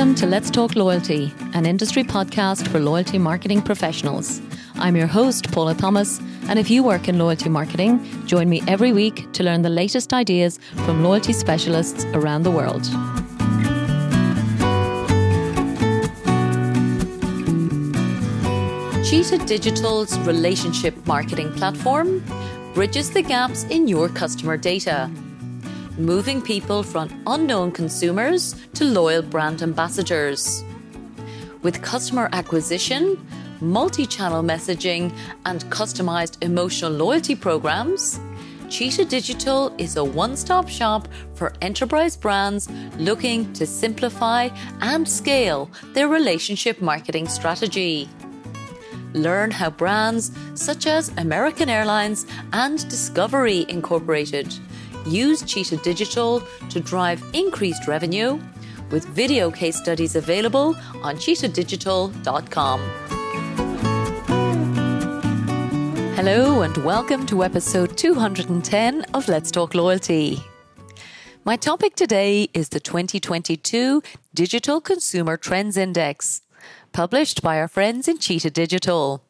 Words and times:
Welcome 0.00 0.14
to 0.14 0.26
Let's 0.26 0.50
Talk 0.50 0.76
Loyalty, 0.76 1.30
an 1.52 1.66
industry 1.66 2.02
podcast 2.02 2.66
for 2.68 2.80
loyalty 2.80 3.18
marketing 3.18 3.60
professionals. 3.60 4.40
I'm 4.76 4.96
your 4.96 5.06
host, 5.06 5.52
Paula 5.52 5.74
Thomas, 5.74 6.22
and 6.48 6.58
if 6.58 6.70
you 6.70 6.82
work 6.82 7.06
in 7.06 7.18
loyalty 7.18 7.50
marketing, 7.50 8.00
join 8.24 8.48
me 8.48 8.62
every 8.66 8.94
week 8.94 9.30
to 9.34 9.42
learn 9.42 9.60
the 9.60 9.68
latest 9.68 10.14
ideas 10.14 10.58
from 10.86 11.04
loyalty 11.04 11.34
specialists 11.34 12.06
around 12.14 12.44
the 12.44 12.50
world. 12.50 12.84
Cheetah 19.04 19.44
Digital's 19.44 20.18
relationship 20.20 20.96
marketing 21.06 21.52
platform 21.52 22.24
bridges 22.72 23.10
the 23.10 23.20
gaps 23.20 23.64
in 23.64 23.86
your 23.86 24.08
customer 24.08 24.56
data 24.56 25.10
moving 26.00 26.40
people 26.40 26.82
from 26.82 27.22
unknown 27.26 27.70
consumers 27.72 28.54
to 28.74 28.84
loyal 28.84 29.22
brand 29.22 29.62
ambassadors. 29.62 30.64
With 31.62 31.82
customer 31.82 32.28
acquisition, 32.32 33.18
multi 33.60 34.06
channel 34.06 34.42
messaging, 34.42 35.12
and 35.44 35.62
customized 35.66 36.42
emotional 36.42 36.90
loyalty 36.90 37.34
programs, 37.34 38.18
Cheetah 38.70 39.04
Digital 39.04 39.74
is 39.78 39.96
a 39.96 40.04
one 40.04 40.36
stop 40.36 40.68
shop 40.68 41.08
for 41.34 41.52
enterprise 41.60 42.16
brands 42.16 42.70
looking 42.98 43.52
to 43.54 43.66
simplify 43.66 44.48
and 44.80 45.06
scale 45.08 45.70
their 45.92 46.08
relationship 46.08 46.80
marketing 46.80 47.26
strategy. 47.28 48.08
Learn 49.12 49.50
how 49.50 49.70
brands 49.70 50.30
such 50.54 50.86
as 50.86 51.10
American 51.18 51.68
Airlines 51.68 52.26
and 52.52 52.88
Discovery 52.88 53.66
Incorporated 53.68 54.54
use 55.06 55.42
Cheetah 55.42 55.78
Digital 55.78 56.42
to 56.68 56.80
drive 56.80 57.22
increased 57.32 57.86
revenue 57.86 58.40
with 58.90 59.04
video 59.06 59.50
case 59.50 59.76
studies 59.76 60.16
available 60.16 60.76
on 61.02 61.16
cheetahdigital.com. 61.16 62.80
Hello, 66.16 66.62
and 66.62 66.76
welcome 66.78 67.24
to 67.26 67.42
episode 67.44 67.96
210 67.96 69.02
of 69.14 69.26
Let's 69.28 69.50
Talk 69.50 69.74
Loyalty. 69.74 70.42
My 71.44 71.56
topic 71.56 71.96
today 71.96 72.50
is 72.52 72.68
the 72.68 72.80
2022 72.80 74.02
Digital 74.34 74.80
Consumer 74.82 75.38
Trends 75.38 75.78
Index, 75.78 76.42
published 76.92 77.40
by 77.40 77.58
our 77.58 77.68
friends 77.68 78.06
in 78.06 78.18
Cheetah 78.18 78.50
Digital. 78.50 79.24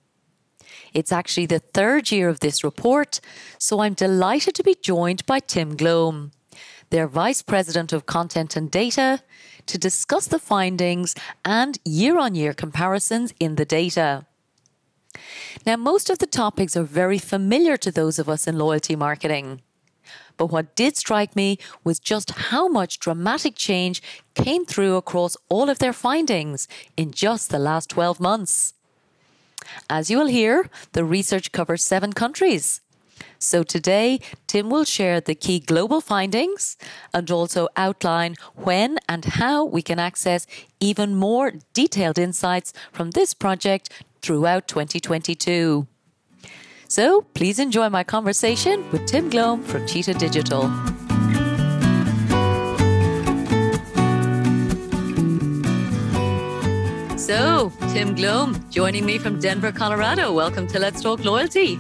It's 0.93 1.13
actually 1.13 1.47
the 1.47 1.61
third 1.61 2.11
year 2.11 2.29
of 2.29 2.41
this 2.41 2.65
report, 2.65 3.21
so 3.59 3.81
I'm 3.81 3.95
delighted 3.95 4.55
to 4.57 4.63
be 4.63 4.75
joined 4.75 5.25
by 5.27 5.41
Tim 5.41 5.77
Glomb, 5.77 6.33
their 6.91 7.07
Vice 7.07 7.43
President 7.43 7.93
of 7.93 8.07
Content 8.07 8.57
and 8.57 8.71
Data, 8.71 9.23
to 9.67 9.79
discuss 9.79 10.27
the 10.27 10.39
findings 10.39 11.15
and 11.45 11.79
year 11.85 12.19
on 12.19 12.35
year 12.35 12.53
comparisons 12.53 13.33
in 13.39 13.55
the 13.55 13.65
data. 13.65 14.27
Now, 15.67 15.77
most 15.77 16.11
of 16.11 16.19
the 16.19 16.27
topics 16.27 16.77
are 16.77 16.85
very 16.85 17.19
familiar 17.19 17.77
to 17.79 17.91
those 17.91 18.19
of 18.19 18.29
us 18.29 18.47
in 18.47 18.59
loyalty 18.59 18.97
marketing. 18.97 19.61
But 20.37 20.47
what 20.47 20.75
did 20.75 20.97
strike 20.97 21.37
me 21.37 21.59
was 21.85 22.01
just 22.01 22.31
how 22.31 22.67
much 22.67 22.99
dramatic 22.99 23.55
change 23.57 24.03
came 24.35 24.65
through 24.65 24.97
across 24.97 25.37
all 25.49 25.69
of 25.69 25.79
their 25.79 25.93
findings 25.93 26.67
in 26.97 27.13
just 27.13 27.51
the 27.51 27.59
last 27.59 27.91
12 27.91 28.21
months. 28.21 28.75
As 29.89 30.11
you 30.11 30.19
will 30.19 30.27
hear, 30.27 30.69
the 30.93 31.05
research 31.05 31.53
covers 31.53 31.85
seven 31.85 32.13
countries. 32.13 32.81
So 33.39 33.63
today, 33.63 34.21
Tim 34.47 34.69
will 34.69 34.85
share 34.85 35.21
the 35.21 35.35
key 35.35 35.61
global 35.61 36.01
findings 36.01 36.77
and 37.15 37.31
also 37.31 37.69
outline 37.77 38.37
when 38.55 38.99
and 39.09 39.25
how 39.25 39.65
we 39.65 39.83
can 39.83 39.99
access 39.99 40.47
even 40.79 41.15
more 41.15 41.53
detailed 41.73 42.19
insights 42.19 42.73
from 42.93 43.13
this 43.13 43.33
project 43.33 43.91
throughout 44.21 44.69
2022. 44.69 45.87
So 46.87 47.23
please 47.35 47.59
enjoy 47.59 47.89
my 47.89 48.05
conversation 48.05 48.91
with 48.91 49.07
Tim 49.07 49.31
Glomb 49.31 49.65
from 49.65 49.87
Cheetah 49.87 50.15
Digital. 50.15 50.69
Tim 57.61 58.17
Glomb 58.17 58.71
joining 58.71 59.05
me 59.05 59.19
from 59.19 59.39
Denver, 59.39 59.71
Colorado. 59.71 60.33
Welcome 60.33 60.67
to 60.69 60.79
Let's 60.79 61.03
Talk 61.03 61.23
Loyalty. 61.27 61.79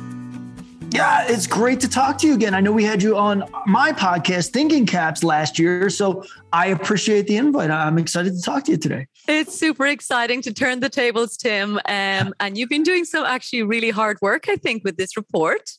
Yeah, 0.91 1.25
it's 1.27 1.47
great 1.47 1.81
to 1.81 1.89
talk 1.89 2.19
to 2.19 2.27
you 2.27 2.35
again. 2.35 2.53
I 2.53 2.61
know 2.61 2.71
we 2.71 2.85
had 2.85 3.03
you 3.03 3.17
on 3.17 3.45
my 3.65 3.91
podcast, 3.93 4.51
Thinking 4.51 4.85
Caps, 4.85 5.25
last 5.25 5.59
year. 5.59 5.89
So 5.89 6.23
I 6.53 6.67
appreciate 6.67 7.29
the 7.29 7.39
invite. 7.39 7.71
I'm 7.71 7.97
excited 7.97 8.35
to 8.35 8.43
talk 8.43 8.65
to 8.65 8.73
you 8.73 8.77
today. 8.77 9.07
It's 9.33 9.57
super 9.57 9.87
exciting 9.87 10.43
to 10.43 10.53
turn 10.53 10.81
the 10.81 10.89
tables, 10.89 11.37
Tim. 11.37 11.77
Um, 11.87 12.35
and 12.41 12.59
you've 12.59 12.69
been 12.69 12.83
doing 12.83 13.05
some 13.05 13.25
actually 13.25 13.63
really 13.63 13.91
hard 13.91 14.19
work, 14.21 14.49
I 14.49 14.57
think, 14.57 14.83
with 14.83 14.97
this 14.97 15.17
report. 15.17 15.71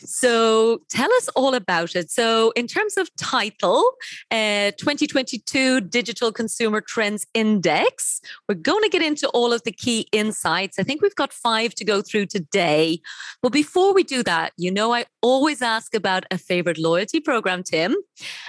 So 0.00 0.80
tell 0.90 1.08
us 1.14 1.28
all 1.36 1.54
about 1.54 1.94
it. 1.94 2.10
So, 2.10 2.50
in 2.56 2.66
terms 2.66 2.96
of 2.96 3.08
title, 3.14 3.88
uh, 4.32 4.72
2022 4.78 5.82
Digital 5.82 6.32
Consumer 6.32 6.80
Trends 6.80 7.24
Index, 7.34 8.20
we're 8.48 8.56
going 8.56 8.82
to 8.82 8.88
get 8.88 9.02
into 9.02 9.28
all 9.28 9.52
of 9.52 9.62
the 9.62 9.70
key 9.70 10.08
insights. 10.10 10.80
I 10.80 10.82
think 10.82 11.00
we've 11.00 11.14
got 11.14 11.32
five 11.32 11.76
to 11.76 11.84
go 11.84 12.02
through 12.02 12.26
today. 12.26 13.00
But 13.42 13.52
before 13.52 13.94
we 13.94 14.02
do 14.02 14.24
that, 14.24 14.54
you 14.56 14.72
know, 14.72 14.92
I 14.92 15.04
always 15.22 15.62
ask 15.62 15.94
about 15.94 16.24
a 16.32 16.38
favorite 16.38 16.78
loyalty 16.78 17.20
program, 17.20 17.62
Tim. 17.62 17.94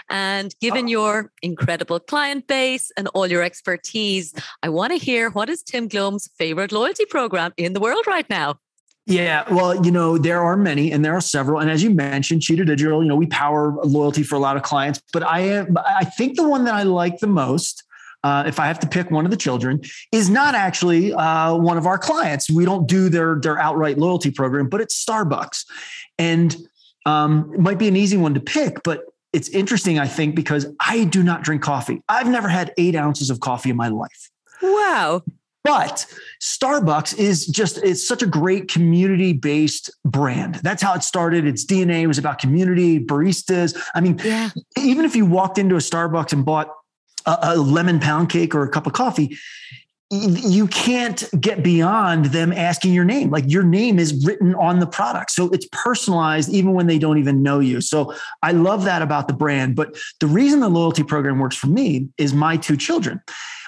And 0.10 0.56
given 0.60 0.86
oh. 0.86 0.90
your 0.90 1.32
incredible 1.44 2.00
client 2.00 2.48
base 2.48 2.92
and 2.98 3.08
all 3.10 3.28
your 3.28 3.44
expertise, 3.44 4.34
I 4.64 4.70
want 4.70 4.92
to 4.92 4.98
hear 4.98 5.30
what 5.30 5.50
is 5.50 5.64
Tim 5.64 5.88
Glomb's 5.88 6.30
favorite 6.38 6.72
loyalty 6.72 7.06
program 7.06 7.54
in 7.58 7.74
the 7.74 7.80
world 7.80 8.06
right 8.08 8.30
now? 8.30 8.60
Yeah, 9.06 9.44
well, 9.52 9.84
you 9.84 9.92
know, 9.92 10.20
there 10.20 10.42
are 10.42 10.56
many 10.56 10.92
and 10.92 11.04
there 11.04 11.16
are 11.16 11.22
several. 11.22 11.60
And 11.60 11.72
as 11.72 11.82
you 11.82 11.90
mentioned, 11.90 12.44
Cheetah 12.44 12.66
Digital, 12.66 13.02
you 13.02 13.10
know, 13.10 13.16
we 13.16 13.26
power 13.26 13.74
loyalty 13.84 14.22
for 14.22 14.36
a 14.36 14.40
lot 14.40 14.56
of 14.56 14.62
clients, 14.62 15.02
but 15.12 15.24
I 15.24 15.40
am, 15.40 15.76
I 15.84 16.06
think 16.06 16.36
the 16.36 16.48
one 16.48 16.64
that 16.66 16.76
I 16.76 16.84
like 16.84 17.18
the 17.18 17.28
most 17.28 17.84
uh, 18.24 18.44
if 18.46 18.60
I 18.60 18.68
have 18.68 18.80
to 18.80 18.88
pick 18.88 19.12
one 19.12 19.26
of 19.26 19.32
the 19.32 19.38
children, 19.38 19.82
is 20.12 20.30
not 20.30 20.56
actually 20.56 21.14
uh, 21.14 21.56
one 21.56 21.78
of 21.78 21.86
our 21.86 21.98
clients. 21.98 22.50
We 22.50 22.66
don't 22.66 22.88
do 22.88 23.10
their 23.10 23.40
their 23.40 23.58
outright 23.58 23.98
loyalty 23.98 24.32
program, 24.32 24.68
but 24.68 24.82
it's 24.82 25.04
Starbucks, 25.04 25.66
and 26.18 26.56
um, 27.06 27.52
it 27.54 27.60
might 27.60 27.80
be 27.80 27.88
an 27.88 27.96
easy 27.96 28.18
one 28.18 28.34
to 28.34 28.40
pick, 28.40 28.84
but 28.84 29.06
it's 29.34 29.50
interesting, 29.50 30.00
I 30.00 30.08
think, 30.08 30.36
because 30.36 30.66
I 30.80 31.04
do 31.04 31.24
not 31.24 31.44
drink 31.44 31.62
coffee. 31.62 32.02
I've 32.10 32.28
never 32.28 32.50
had 32.50 32.74
eight 32.78 32.96
ounces 32.96 33.30
of 33.30 33.40
coffee 33.40 33.70
in 33.70 33.76
my 33.78 33.90
life. 33.90 34.30
Wow. 34.62 35.24
But 35.64 36.06
Starbucks 36.42 37.18
is 37.18 37.46
just, 37.46 37.78
it's 37.80 38.06
such 38.06 38.24
a 38.24 38.26
great 38.26 38.70
community 38.70 39.34
based 39.34 39.92
brand. 40.06 40.56
That's 40.56 40.82
how 40.82 40.94
it 40.94 41.04
started. 41.04 41.46
Its 41.46 41.66
DNA 41.66 42.08
was 42.08 42.18
about 42.18 42.40
community, 42.40 43.00
baristas. 43.00 43.78
I 43.94 44.02
mean, 44.02 44.20
yeah. 44.24 44.50
even 44.78 45.06
if 45.06 45.16
you 45.16 45.26
walked 45.26 45.58
into 45.58 45.76
a 45.76 45.80
Starbucks 45.80 46.34
and 46.34 46.46
bought 46.46 46.74
a, 47.26 47.38
a 47.42 47.56
lemon 47.58 48.00
pound 48.00 48.30
cake 48.30 48.56
or 48.56 48.64
a 48.64 48.70
cup 48.70 48.88
of 48.88 48.94
coffee, 48.94 49.38
you 50.12 50.66
can't 50.68 51.24
get 51.40 51.62
beyond 51.64 52.26
them 52.26 52.52
asking 52.52 52.94
your 52.94 53.06
name. 53.06 53.30
Like 53.30 53.44
your 53.48 53.64
name 53.64 54.00
is 54.00 54.26
written 54.26 54.56
on 54.56 54.80
the 54.80 54.88
product. 54.88 55.30
So 55.32 55.50
it's 55.50 55.68
personalized 55.72 56.50
even 56.50 56.74
when 56.74 56.88
they 56.88 56.98
don't 56.98 57.20
even 57.20 57.44
know 57.44 57.60
you. 57.60 57.80
So 57.80 58.16
I 58.42 58.52
love 58.52 58.86
that 58.86 59.04
about 59.04 59.28
the 59.28 59.36
brand. 59.36 59.76
But 59.76 59.98
the 60.20 60.26
reason 60.26 60.62
the 60.62 60.70
loyalty 60.70 61.04
program 61.04 61.38
works 61.38 61.56
for 61.56 61.68
me 61.68 62.10
is 62.18 62.34
my 62.34 62.58
two 62.58 62.76
children 62.76 63.22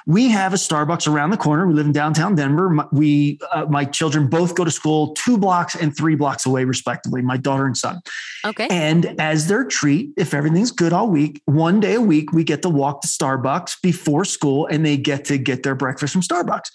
we 0.05 0.29
have 0.29 0.53
a 0.53 0.57
Starbucks 0.57 1.11
around 1.11 1.29
the 1.31 1.37
corner. 1.37 1.67
We 1.67 1.73
live 1.73 1.85
in 1.85 1.91
downtown 1.91 2.35
Denver. 2.35 2.69
My, 2.69 2.85
we, 2.91 3.39
uh, 3.51 3.65
my 3.69 3.85
children 3.85 4.27
both 4.27 4.55
go 4.55 4.63
to 4.63 4.71
school 4.71 5.13
two 5.13 5.37
blocks 5.37 5.75
and 5.75 5.95
three 5.95 6.15
blocks 6.15 6.45
away, 6.45 6.63
respectively, 6.63 7.21
my 7.21 7.37
daughter 7.37 7.65
and 7.65 7.77
son. 7.77 8.01
Okay. 8.45 8.67
And 8.69 9.19
as 9.19 9.47
their 9.47 9.63
treat, 9.63 10.11
if 10.17 10.33
everything's 10.33 10.71
good 10.71 10.93
all 10.93 11.09
week, 11.09 11.41
one 11.45 11.79
day 11.79 11.95
a 11.95 12.01
week, 12.01 12.31
we 12.31 12.43
get 12.43 12.61
to 12.63 12.69
walk 12.69 13.01
to 13.01 13.07
Starbucks 13.07 13.81
before 13.81 14.25
school 14.25 14.67
and 14.67 14.85
they 14.85 14.97
get 14.97 15.25
to 15.25 15.37
get 15.37 15.63
their 15.63 15.75
breakfast 15.75 16.13
from 16.13 16.21
Starbucks. 16.21 16.71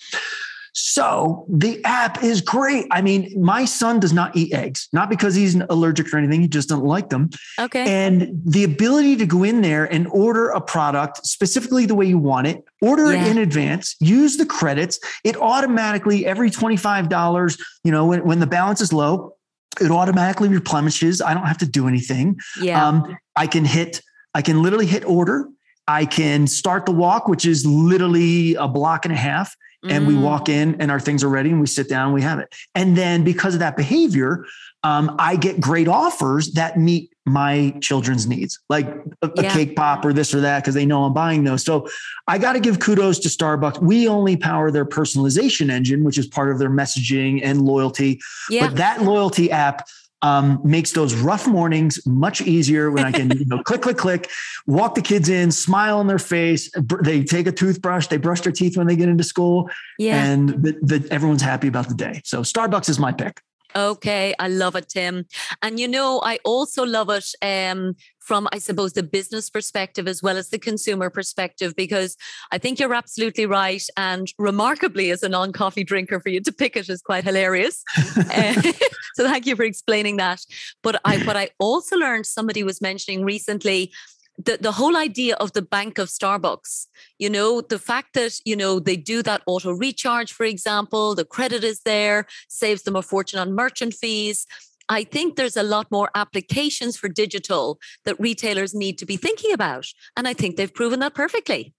So 0.79 1.47
the 1.49 1.83
app 1.87 2.23
is 2.23 2.43
great. 2.43 2.87
I 2.91 3.01
mean, 3.01 3.33
my 3.43 3.65
son 3.65 3.99
does 3.99 4.13
not 4.13 4.37
eat 4.37 4.53
eggs, 4.53 4.91
not 4.93 5.09
because 5.09 5.35
he's 5.35 5.55
allergic 5.71 6.13
or 6.13 6.19
anything. 6.19 6.43
He 6.43 6.49
just 6.49 6.69
doesn't 6.69 6.85
like 6.85 7.09
them. 7.09 7.31
Okay. 7.59 7.87
And 7.89 8.43
the 8.45 8.63
ability 8.63 9.17
to 9.17 9.25
go 9.25 9.43
in 9.43 9.63
there 9.63 9.87
and 9.87 10.07
order 10.09 10.51
a 10.51 10.61
product 10.61 11.27
specifically 11.27 11.87
the 11.87 11.95
way 11.95 12.05
you 12.05 12.19
want 12.19 12.47
it, 12.47 12.63
order 12.83 13.11
yeah. 13.11 13.25
it 13.25 13.31
in 13.31 13.39
advance, 13.39 13.97
use 14.01 14.37
the 14.37 14.45
credits. 14.45 15.01
It 15.25 15.39
automatically, 15.39 16.27
every 16.27 16.51
$25, 16.51 17.59
you 17.83 17.91
know, 17.91 18.05
when, 18.05 18.23
when 18.27 18.41
the 18.41 18.47
balance 18.47 18.83
is 18.83 18.93
low, 18.93 19.35
it 19.81 19.91
automatically 19.91 20.51
replenishes. 20.51 21.23
I 21.23 21.33
don't 21.33 21.47
have 21.47 21.59
to 21.59 21.67
do 21.67 21.89
anything. 21.89 22.39
Yeah. 22.61 22.87
Um, 22.87 23.17
I 23.35 23.47
can 23.47 23.65
hit, 23.65 24.03
I 24.35 24.43
can 24.43 24.63
literally 24.63 24.87
hit 24.87 25.07
order. 25.07 25.49
I 25.89 26.05
can 26.05 26.47
start 26.47 26.85
the 26.85 26.93
walk, 26.93 27.29
which 27.29 27.47
is 27.47 27.65
literally 27.65 28.57
a 28.57 28.69
block 28.69 29.07
and 29.07 29.15
a 29.15 29.17
half 29.17 29.57
and 29.85 30.05
mm. 30.05 30.09
we 30.09 30.17
walk 30.17 30.49
in 30.49 30.81
and 30.81 30.91
our 30.91 31.01
things 31.01 31.23
are 31.23 31.29
ready 31.29 31.51
and 31.51 31.61
we 31.61 31.67
sit 31.67 31.89
down 31.89 32.07
and 32.07 32.15
we 32.15 32.23
have 32.23 32.39
it. 32.39 32.55
And 32.75 32.97
then 32.97 33.25
because 33.25 33.55
of 33.55 33.61
that 33.61 33.77
behavior, 33.77 34.45
um, 34.83 35.17
I 35.19 35.37
get 35.37 35.61
great 35.61 35.89
offers 35.89 36.53
that 36.53 36.79
meet 36.79 37.13
my 37.25 37.75
children's 37.81 38.29
needs, 38.29 38.61
like 38.69 38.87
a, 39.23 39.31
yeah. 39.37 39.43
a 39.43 39.51
cake 39.51 39.75
pop 39.75 40.05
or 40.05 40.13
this 40.13 40.33
or 40.33 40.41
that, 40.41 40.63
because 40.63 40.75
they 40.75 40.87
know 40.87 41.05
I'm 41.05 41.13
buying 41.13 41.43
those. 41.43 41.65
So 41.65 41.89
I 42.29 42.39
got 42.39 42.53
to 42.53 42.61
give 42.61 42.79
kudos 42.79 43.19
to 43.21 43.29
Starbucks. 43.29 43.83
We 43.83 44.07
only 44.07 44.37
power 44.37 44.71
their 44.71 44.85
personalization 44.85 45.71
engine, 45.71 46.05
which 46.05 46.19
is 46.19 46.29
part 46.29 46.53
of 46.53 46.59
their 46.61 46.71
messaging 46.71 47.41
and 47.43 47.63
loyalty. 47.63 48.21
Yeah. 48.49 48.69
But 48.69 48.77
that 48.77 49.03
loyalty 49.03 49.51
app 49.51 49.89
um, 50.27 50.61
makes 50.65 50.93
those 50.93 51.15
rough 51.15 51.47
mornings 51.47 52.05
much 52.05 52.41
easier 52.41 52.91
when 52.91 53.05
I 53.05 53.13
can, 53.13 53.31
you 53.31 53.47
know, 53.47 53.63
click, 53.65 53.83
click, 53.83 53.97
click, 53.97 54.31
walk 54.67 54.95
the 54.97 55.03
kids 55.03 55.29
in, 55.29 55.53
smile 55.53 55.99
on 55.99 56.09
their 56.09 56.19
face. 56.19 56.71
They 57.03 57.23
take 57.23 57.47
a 57.47 57.53
toothbrush, 57.53 58.09
they 58.09 58.17
brush 58.17 58.41
their 58.41 58.53
teeth 58.53 58.77
when 58.77 58.89
they 58.89 58.97
get 58.97 59.09
into 59.09 59.25
school, 59.25 59.71
yeah. 59.99 60.25
and 60.25 60.49
the, 60.49 60.79
the, 60.83 61.09
everyone's 61.13 61.43
happy 61.43 61.69
about 61.69 61.89
the 61.89 61.95
day. 61.95 62.23
So 62.25 62.43
Starbucks 62.43 62.89
is 62.89 62.99
my 62.99 63.13
pick. 63.13 63.41
Okay, 63.77 64.35
I 64.39 64.49
love 64.49 64.75
it, 64.75 64.89
Tim. 64.89 65.27
And 65.63 65.79
you 65.79 65.87
know, 65.87 66.23
I 66.25 66.39
also 66.45 66.85
love 66.85 67.11
it 67.11 67.27
um, 67.43 67.95
from, 68.21 68.49
I 68.51 68.59
suppose, 68.59 68.95
the 68.95 69.03
business 69.03 69.51
perspective 69.51 70.09
as 70.09 70.23
well 70.23 70.39
as 70.39 70.49
the 70.49 70.59
consumer 70.59 71.11
perspective, 71.11 71.77
because 71.77 72.17
I 72.51 72.59
think 72.59 72.81
you're 72.81 72.95
absolutely 72.95 73.45
right. 73.45 73.83
And 73.99 74.33
remarkably, 74.39 75.11
as 75.11 75.23
a 75.23 75.29
non 75.29 75.53
coffee 75.53 75.85
drinker, 75.85 76.21
for 76.21 76.31
you 76.31 76.41
to 76.41 76.53
pick 76.53 76.75
it 76.77 76.89
is 76.89 77.03
quite 77.03 77.25
hilarious. 77.25 77.83
uh, 78.17 78.63
so 79.15 79.25
thank 79.25 79.47
you 79.47 79.55
for 79.55 79.65
explaining 79.65 80.17
that. 80.17 80.41
But 80.83 80.99
I, 81.05 81.19
what 81.25 81.37
I 81.37 81.51
also 81.59 81.97
learned, 81.97 82.25
somebody 82.25 82.63
was 82.63 82.81
mentioning 82.81 83.25
recently 83.25 83.93
the, 84.39 84.59
the 84.61 84.73
whole 84.73 84.97
idea 84.97 85.35
of 85.37 85.53
the 85.53 85.63
bank 85.63 85.99
of 85.99 86.09
Starbucks, 86.09 86.87
you 87.19 87.31
know, 87.31 87.61
the 87.61 87.79
fact 87.79 88.15
that, 88.15 88.39
you 88.45 88.57
know, 88.57 88.79
they 88.79 88.97
do 88.97 89.23
that 89.23 89.43
auto 89.47 89.73
recharge, 89.73 90.33
for 90.33 90.45
example, 90.45 91.15
the 91.15 91.25
credit 91.25 91.65
is 91.65 91.81
there, 91.85 92.27
saves 92.49 92.83
them 92.83 92.97
a 92.97 93.03
fortune 93.03 93.39
on 93.39 93.55
merchant 93.55 93.95
fees. 93.95 94.47
I 94.89 95.05
think 95.05 95.37
there's 95.37 95.57
a 95.57 95.63
lot 95.63 95.91
more 95.91 96.11
applications 96.15 96.97
for 96.97 97.09
digital 97.09 97.79
that 98.05 98.21
retailers 98.21 98.75
need 98.75 98.99
to 98.99 99.07
be 99.07 99.17
thinking 99.17 99.53
about. 99.53 99.87
And 100.17 100.29
I 100.29 100.35
think 100.35 100.57
they've 100.57 100.73
proven 100.73 101.01
that 101.01 101.15
perfectly. 101.15 101.75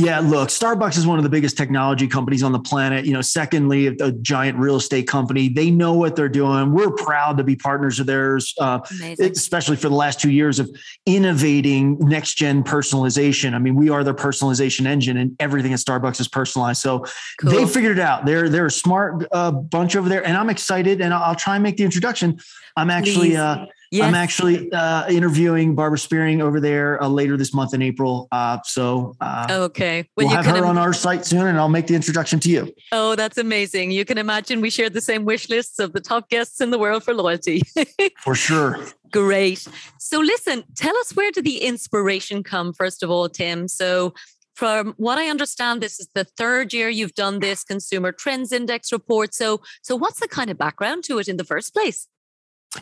Yeah, 0.00 0.20
look, 0.20 0.48
Starbucks 0.48 0.96
is 0.96 1.06
one 1.06 1.18
of 1.18 1.24
the 1.24 1.28
biggest 1.28 1.58
technology 1.58 2.06
companies 2.06 2.42
on 2.42 2.52
the 2.52 2.58
planet. 2.58 3.04
You 3.04 3.12
know, 3.12 3.20
secondly, 3.20 3.86
a 3.88 4.12
giant 4.12 4.58
real 4.58 4.76
estate 4.76 5.06
company. 5.06 5.48
They 5.48 5.70
know 5.70 5.92
what 5.92 6.16
they're 6.16 6.28
doing. 6.28 6.72
We're 6.72 6.90
proud 6.90 7.36
to 7.36 7.44
be 7.44 7.54
partners 7.54 8.00
of 8.00 8.06
theirs, 8.06 8.54
uh, 8.58 8.80
especially 9.20 9.76
for 9.76 9.88
the 9.88 9.94
last 9.94 10.20
two 10.20 10.30
years 10.30 10.58
of 10.58 10.70
innovating 11.04 11.98
next 11.98 12.34
gen 12.34 12.64
personalization. 12.64 13.52
I 13.52 13.58
mean, 13.58 13.74
we 13.74 13.90
are 13.90 14.02
their 14.02 14.14
personalization 14.14 14.86
engine, 14.86 15.18
and 15.18 15.36
everything 15.38 15.72
at 15.74 15.80
Starbucks 15.80 16.20
is 16.20 16.28
personalized. 16.28 16.80
So 16.80 17.04
cool. 17.40 17.50
they 17.50 17.66
figured 17.66 17.98
it 17.98 18.02
out. 18.02 18.24
They're 18.24 18.48
they're 18.48 18.66
a 18.66 18.70
smart 18.70 19.26
uh, 19.32 19.50
bunch 19.50 19.96
over 19.96 20.08
there, 20.08 20.26
and 20.26 20.36
I'm 20.36 20.48
excited. 20.48 21.00
And 21.02 21.12
I'll, 21.12 21.22
I'll 21.22 21.34
try 21.34 21.56
and 21.56 21.62
make 21.62 21.76
the 21.76 21.84
introduction. 21.84 22.40
I'm 22.76 22.90
actually. 22.90 23.36
Uh, 23.36 23.66
Yes. 23.90 24.06
I'm 24.06 24.14
actually 24.14 24.70
uh, 24.70 25.08
interviewing 25.08 25.74
Barbara 25.74 25.98
Spearing 25.98 26.40
over 26.40 26.60
there 26.60 27.02
uh, 27.02 27.08
later 27.08 27.36
this 27.36 27.52
month 27.52 27.74
in 27.74 27.82
April. 27.82 28.28
Uh, 28.30 28.58
so 28.64 29.16
uh, 29.20 29.46
okay, 29.50 30.08
well, 30.16 30.28
we'll 30.28 30.36
have 30.36 30.46
her 30.46 30.58
Im- 30.58 30.64
on 30.64 30.78
our 30.78 30.92
site 30.92 31.26
soon, 31.26 31.46
and 31.48 31.58
I'll 31.58 31.68
make 31.68 31.88
the 31.88 31.96
introduction 31.96 32.38
to 32.40 32.48
you. 32.48 32.72
Oh, 32.92 33.16
that's 33.16 33.36
amazing! 33.36 33.90
You 33.90 34.04
can 34.04 34.16
imagine 34.16 34.60
we 34.60 34.70
share 34.70 34.90
the 34.90 35.00
same 35.00 35.24
wish 35.24 35.48
lists 35.48 35.80
of 35.80 35.92
the 35.92 36.00
top 36.00 36.28
guests 36.28 36.60
in 36.60 36.70
the 36.70 36.78
world 36.78 37.02
for 37.02 37.14
loyalty. 37.14 37.62
for 38.20 38.36
sure. 38.36 38.78
Great. 39.10 39.66
So, 39.98 40.20
listen, 40.20 40.62
tell 40.76 40.96
us 40.98 41.16
where 41.16 41.32
did 41.32 41.44
the 41.44 41.64
inspiration 41.64 42.44
come? 42.44 42.72
First 42.72 43.02
of 43.02 43.10
all, 43.10 43.28
Tim. 43.28 43.66
So, 43.66 44.14
from 44.54 44.94
what 44.98 45.18
I 45.18 45.28
understand, 45.28 45.80
this 45.80 45.98
is 45.98 46.08
the 46.14 46.24
third 46.24 46.72
year 46.72 46.88
you've 46.88 47.14
done 47.14 47.40
this 47.40 47.64
Consumer 47.64 48.12
Trends 48.12 48.52
Index 48.52 48.92
report. 48.92 49.34
So, 49.34 49.62
so 49.82 49.96
what's 49.96 50.20
the 50.20 50.28
kind 50.28 50.50
of 50.50 50.58
background 50.58 51.02
to 51.04 51.18
it 51.18 51.28
in 51.28 51.38
the 51.38 51.44
first 51.44 51.72
place? 51.72 52.06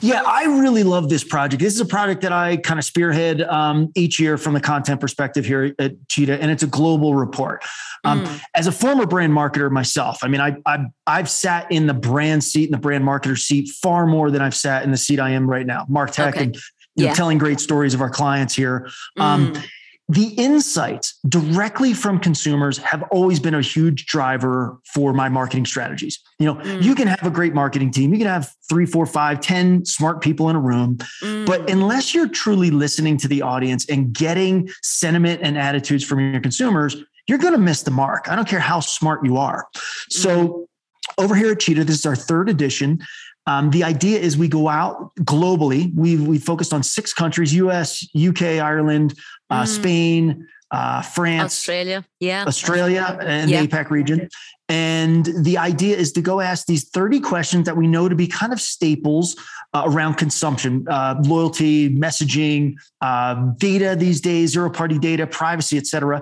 Yeah, 0.01 0.23
I 0.23 0.45
really 0.45 0.83
love 0.83 1.09
this 1.09 1.25
project. 1.25 1.63
This 1.63 1.75
is 1.75 1.81
a 1.81 1.87
project 1.87 2.21
that 2.21 2.33
I 2.33 2.59
kind 2.59 2.79
of 2.79 2.85
spearhead 2.85 3.41
um, 3.43 3.91
each 3.95 4.21
year 4.21 4.37
from 4.37 4.53
the 4.53 4.61
content 4.61 5.01
perspective 5.01 5.47
here 5.47 5.75
at 5.79 5.95
Cheetah, 6.09 6.41
and 6.43 6.51
it's 6.51 6.63
a 6.63 6.67
global 6.67 7.15
report. 7.15 7.65
Um, 8.05 8.25
mm. 8.25 8.41
As 8.55 8.67
a 8.67 8.73
former 8.73 9.07
brand 9.07 9.33
marketer 9.33 9.71
myself, 9.71 10.19
I 10.23 10.29
mean, 10.29 10.43
I, 10.43 10.57
I, 10.67 10.85
I've 11.07 11.31
sat 11.31 11.73
in 11.73 11.87
the 11.87 11.95
brand 11.95 12.45
seat 12.45 12.65
and 12.65 12.75
the 12.75 12.79
brand 12.79 13.03
marketer 13.03 13.39
seat 13.39 13.71
far 13.83 14.07
more 14.07 14.31
than 14.31 14.43
I've 14.43 14.55
sat 14.55 14.85
in 14.85 14.91
the 14.91 14.99
seat 14.99 15.21
I 15.21 15.31
am 15.31 15.49
right 15.49 15.67
now. 15.67 15.87
Martech 15.91 16.35
okay. 16.35 16.45
and 16.45 16.59
you 16.95 17.07
know, 17.07 17.15
telling 17.15 17.39
great 17.39 17.59
stories 17.59 17.95
of 17.95 18.03
our 18.03 18.11
clients 18.11 18.55
here. 18.55 18.91
Um, 19.17 19.55
mm 19.55 19.65
the 20.09 20.29
insights 20.39 21.19
directly 21.29 21.93
from 21.93 22.19
consumers 22.19 22.79
have 22.79 23.03
always 23.11 23.39
been 23.39 23.55
a 23.55 23.61
huge 23.61 24.07
driver 24.07 24.79
for 24.95 25.13
my 25.13 25.29
marketing 25.29 25.67
strategies. 25.67 26.19
You 26.39 26.47
know, 26.47 26.55
mm. 26.55 26.83
you 26.83 26.95
can 26.95 27.09
have 27.09 27.25
a 27.25 27.31
great 27.31 27.53
marketing 27.53 27.91
team, 27.91 28.13
you 28.13 28.19
can 28.19 28.27
have 28.27 28.51
three, 28.71 28.87
four, 28.87 29.05
five, 29.05 29.41
ten 29.41 29.85
smart 29.85 30.23
people 30.23 30.49
in 30.49 30.57
a 30.57 30.61
room, 30.61 30.97
mm. 31.23 31.47
but 31.47 31.69
unless 31.69 32.15
you're 32.15 32.29
truly 32.29 32.71
listening 32.71 33.19
to 33.19 33.29
the 33.29 33.43
audience 33.43 33.89
and 33.91 34.13
getting 34.15 34.69
sentiment 34.83 35.41
and 35.43 35.59
attitudes 35.59 36.05
from 36.05 36.21
your 36.33 36.41
consumers, 36.41 36.97
you're 37.27 37.39
going 37.39 37.53
to 37.53 37.59
miss 37.59 37.83
the 37.83 37.91
mark. 37.91 38.31
I 38.31 38.37
don't 38.37 38.49
care 38.49 38.61
how 38.61 38.81
smart 38.81 39.25
you 39.27 39.37
are. 39.37 39.67
So, 40.09 40.49
mm. 40.49 41.23
over 41.23 41.35
here 41.35 41.53
at 41.53 41.61
Cheetah, 41.61 41.85
this 41.85 41.99
is 41.99 42.07
our 42.07 42.17
third 42.17 42.49
edition. 42.49 43.01
Um, 43.49 43.71
the 43.71 43.83
idea 43.83 44.21
is 44.21 44.37
we 44.37 44.47
go 44.47 44.69
out 44.69 45.15
globally. 45.21 45.91
We've 45.95 46.25
we 46.25 46.39
focused 46.39 46.75
on 46.75 46.83
six 46.83 47.15
countries: 47.15 47.55
U.S., 47.55 48.07
U.K., 48.13 48.61
Ireland, 48.61 49.15
uh, 49.49 49.63
mm. 49.63 49.67
Spain, 49.67 50.47
uh, 50.71 51.01
France, 51.01 51.55
Australia, 51.55 52.05
yeah, 52.21 52.45
Australia, 52.47 53.19
and 53.23 53.51
yeah. 53.51 53.63
the 53.63 53.69
APAC 53.69 53.89
region. 53.89 54.29
And 54.69 55.27
the 55.45 55.57
idea 55.57 55.97
is 55.97 56.13
to 56.13 56.21
go 56.21 56.41
ask 56.41 56.67
these 56.67 56.91
30 56.91 57.21
questions 57.21 57.65
that 57.65 57.77
we 57.79 57.87
know 57.87 58.07
to 58.07 58.15
be 58.15 58.27
kind 58.27 58.53
of 58.53 58.61
staples 58.61 59.35
uh, 59.73 59.85
around 59.87 60.17
consumption, 60.17 60.87
uh, 60.91 61.15
loyalty, 61.25 61.89
messaging, 61.89 62.75
uh, 63.01 63.35
data 63.57 63.97
these 63.99 64.21
days, 64.21 64.53
zero 64.53 64.69
party 64.69 64.99
data, 64.99 65.27
privacy, 65.27 65.79
et 65.79 65.87
cetera. 65.87 66.21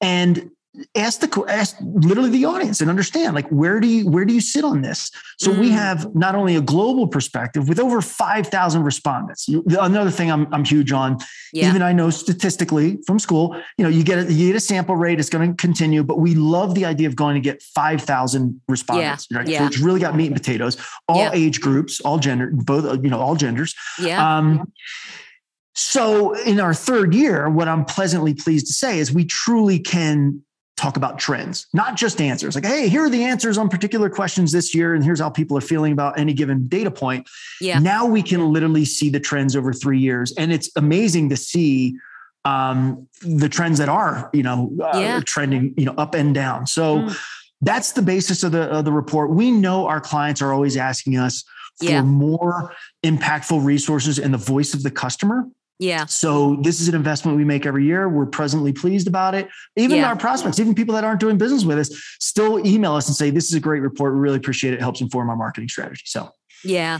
And 0.00 0.50
ask 0.96 1.20
the 1.20 1.44
ask 1.48 1.76
literally 1.80 2.30
the 2.30 2.44
audience 2.44 2.80
and 2.80 2.90
understand 2.90 3.34
like 3.34 3.48
where 3.48 3.78
do 3.78 3.86
you 3.86 4.08
where 4.10 4.24
do 4.24 4.34
you 4.34 4.40
sit 4.40 4.64
on 4.64 4.82
this 4.82 5.10
so 5.38 5.52
mm. 5.52 5.60
we 5.60 5.70
have 5.70 6.12
not 6.16 6.34
only 6.34 6.56
a 6.56 6.60
global 6.60 7.06
perspective 7.06 7.68
with 7.68 7.78
over 7.78 8.00
5000 8.00 8.82
respondents 8.82 9.48
another 9.48 10.10
thing 10.10 10.32
i'm, 10.32 10.52
I'm 10.52 10.64
huge 10.64 10.90
on 10.90 11.18
yeah. 11.52 11.68
even 11.68 11.80
i 11.80 11.92
know 11.92 12.10
statistically 12.10 12.98
from 13.06 13.20
school 13.20 13.54
you 13.78 13.84
know 13.84 13.88
you 13.88 14.02
get 14.02 14.18
a, 14.18 14.32
you 14.32 14.48
get 14.48 14.56
a 14.56 14.60
sample 14.60 14.96
rate 14.96 15.20
it's 15.20 15.30
going 15.30 15.48
to 15.48 15.56
continue 15.56 16.02
but 16.02 16.18
we 16.18 16.34
love 16.34 16.74
the 16.74 16.84
idea 16.84 17.06
of 17.06 17.14
going 17.14 17.34
to 17.34 17.40
get 17.40 17.62
5000 17.62 18.60
respondents 18.66 19.28
yeah. 19.30 19.38
right 19.38 19.48
yeah. 19.48 19.58
so 19.60 19.66
it's 19.66 19.78
really 19.78 20.00
got 20.00 20.16
meat 20.16 20.26
and 20.26 20.36
potatoes 20.36 20.76
all 21.08 21.18
yeah. 21.18 21.30
age 21.32 21.60
groups 21.60 22.00
all 22.00 22.18
gender 22.18 22.50
both 22.52 22.84
you 23.04 23.10
know 23.10 23.20
all 23.20 23.36
genders 23.36 23.74
yeah 24.00 24.38
um, 24.38 24.72
so 25.76 26.34
in 26.34 26.60
our 26.60 26.72
third 26.72 27.14
year, 27.14 27.50
what 27.50 27.66
I'm 27.66 27.84
pleasantly 27.84 28.32
pleased 28.32 28.68
to 28.68 28.72
say 28.72 29.00
is 29.00 29.12
we 29.12 29.24
truly 29.24 29.80
can 29.80 30.40
talk 30.76 30.96
about 30.96 31.18
trends, 31.18 31.66
not 31.72 31.96
just 31.96 32.20
answers. 32.20 32.54
Like, 32.54 32.64
hey, 32.64 32.88
here 32.88 33.04
are 33.04 33.10
the 33.10 33.24
answers 33.24 33.58
on 33.58 33.68
particular 33.68 34.10
questions 34.10 34.52
this 34.52 34.74
year, 34.74 34.94
and 34.94 35.04
here's 35.04 35.20
how 35.20 35.30
people 35.30 35.56
are 35.56 35.62
feeling 35.62 35.92
about 35.92 36.18
any 36.18 36.32
given 36.32 36.66
data 36.66 36.90
point. 36.90 37.28
Yeah. 37.60 37.78
Now 37.78 38.06
we 38.06 38.22
can 38.22 38.52
literally 38.52 38.84
see 38.84 39.08
the 39.08 39.20
trends 39.20 39.54
over 39.56 39.72
three 39.72 40.00
years, 40.00 40.32
and 40.36 40.52
it's 40.52 40.70
amazing 40.76 41.28
to 41.28 41.36
see 41.36 41.96
um, 42.44 43.08
the 43.22 43.48
trends 43.48 43.78
that 43.78 43.88
are, 43.88 44.30
you 44.32 44.42
know, 44.42 44.70
uh, 44.82 44.98
yeah. 44.98 45.20
trending, 45.24 45.74
you 45.76 45.86
know, 45.86 45.94
up 45.96 46.14
and 46.14 46.34
down. 46.34 46.66
So. 46.66 46.98
Mm. 46.98 47.18
That's 47.60 47.92
the 47.92 48.02
basis 48.02 48.42
of 48.42 48.52
the 48.52 48.64
of 48.64 48.84
the 48.84 48.92
report. 48.92 49.30
We 49.30 49.50
know 49.50 49.86
our 49.86 50.00
clients 50.00 50.42
are 50.42 50.52
always 50.52 50.76
asking 50.76 51.16
us 51.16 51.44
for 51.78 51.86
yeah. 51.86 52.02
more 52.02 52.74
impactful 53.02 53.64
resources 53.64 54.18
and 54.18 54.34
the 54.34 54.38
voice 54.38 54.74
of 54.74 54.82
the 54.82 54.90
customer. 54.90 55.46
Yeah. 55.78 56.06
So 56.06 56.56
this 56.62 56.80
is 56.80 56.88
an 56.88 56.94
investment 56.94 57.36
we 57.36 57.44
make 57.44 57.66
every 57.66 57.84
year. 57.84 58.08
We're 58.08 58.26
presently 58.26 58.72
pleased 58.72 59.08
about 59.08 59.34
it. 59.34 59.48
Even 59.76 59.98
yeah. 59.98 60.08
our 60.08 60.16
prospects, 60.16 60.60
even 60.60 60.74
people 60.74 60.94
that 60.94 61.04
aren't 61.04 61.20
doing 61.20 61.36
business 61.36 61.64
with 61.64 61.78
us, 61.78 61.90
still 62.20 62.64
email 62.64 62.94
us 62.94 63.08
and 63.08 63.16
say, 63.16 63.30
"This 63.30 63.46
is 63.46 63.54
a 63.54 63.60
great 63.60 63.80
report. 63.80 64.14
We 64.14 64.20
really 64.20 64.36
appreciate 64.36 64.72
it. 64.72 64.76
It 64.76 64.80
helps 64.80 65.00
inform 65.00 65.30
our 65.30 65.36
marketing 65.36 65.68
strategy." 65.68 66.02
So 66.06 66.30
yeah. 66.64 66.98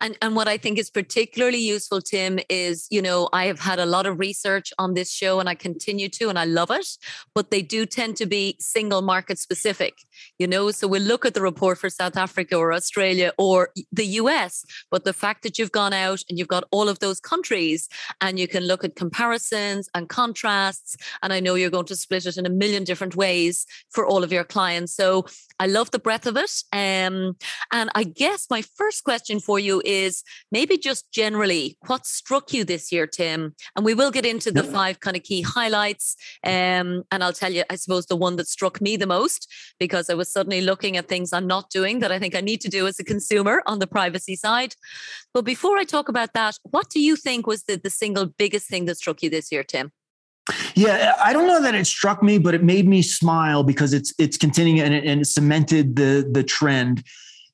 And 0.00 0.16
and 0.22 0.36
what 0.36 0.48
I 0.48 0.58
think 0.58 0.78
is 0.78 0.90
particularly 0.90 1.58
useful, 1.58 2.00
Tim, 2.00 2.38
is, 2.48 2.86
you 2.90 3.02
know, 3.02 3.28
I 3.32 3.46
have 3.46 3.58
had 3.58 3.78
a 3.78 3.86
lot 3.86 4.06
of 4.06 4.18
research 4.18 4.72
on 4.78 4.94
this 4.94 5.10
show 5.10 5.40
and 5.40 5.48
I 5.48 5.54
continue 5.54 6.08
to, 6.10 6.28
and 6.28 6.38
I 6.38 6.44
love 6.44 6.70
it, 6.70 6.86
but 7.34 7.50
they 7.50 7.62
do 7.62 7.86
tend 7.86 8.16
to 8.16 8.26
be 8.26 8.56
single 8.60 9.02
market 9.02 9.38
specific, 9.38 9.94
you 10.38 10.46
know. 10.46 10.70
So 10.70 10.86
we'll 10.86 11.02
look 11.02 11.24
at 11.24 11.34
the 11.34 11.42
report 11.42 11.78
for 11.78 11.90
South 11.90 12.16
Africa 12.16 12.56
or 12.56 12.72
Australia 12.72 13.32
or 13.38 13.70
the 13.92 14.06
US, 14.06 14.64
but 14.90 15.04
the 15.04 15.12
fact 15.12 15.42
that 15.42 15.58
you've 15.58 15.72
gone 15.72 15.92
out 15.92 16.22
and 16.28 16.38
you've 16.38 16.48
got 16.48 16.64
all 16.70 16.88
of 16.88 16.98
those 16.98 17.20
countries 17.20 17.88
and 18.20 18.38
you 18.38 18.46
can 18.46 18.64
look 18.64 18.84
at 18.84 18.96
comparisons 18.96 19.88
and 19.94 20.08
contrasts. 20.08 20.96
And 21.22 21.32
I 21.32 21.40
know 21.40 21.54
you're 21.54 21.70
going 21.70 21.86
to 21.86 21.96
split 21.96 22.26
it 22.26 22.36
in 22.36 22.46
a 22.46 22.50
million 22.50 22.84
different 22.84 23.16
ways 23.16 23.66
for 23.90 24.06
all 24.06 24.22
of 24.22 24.32
your 24.32 24.44
clients. 24.44 24.94
So 24.94 25.26
I 25.58 25.66
love 25.66 25.90
the 25.90 25.98
breadth 25.98 26.26
of 26.26 26.36
it. 26.36 26.62
Um, 26.72 27.36
and 27.72 27.90
I 27.94 28.04
guess 28.04 28.46
my 28.50 28.62
first 28.62 28.97
next 28.98 29.04
question 29.04 29.38
for 29.38 29.60
you 29.60 29.80
is 29.84 30.24
maybe 30.50 30.76
just 30.76 31.12
generally 31.12 31.76
what 31.86 32.04
struck 32.04 32.52
you 32.52 32.64
this 32.64 32.90
year, 32.90 33.06
Tim? 33.06 33.54
And 33.76 33.84
we 33.84 33.94
will 33.94 34.10
get 34.10 34.26
into 34.26 34.50
the 34.50 34.64
five 34.64 34.98
kind 34.98 35.16
of 35.16 35.22
key 35.22 35.42
highlights. 35.42 36.16
Um, 36.44 37.04
and 37.12 37.22
I'll 37.22 37.32
tell 37.32 37.52
you, 37.52 37.62
I 37.70 37.76
suppose, 37.76 38.06
the 38.06 38.16
one 38.16 38.36
that 38.36 38.48
struck 38.48 38.80
me 38.80 38.96
the 38.96 39.06
most 39.06 39.48
because 39.78 40.10
I 40.10 40.14
was 40.14 40.32
suddenly 40.32 40.60
looking 40.60 40.96
at 40.96 41.06
things 41.06 41.32
I'm 41.32 41.46
not 41.46 41.70
doing 41.70 42.00
that 42.00 42.10
I 42.10 42.18
think 42.18 42.34
I 42.34 42.40
need 42.40 42.60
to 42.62 42.68
do 42.68 42.88
as 42.88 42.98
a 42.98 43.04
consumer 43.04 43.62
on 43.66 43.78
the 43.78 43.86
privacy 43.86 44.34
side. 44.34 44.74
But 45.32 45.44
before 45.44 45.78
I 45.78 45.84
talk 45.84 46.08
about 46.08 46.32
that, 46.34 46.56
what 46.64 46.90
do 46.90 47.00
you 47.00 47.14
think 47.14 47.46
was 47.46 47.62
the, 47.64 47.76
the 47.76 47.90
single 47.90 48.26
biggest 48.26 48.68
thing 48.68 48.86
that 48.86 48.96
struck 48.96 49.22
you 49.22 49.30
this 49.30 49.52
year, 49.52 49.62
Tim? 49.62 49.92
Yeah, 50.74 51.14
I 51.22 51.32
don't 51.32 51.46
know 51.46 51.62
that 51.62 51.74
it 51.74 51.86
struck 51.86 52.22
me, 52.22 52.38
but 52.38 52.54
it 52.54 52.64
made 52.64 52.88
me 52.88 53.02
smile 53.02 53.62
because 53.62 53.92
it's 53.92 54.14
it's 54.18 54.38
continuing 54.38 54.80
and 54.80 54.94
it, 54.94 55.04
and 55.04 55.20
it 55.20 55.26
cemented 55.26 55.94
the 55.96 56.26
the 56.32 56.42
trend. 56.42 57.04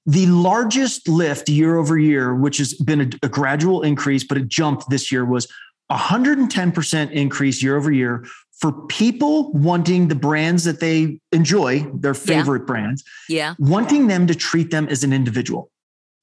The 0.06 0.26
largest 0.26 1.08
lift 1.08 1.49
year 1.49 1.76
over 1.76 1.99
year, 1.99 2.34
which 2.34 2.58
has 2.58 2.75
been 2.75 3.00
a, 3.00 3.11
a 3.26 3.28
gradual 3.28 3.82
increase, 3.82 4.23
but 4.25 4.37
it 4.37 4.49
jumped 4.49 4.90
this 4.90 5.11
year, 5.11 5.25
was 5.25 5.49
110% 5.90 7.11
increase 7.12 7.62
year 7.62 7.76
over 7.76 7.90
year 7.90 8.26
for 8.58 8.73
people 8.87 9.52
wanting 9.52 10.08
the 10.08 10.14
brands 10.14 10.64
that 10.64 10.80
they 10.80 11.20
enjoy, 11.32 11.80
their 11.92 12.14
favorite 12.14 12.61
yeah. 12.61 12.66
brands, 12.66 13.04
yeah, 13.28 13.54
wanting 13.58 14.06
them 14.06 14.26
to 14.26 14.34
treat 14.34 14.70
them 14.70 14.88
as 14.88 15.04
an 15.04 15.12
individual. 15.12 15.70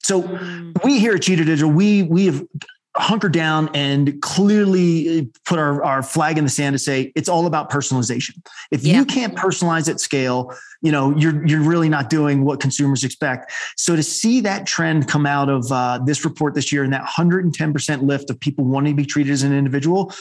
So 0.02 0.22
mm. 0.22 0.82
we 0.82 0.98
here 0.98 1.14
at 1.14 1.22
Cheetah 1.22 1.44
Digital, 1.44 1.70
we 1.70 2.02
we 2.02 2.26
have 2.26 2.42
hunker 2.96 3.28
down 3.28 3.70
and 3.74 4.20
clearly 4.20 5.20
uh, 5.20 5.22
put 5.44 5.58
our, 5.58 5.82
our 5.82 6.02
flag 6.02 6.36
in 6.36 6.44
the 6.44 6.50
sand 6.50 6.74
to 6.74 6.78
say 6.78 7.12
it's 7.14 7.28
all 7.28 7.46
about 7.46 7.70
personalization. 7.70 8.46
If 8.70 8.84
yeah. 8.84 8.98
you 8.98 9.04
can't 9.04 9.34
personalize 9.34 9.88
at 9.88 9.98
scale, 10.00 10.54
you 10.82 10.92
know, 10.92 11.16
you're 11.16 11.46
you're 11.46 11.62
really 11.62 11.88
not 11.88 12.10
doing 12.10 12.44
what 12.44 12.60
consumers 12.60 13.04
expect. 13.04 13.52
So 13.76 13.96
to 13.96 14.02
see 14.02 14.40
that 14.40 14.66
trend 14.66 15.08
come 15.08 15.26
out 15.26 15.48
of 15.48 15.70
uh, 15.72 16.00
this 16.04 16.24
report 16.24 16.54
this 16.54 16.72
year 16.72 16.82
and 16.84 16.92
that 16.92 17.04
110% 17.04 18.02
lift 18.02 18.30
of 18.30 18.38
people 18.40 18.64
wanting 18.64 18.94
to 18.94 19.02
be 19.02 19.06
treated 19.06 19.32
as 19.32 19.42
an 19.42 19.52
individual 19.52 20.12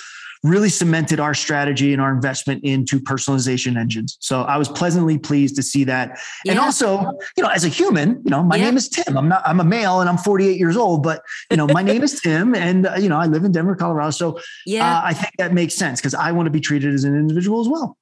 really 0.44 0.70
cemented 0.70 1.20
our 1.20 1.34
strategy 1.34 1.94
and 1.94 2.02
our 2.02 2.12
investment 2.12 2.64
into 2.64 3.00
personalization 3.00 3.78
engines. 3.78 4.18
So 4.20 4.42
I 4.42 4.58
was 4.58 4.68
pleasantly 4.68 5.18
pleased 5.18 5.56
to 5.58 5.64
see 5.64 5.84
that. 5.84 6.20
Yeah. 6.44 6.54
And 6.54 6.60
also, 6.60 7.00
you 7.38 7.44
know, 7.44 7.50
as 7.50 7.64
a 7.64 7.68
human, 7.68 8.22
you 8.24 8.32
know, 8.32 8.44
my 8.44 8.56
yeah. 8.56 8.66
name 8.66 8.78
is 8.78 8.90
Tim. 8.90 9.18
I'm 9.18 9.30
not, 9.30 9.44
I'm 9.46 9.60
a 9.60 9.64
male 9.64 10.00
and 10.00 10.10
I'm 10.10 10.18
48 10.18 10.58
years 10.58 10.76
old, 10.76 11.04
but 11.04 11.22
you 11.52 11.58
know, 11.58 11.68
my 11.68 11.84
name 11.84 12.02
is 12.02 12.20
Tim 12.20 12.56
and 12.56 12.88
uh, 12.88 12.96
you 12.98 13.08
know, 13.08 13.18
I 13.18 13.28
live 13.28 13.44
in 13.44 13.52
Denver, 13.52 13.76
Colorado. 13.76 14.12
So 14.12 14.40
yeah, 14.66 14.98
uh, 14.98 15.02
I 15.04 15.14
think 15.14 15.34
that 15.38 15.54
makes 15.54 15.76
sense 15.76 16.00
because 16.00 16.16
I 16.16 16.32
want 16.32 16.48
to 16.48 16.52
be 16.52 16.60
treated 16.60 16.94
as 16.94 17.04
an 17.04 17.16
individual 17.16 17.62
as 17.62 17.68
well. 17.68 17.98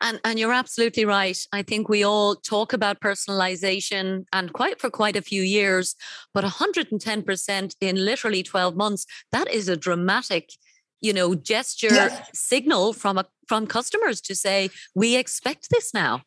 And 0.00 0.20
and 0.24 0.38
you're 0.38 0.52
absolutely 0.52 1.04
right. 1.04 1.38
I 1.52 1.62
think 1.62 1.88
we 1.88 2.04
all 2.04 2.36
talk 2.36 2.72
about 2.72 3.00
personalization 3.00 4.24
and 4.32 4.52
quite 4.52 4.80
for 4.80 4.90
quite 4.90 5.16
a 5.16 5.22
few 5.22 5.42
years, 5.42 5.96
but 6.32 6.44
110% 6.44 7.76
in 7.80 8.04
literally 8.04 8.42
12 8.42 8.76
months, 8.76 9.06
that 9.32 9.50
is 9.50 9.68
a 9.68 9.76
dramatic 9.76 10.50
you 11.00 11.12
know 11.12 11.34
gesture 11.34 11.88
yes. 11.88 12.30
signal 12.34 12.92
from 12.92 13.18
a 13.18 13.26
from 13.48 13.66
customers 13.66 14.20
to 14.20 14.34
say 14.34 14.70
we 14.94 15.16
expect 15.16 15.68
this 15.70 15.92
now 15.92 16.22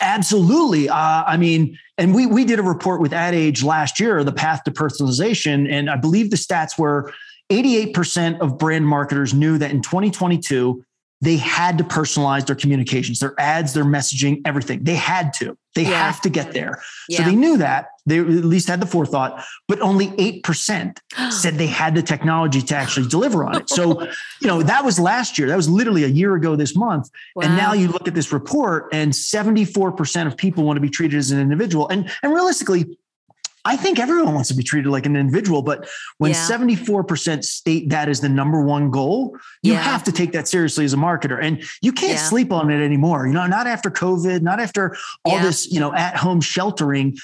Absolutely. 0.00 0.88
Uh, 0.88 1.24
I 1.24 1.36
mean, 1.36 1.78
and 1.98 2.14
we 2.14 2.26
we 2.26 2.44
did 2.44 2.58
a 2.58 2.62
report 2.62 3.00
with 3.00 3.12
Ad 3.12 3.34
Age 3.34 3.62
last 3.62 4.00
year, 4.00 4.24
the 4.24 4.32
path 4.32 4.64
to 4.64 4.72
personalization, 4.72 5.70
and 5.70 5.88
I 5.88 5.96
believe 5.96 6.30
the 6.30 6.36
stats 6.36 6.78
were 6.78 7.12
88% 7.50 8.40
of 8.40 8.58
brand 8.58 8.86
marketers 8.86 9.34
knew 9.34 9.58
that 9.58 9.70
in 9.70 9.82
2022 9.82 10.84
they 11.20 11.36
had 11.36 11.78
to 11.78 11.84
personalize 11.84 12.46
their 12.46 12.56
communications, 12.56 13.20
their 13.20 13.34
ads, 13.38 13.72
their 13.72 13.84
messaging, 13.84 14.42
everything. 14.44 14.84
They 14.84 14.96
had 14.96 15.32
to. 15.34 15.56
They 15.74 15.82
yeah. 15.82 16.06
have 16.06 16.20
to 16.20 16.30
get 16.30 16.52
there. 16.52 16.82
Yeah. 17.08 17.18
So 17.18 17.24
they 17.24 17.34
knew 17.34 17.56
that. 17.56 17.88
They 18.06 18.18
at 18.18 18.26
least 18.26 18.68
had 18.68 18.80
the 18.80 18.86
forethought, 18.86 19.44
but 19.66 19.80
only 19.80 20.08
8% 20.08 20.98
said 21.30 21.54
they 21.54 21.66
had 21.66 21.94
the 21.94 22.02
technology 22.02 22.60
to 22.62 22.76
actually 22.76 23.08
deliver 23.08 23.44
on 23.44 23.62
it. 23.62 23.70
So, 23.70 24.02
you 24.40 24.46
know, 24.46 24.62
that 24.62 24.84
was 24.84 25.00
last 25.00 25.38
year. 25.38 25.48
That 25.48 25.56
was 25.56 25.68
literally 25.68 26.04
a 26.04 26.08
year 26.08 26.34
ago 26.34 26.54
this 26.54 26.76
month. 26.76 27.10
Wow. 27.34 27.46
And 27.46 27.56
now 27.56 27.72
you 27.72 27.88
look 27.88 28.06
at 28.06 28.14
this 28.14 28.32
report 28.32 28.88
and 28.92 29.12
74% 29.12 30.26
of 30.26 30.36
people 30.36 30.64
want 30.64 30.76
to 30.76 30.80
be 30.80 30.90
treated 30.90 31.16
as 31.16 31.30
an 31.30 31.40
individual. 31.40 31.88
And 31.88 32.10
and 32.22 32.32
realistically, 32.32 32.98
I 33.66 33.76
think 33.76 33.98
everyone 33.98 34.34
wants 34.34 34.50
to 34.50 34.54
be 34.54 34.62
treated 34.62 34.90
like 34.90 35.06
an 35.06 35.16
individual, 35.16 35.62
but 35.62 35.88
when 36.18 36.32
yeah. 36.32 36.46
74% 36.48 37.42
state 37.44 37.88
that 37.88 38.08
is 38.08 38.20
the 38.20 38.28
number 38.28 38.62
one 38.62 38.90
goal, 38.90 39.36
you 39.62 39.72
yeah. 39.72 39.80
have 39.80 40.04
to 40.04 40.12
take 40.12 40.32
that 40.32 40.46
seriously 40.46 40.84
as 40.84 40.92
a 40.92 40.98
marketer. 40.98 41.42
And 41.42 41.62
you 41.80 41.92
can't 41.92 42.12
yeah. 42.12 42.18
sleep 42.18 42.52
on 42.52 42.70
it 42.70 42.84
anymore. 42.84 43.26
You 43.26 43.32
know, 43.32 43.46
not 43.46 43.66
after 43.66 43.90
COVID, 43.90 44.42
not 44.42 44.60
after 44.60 44.96
all 45.24 45.38
this, 45.40 45.70
you 45.70 45.80
know, 45.80 45.94
at 45.94 46.16
home 46.16 46.40
sheltering. 46.40 47.16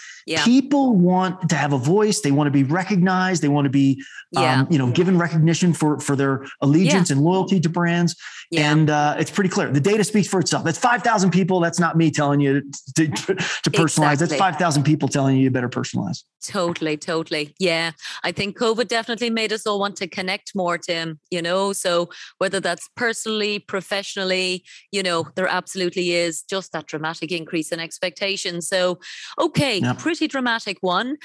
People 0.45 0.95
want 0.95 1.49
to 1.49 1.57
have 1.57 1.73
a 1.73 1.79
voice. 1.79 2.21
They 2.21 2.31
want 2.31 2.47
to 2.47 2.53
be 2.53 2.63
recognized. 2.63 3.43
They 3.43 3.49
want 3.49 3.65
to 3.65 3.71
be, 3.71 4.03
um, 4.37 4.69
you 4.71 4.79
know, 4.79 4.91
given 4.91 5.19
recognition 5.19 5.73
for, 5.73 5.99
for 5.99 6.15
their 6.15 6.47
allegiance 6.61 7.11
and 7.11 7.21
loyalty 7.21 7.61
to 7.61 7.69
brands. 7.69 8.17
And 8.57 8.91
uh, 8.91 9.17
it's 9.19 9.31
pretty 9.31 9.51
clear. 9.51 9.71
The 9.71 9.81
data 9.81 10.05
speaks 10.05 10.29
for 10.29 10.41
itself. 10.41 10.65
That's 10.65 10.79
5,000 10.79 11.31
people. 11.31 11.61
That's 11.61 11.79
not 11.79 11.97
me 11.97 12.11
telling 12.11 12.41
you 12.41 12.63
to, 12.97 13.09
to, 13.09 13.35
to 13.35 13.71
personalize. 13.71 14.15
Exactly. 14.15 14.39
That's 14.39 14.41
5,000 14.41 14.83
people 14.85 15.09
telling 15.09 15.37
you 15.37 15.43
you 15.43 15.51
better 15.51 15.69
personalize. 15.69 16.25
Totally, 16.43 16.97
totally. 16.97 17.55
Yeah. 17.59 17.93
I 18.25 18.33
think 18.33 18.57
COVID 18.57 18.89
definitely 18.89 19.29
made 19.29 19.53
us 19.53 19.67
all 19.67 19.79
want 19.79 19.97
to 19.97 20.09
connect 20.09 20.55
more, 20.55 20.79
Tim, 20.79 21.21
you 21.31 21.43
know? 21.43 21.73
So 21.75 22.09
whether 22.39 22.61
that's 22.61 22.89
personally, 22.97 23.59
professionally, 23.59 24.65
you 24.91 25.03
know, 25.03 25.29
there 25.35 25.49
absolutely 25.49 26.13
is 26.13 26.43
just 26.43 26.73
that 26.73 26.87
dramatic 26.87 27.31
increase 27.31 27.73
in 27.73 27.81
expectations. 27.81 28.69
So, 28.69 29.01
okay, 29.39 29.83
pretty 29.99 30.29
dramatic 30.29 30.79
one. 30.81 31.19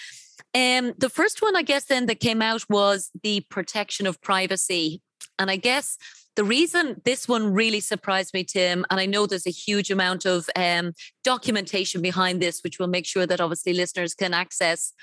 Um, 0.54 0.94
the 0.98 1.10
first 1.10 1.42
one, 1.42 1.56
I 1.56 1.62
guess, 1.62 1.86
then 1.86 2.08
that 2.08 2.20
came 2.20 2.42
out 2.42 2.66
was 2.70 3.10
the 3.24 3.42
protection 3.50 4.08
of 4.08 4.22
privacy. 4.22 5.02
And 5.40 5.50
I 5.50 5.56
guess 5.56 5.98
the 6.36 6.44
reason 6.44 7.02
this 7.06 7.28
one 7.28 7.54
really 7.54 7.80
surprised 7.80 8.34
me, 8.34 8.44
Tim, 8.44 8.86
and 8.90 9.00
I 9.00 9.06
know 9.06 9.26
there's 9.26 9.48
a 9.48 9.52
huge 9.52 9.90
amount 9.90 10.26
of 10.26 10.50
um, 10.56 10.94
documentation 11.24 12.02
behind 12.02 12.42
this, 12.42 12.62
which 12.62 12.78
we'll 12.78 12.90
make 12.90 13.06
sure 13.06 13.26
that 13.26 13.40
obviously 13.40 13.74
listeners 13.74 14.14
can 14.14 14.34
access. 14.34 14.94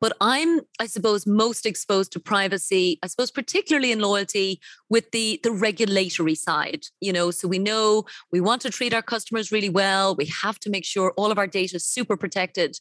But 0.00 0.16
I'm, 0.20 0.60
I 0.78 0.86
suppose, 0.86 1.26
most 1.26 1.66
exposed 1.66 2.12
to 2.12 2.20
privacy, 2.20 2.98
I 3.02 3.08
suppose, 3.08 3.30
particularly 3.30 3.92
in 3.92 3.98
loyalty 3.98 4.60
with 4.88 5.10
the, 5.10 5.40
the 5.42 5.50
regulatory 5.50 6.34
side. 6.34 6.84
You 7.00 7.12
know, 7.12 7.30
so 7.30 7.48
we 7.48 7.58
know 7.58 8.04
we 8.30 8.40
want 8.40 8.62
to 8.62 8.70
treat 8.70 8.94
our 8.94 9.02
customers 9.02 9.50
really 9.50 9.68
well. 9.68 10.14
We 10.14 10.26
have 10.42 10.58
to 10.60 10.70
make 10.70 10.84
sure 10.84 11.12
all 11.16 11.32
of 11.32 11.38
our 11.38 11.46
data 11.46 11.76
is 11.76 11.84
super 11.84 12.16
protected. 12.16 12.78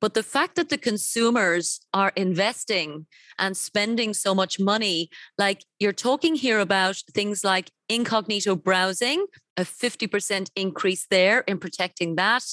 But 0.00 0.14
the 0.14 0.22
fact 0.22 0.54
that 0.56 0.68
the 0.68 0.78
consumers 0.78 1.80
are 1.92 2.12
investing 2.14 3.06
and 3.38 3.56
spending 3.56 4.14
so 4.14 4.34
much 4.34 4.60
money, 4.60 5.10
like 5.36 5.64
you're 5.78 5.92
talking 5.92 6.34
here 6.34 6.60
about 6.60 7.02
things 7.12 7.42
like 7.42 7.70
incognito 7.88 8.54
browsing, 8.54 9.26
a 9.56 9.62
50% 9.62 10.50
increase 10.54 11.06
there 11.10 11.40
in 11.40 11.58
protecting 11.58 12.14
that. 12.16 12.44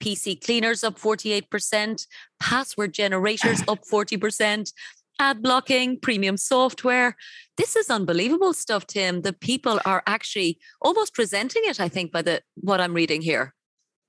PC 0.00 0.40
cleaners 0.44 0.82
up 0.82 0.98
48%, 0.98 2.06
password 2.40 2.92
generators 2.92 3.62
up 3.68 3.80
40%, 3.92 4.72
ad 5.18 5.42
blocking, 5.42 5.98
premium 6.00 6.36
software. 6.36 7.16
This 7.56 7.76
is 7.76 7.90
unbelievable 7.90 8.52
stuff, 8.52 8.86
Tim. 8.86 9.22
The 9.22 9.32
people 9.32 9.80
are 9.84 10.02
actually 10.06 10.58
almost 10.80 11.14
presenting 11.14 11.62
it, 11.66 11.80
I 11.80 11.88
think, 11.88 12.12
by 12.12 12.22
the 12.22 12.42
what 12.56 12.80
I'm 12.80 12.94
reading 12.94 13.22
here. 13.22 13.54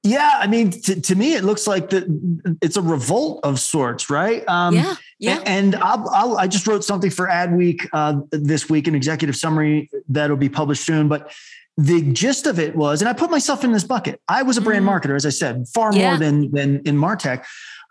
Yeah, 0.06 0.34
I 0.36 0.46
mean, 0.46 0.70
to, 0.70 1.02
to 1.02 1.16
me, 1.16 1.34
it 1.34 1.44
looks 1.44 1.66
like 1.66 1.90
the, 1.90 2.58
it's 2.62 2.78
a 2.78 2.82
revolt 2.82 3.40
of 3.44 3.60
sorts, 3.60 4.08
right? 4.08 4.48
Um, 4.48 4.76
yeah, 4.76 4.96
yeah. 5.18 5.42
And 5.48 5.76
I'll, 5.76 6.08
I'll, 6.10 6.38
i 6.38 6.46
just 6.46 6.68
wrote 6.68 6.84
something 6.84 7.10
for 7.10 7.28
Adweek 7.28 7.88
uh, 7.92 8.22
this 8.32 8.70
week, 8.70 8.88
an 8.88 8.94
executive 8.94 9.36
summary 9.36 9.90
that'll 10.08 10.38
be 10.38 10.48
published 10.48 10.86
soon. 10.86 11.08
But 11.08 11.34
the 11.76 12.04
gist 12.14 12.46
of 12.46 12.60
it 12.60 12.76
was, 12.76 13.02
and 13.02 13.10
I 13.10 13.14
put 13.14 13.32
myself 13.32 13.64
in 13.64 13.72
this 13.72 13.84
bucket. 13.84 14.22
I 14.28 14.44
was 14.44 14.58
a 14.58 14.62
brand 14.62 14.86
mm. 14.86 14.90
marketer, 14.90 15.16
as 15.16 15.26
I 15.26 15.30
said, 15.30 15.68
far 15.74 15.92
yeah. 15.92 16.12
more 16.12 16.20
than 16.20 16.52
than 16.52 16.82
in 16.86 16.98
Martech. 16.98 17.44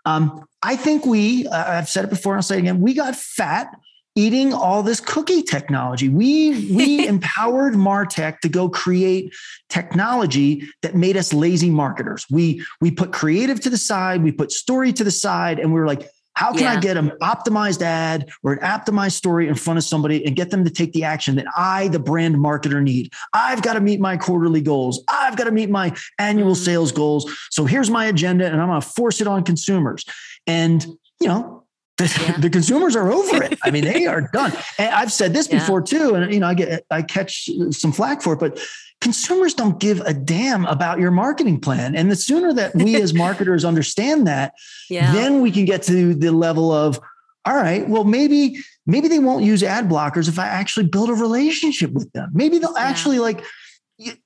Um, 0.05 0.45
I 0.63 0.77
think 0.77 1.05
we, 1.05 1.47
uh, 1.47 1.77
I've 1.77 1.89
said 1.89 2.05
it 2.05 2.09
before, 2.09 2.33
and 2.33 2.37
I'll 2.37 2.43
say 2.43 2.55
it 2.55 2.59
again. 2.59 2.79
We 2.79 2.93
got 2.93 3.15
fat 3.15 3.75
eating 4.15 4.53
all 4.53 4.81
this 4.81 4.99
cookie 4.99 5.43
technology. 5.43 6.09
We 6.09 6.73
we 6.73 7.07
empowered 7.07 7.73
Martech 7.73 8.39
to 8.39 8.49
go 8.49 8.69
create 8.69 9.33
technology 9.69 10.67
that 10.81 10.95
made 10.95 11.17
us 11.17 11.33
lazy 11.33 11.69
marketers. 11.69 12.25
We 12.31 12.65
we 12.81 12.91
put 12.91 13.11
creative 13.11 13.59
to 13.61 13.69
the 13.69 13.77
side, 13.77 14.23
we 14.23 14.31
put 14.31 14.51
story 14.51 14.93
to 14.93 15.03
the 15.03 15.11
side, 15.11 15.59
and 15.59 15.73
we 15.73 15.79
were 15.79 15.87
like, 15.87 16.07
how 16.35 16.51
can 16.51 16.63
yeah. 16.63 16.73
I 16.73 16.79
get 16.79 16.97
an 16.97 17.11
optimized 17.21 17.81
ad 17.81 18.29
or 18.43 18.53
an 18.53 18.59
optimized 18.59 19.13
story 19.13 19.47
in 19.47 19.55
front 19.55 19.77
of 19.77 19.85
somebody 19.85 20.25
and 20.25 20.35
get 20.35 20.51
them 20.51 20.65
to 20.65 20.69
take 20.69 20.91
the 20.91 21.05
action 21.05 21.35
that 21.35 21.47
I, 21.55 21.87
the 21.87 21.99
brand 21.99 22.35
marketer, 22.35 22.83
need? 22.83 23.13
I've 23.33 23.61
got 23.61 23.73
to 23.73 23.79
meet 23.79 24.01
my 24.01 24.17
quarterly 24.17 24.61
goals. 24.61 25.01
I've 25.07 25.37
got 25.37 25.45
to 25.45 25.51
meet 25.51 25.69
my 25.69 25.95
annual 26.19 26.53
mm. 26.53 26.57
sales 26.57 26.91
goals. 26.91 27.31
So 27.51 27.63
here's 27.63 27.89
my 27.89 28.05
agenda, 28.05 28.45
and 28.47 28.61
I'm 28.61 28.67
going 28.67 28.81
to 28.81 28.87
force 28.87 29.21
it 29.21 29.27
on 29.27 29.43
consumers. 29.43 30.05
And 30.45 30.85
you 31.21 31.29
know, 31.29 31.64
The, 31.97 32.21
yeah. 32.21 32.37
the, 32.37 32.49
consumers 32.49 32.95
are 32.95 33.09
over 33.09 33.41
it. 33.41 33.57
I 33.63 33.71
mean, 33.71 33.85
they 33.85 34.05
are 34.07 34.29
done. 34.33 34.51
And 34.77 34.93
I've 34.93 35.13
said 35.13 35.33
this 35.33 35.47
yeah. 35.49 35.59
before 35.59 35.81
too, 35.81 36.15
and 36.15 36.33
you 36.33 36.41
know, 36.41 36.47
I 36.47 36.53
get 36.53 36.85
I 36.91 37.01
catch 37.01 37.49
some 37.71 37.93
flack 37.93 38.21
for 38.21 38.33
it, 38.33 38.39
but 38.39 38.59
consumers 39.01 39.53
don't 39.53 39.79
give 39.79 40.01
a 40.01 40.13
damn 40.13 40.65
about 40.65 40.99
your 40.99 41.11
marketing 41.11 41.59
plan. 41.59 41.95
And 41.95 42.11
the 42.11 42.15
sooner 42.15 42.53
that 42.53 42.75
we 42.75 43.01
as 43.01 43.13
marketers 43.25 43.63
understand 43.63 44.27
that, 44.27 44.53
yeah. 44.89 45.13
then 45.13 45.41
we 45.41 45.51
can 45.51 45.65
get 45.65 45.83
to 45.83 46.13
the 46.13 46.31
level 46.31 46.71
of, 46.71 46.99
all 47.45 47.55
right, 47.55 47.87
well, 47.87 48.03
maybe 48.03 48.57
maybe 48.85 49.07
they 49.07 49.19
won't 49.19 49.43
use 49.43 49.63
ad 49.63 49.87
blockers 49.87 50.27
if 50.27 50.39
I 50.39 50.47
actually 50.47 50.87
build 50.87 51.09
a 51.09 51.13
relationship 51.13 51.91
with 51.91 52.11
them. 52.13 52.31
Maybe 52.33 52.57
they'll 52.57 52.77
actually 52.77 53.19
like 53.19 53.43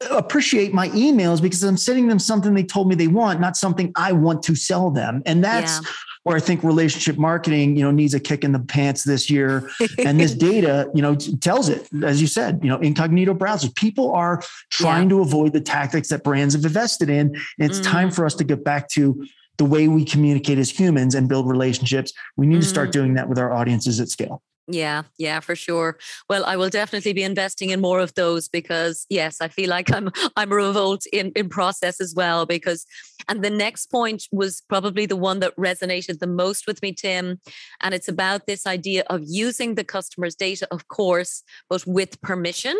appreciate 0.09 0.73
my 0.73 0.89
emails 0.89 1.41
because 1.41 1.63
I'm 1.63 1.77
sending 1.77 2.07
them 2.07 2.19
something 2.19 2.53
they 2.53 2.63
told 2.63 2.87
me 2.87 2.95
they 2.95 3.07
want, 3.07 3.39
not 3.39 3.55
something 3.55 3.91
I 3.95 4.13
want 4.13 4.41
to 4.43 4.55
sell 4.55 4.89
them. 4.89 5.21
And 5.25 5.43
that's 5.43 5.79
yeah. 5.79 5.89
where 6.23 6.35
I 6.35 6.39
think 6.39 6.63
relationship 6.63 7.17
marketing, 7.17 7.75
you 7.75 7.83
know, 7.83 7.91
needs 7.91 8.13
a 8.13 8.19
kick 8.19 8.43
in 8.43 8.51
the 8.51 8.59
pants 8.59 9.03
this 9.03 9.29
year. 9.29 9.69
and 9.99 10.19
this 10.19 10.33
data, 10.49 10.89
you 10.95 11.01
know, 11.01 11.15
tells 11.15 11.69
it, 11.69 11.87
as 12.03 12.19
you 12.19 12.27
said, 12.27 12.59
you 12.63 12.69
know, 12.69 12.77
incognito 12.77 13.33
browsers. 13.33 13.73
People 13.75 14.11
are 14.13 14.41
trying 14.71 15.03
yeah. 15.03 15.17
to 15.17 15.21
avoid 15.21 15.53
the 15.53 15.61
tactics 15.61 16.09
that 16.09 16.23
brands 16.23 16.55
have 16.55 16.65
invested 16.65 17.09
in. 17.09 17.27
And 17.27 17.69
it's 17.69 17.79
mm. 17.79 17.83
time 17.83 18.11
for 18.11 18.25
us 18.25 18.33
to 18.35 18.43
get 18.43 18.63
back 18.63 18.89
to 18.89 19.23
the 19.57 19.65
way 19.65 19.87
we 19.87 20.03
communicate 20.03 20.57
as 20.57 20.69
humans 20.69 21.13
and 21.13 21.29
build 21.29 21.47
relationships. 21.47 22.11
We 22.37 22.47
need 22.47 22.59
mm. 22.59 22.63
to 22.63 22.67
start 22.67 22.89
mm. 22.89 22.93
doing 22.93 23.13
that 23.15 23.29
with 23.29 23.37
our 23.37 23.53
audiences 23.53 23.99
at 23.99 24.09
scale. 24.09 24.41
Yeah, 24.71 25.03
yeah, 25.17 25.39
for 25.39 25.55
sure. 25.55 25.97
Well, 26.29 26.45
I 26.45 26.55
will 26.55 26.69
definitely 26.69 27.13
be 27.13 27.23
investing 27.23 27.71
in 27.71 27.81
more 27.81 27.99
of 27.99 28.13
those 28.13 28.47
because 28.47 29.07
yes, 29.09 29.41
I 29.41 29.47
feel 29.47 29.67
like 29.67 29.91
I'm 29.91 30.11
I'm 30.35 30.51
a 30.51 30.55
revolt 30.55 31.05
in 31.11 31.31
in 31.35 31.49
process 31.49 31.99
as 31.99 32.13
well 32.15 32.45
because 32.45 32.85
and 33.27 33.43
the 33.43 33.49
next 33.49 33.87
point 33.87 34.25
was 34.31 34.61
probably 34.69 35.07
the 35.07 35.15
one 35.15 35.39
that 35.39 35.55
resonated 35.57 36.19
the 36.19 36.27
most 36.27 36.67
with 36.67 36.83
me 36.83 36.93
Tim 36.93 37.39
and 37.81 37.95
it's 37.95 38.07
about 38.07 38.45
this 38.45 38.67
idea 38.67 39.03
of 39.09 39.21
using 39.25 39.73
the 39.73 39.83
customer's 39.83 40.35
data 40.35 40.67
of 40.71 40.87
course 40.87 41.43
but 41.69 41.85
with 41.87 42.21
permission. 42.21 42.77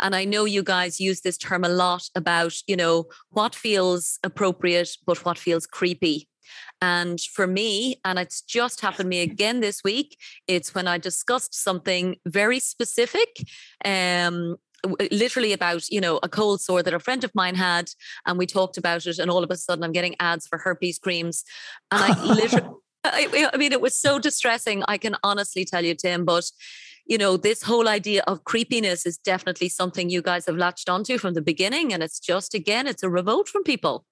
And 0.00 0.14
I 0.16 0.24
know 0.24 0.44
you 0.44 0.62
guys 0.62 1.00
use 1.00 1.20
this 1.22 1.38
term 1.38 1.64
a 1.64 1.68
lot 1.68 2.02
about, 2.14 2.52
you 2.66 2.76
know, 2.76 3.06
what 3.30 3.54
feels 3.54 4.18
appropriate 4.24 4.90
but 5.06 5.24
what 5.24 5.38
feels 5.38 5.66
creepy 5.66 6.28
and 6.80 7.20
for 7.20 7.46
me, 7.46 8.00
and 8.04 8.18
it's 8.18 8.42
just 8.42 8.80
happened 8.80 9.06
to 9.06 9.08
me 9.08 9.22
again 9.22 9.60
this 9.60 9.82
week, 9.84 10.18
it's 10.46 10.74
when 10.74 10.88
I 10.88 10.98
discussed 10.98 11.54
something 11.54 12.16
very 12.26 12.58
specific. 12.58 13.28
Um, 13.84 14.56
literally 15.12 15.52
about 15.52 15.88
you 15.90 16.00
know 16.00 16.18
a 16.24 16.28
cold 16.28 16.60
sore 16.60 16.82
that 16.82 16.92
a 16.92 16.98
friend 16.98 17.22
of 17.22 17.32
mine 17.36 17.54
had 17.54 17.88
and 18.26 18.36
we 18.36 18.46
talked 18.46 18.76
about 18.76 19.06
it 19.06 19.16
and 19.20 19.30
all 19.30 19.44
of 19.44 19.50
a 19.52 19.56
sudden 19.56 19.84
i'm 19.84 19.92
getting 19.92 20.16
ads 20.18 20.48
for 20.48 20.58
herpes 20.58 20.98
creams 20.98 21.44
and 21.92 22.02
i 22.02 22.24
literally 22.24 22.68
I, 23.04 23.48
I 23.54 23.56
mean 23.58 23.70
it 23.70 23.80
was 23.80 23.96
so 23.96 24.18
distressing 24.18 24.82
i 24.88 24.98
can 24.98 25.14
honestly 25.22 25.64
tell 25.64 25.84
you 25.84 25.94
tim 25.94 26.24
but 26.24 26.50
you 27.06 27.18
know, 27.18 27.36
this 27.36 27.62
whole 27.62 27.88
idea 27.88 28.22
of 28.26 28.44
creepiness 28.44 29.06
is 29.06 29.18
definitely 29.18 29.68
something 29.68 30.08
you 30.08 30.22
guys 30.22 30.46
have 30.46 30.56
latched 30.56 30.88
onto 30.88 31.18
from 31.18 31.34
the 31.34 31.42
beginning. 31.42 31.92
And 31.92 32.02
it's 32.02 32.20
just, 32.20 32.54
again, 32.54 32.86
it's 32.86 33.02
a 33.02 33.10
revolt 33.10 33.48
from 33.48 33.64
people. 33.64 34.04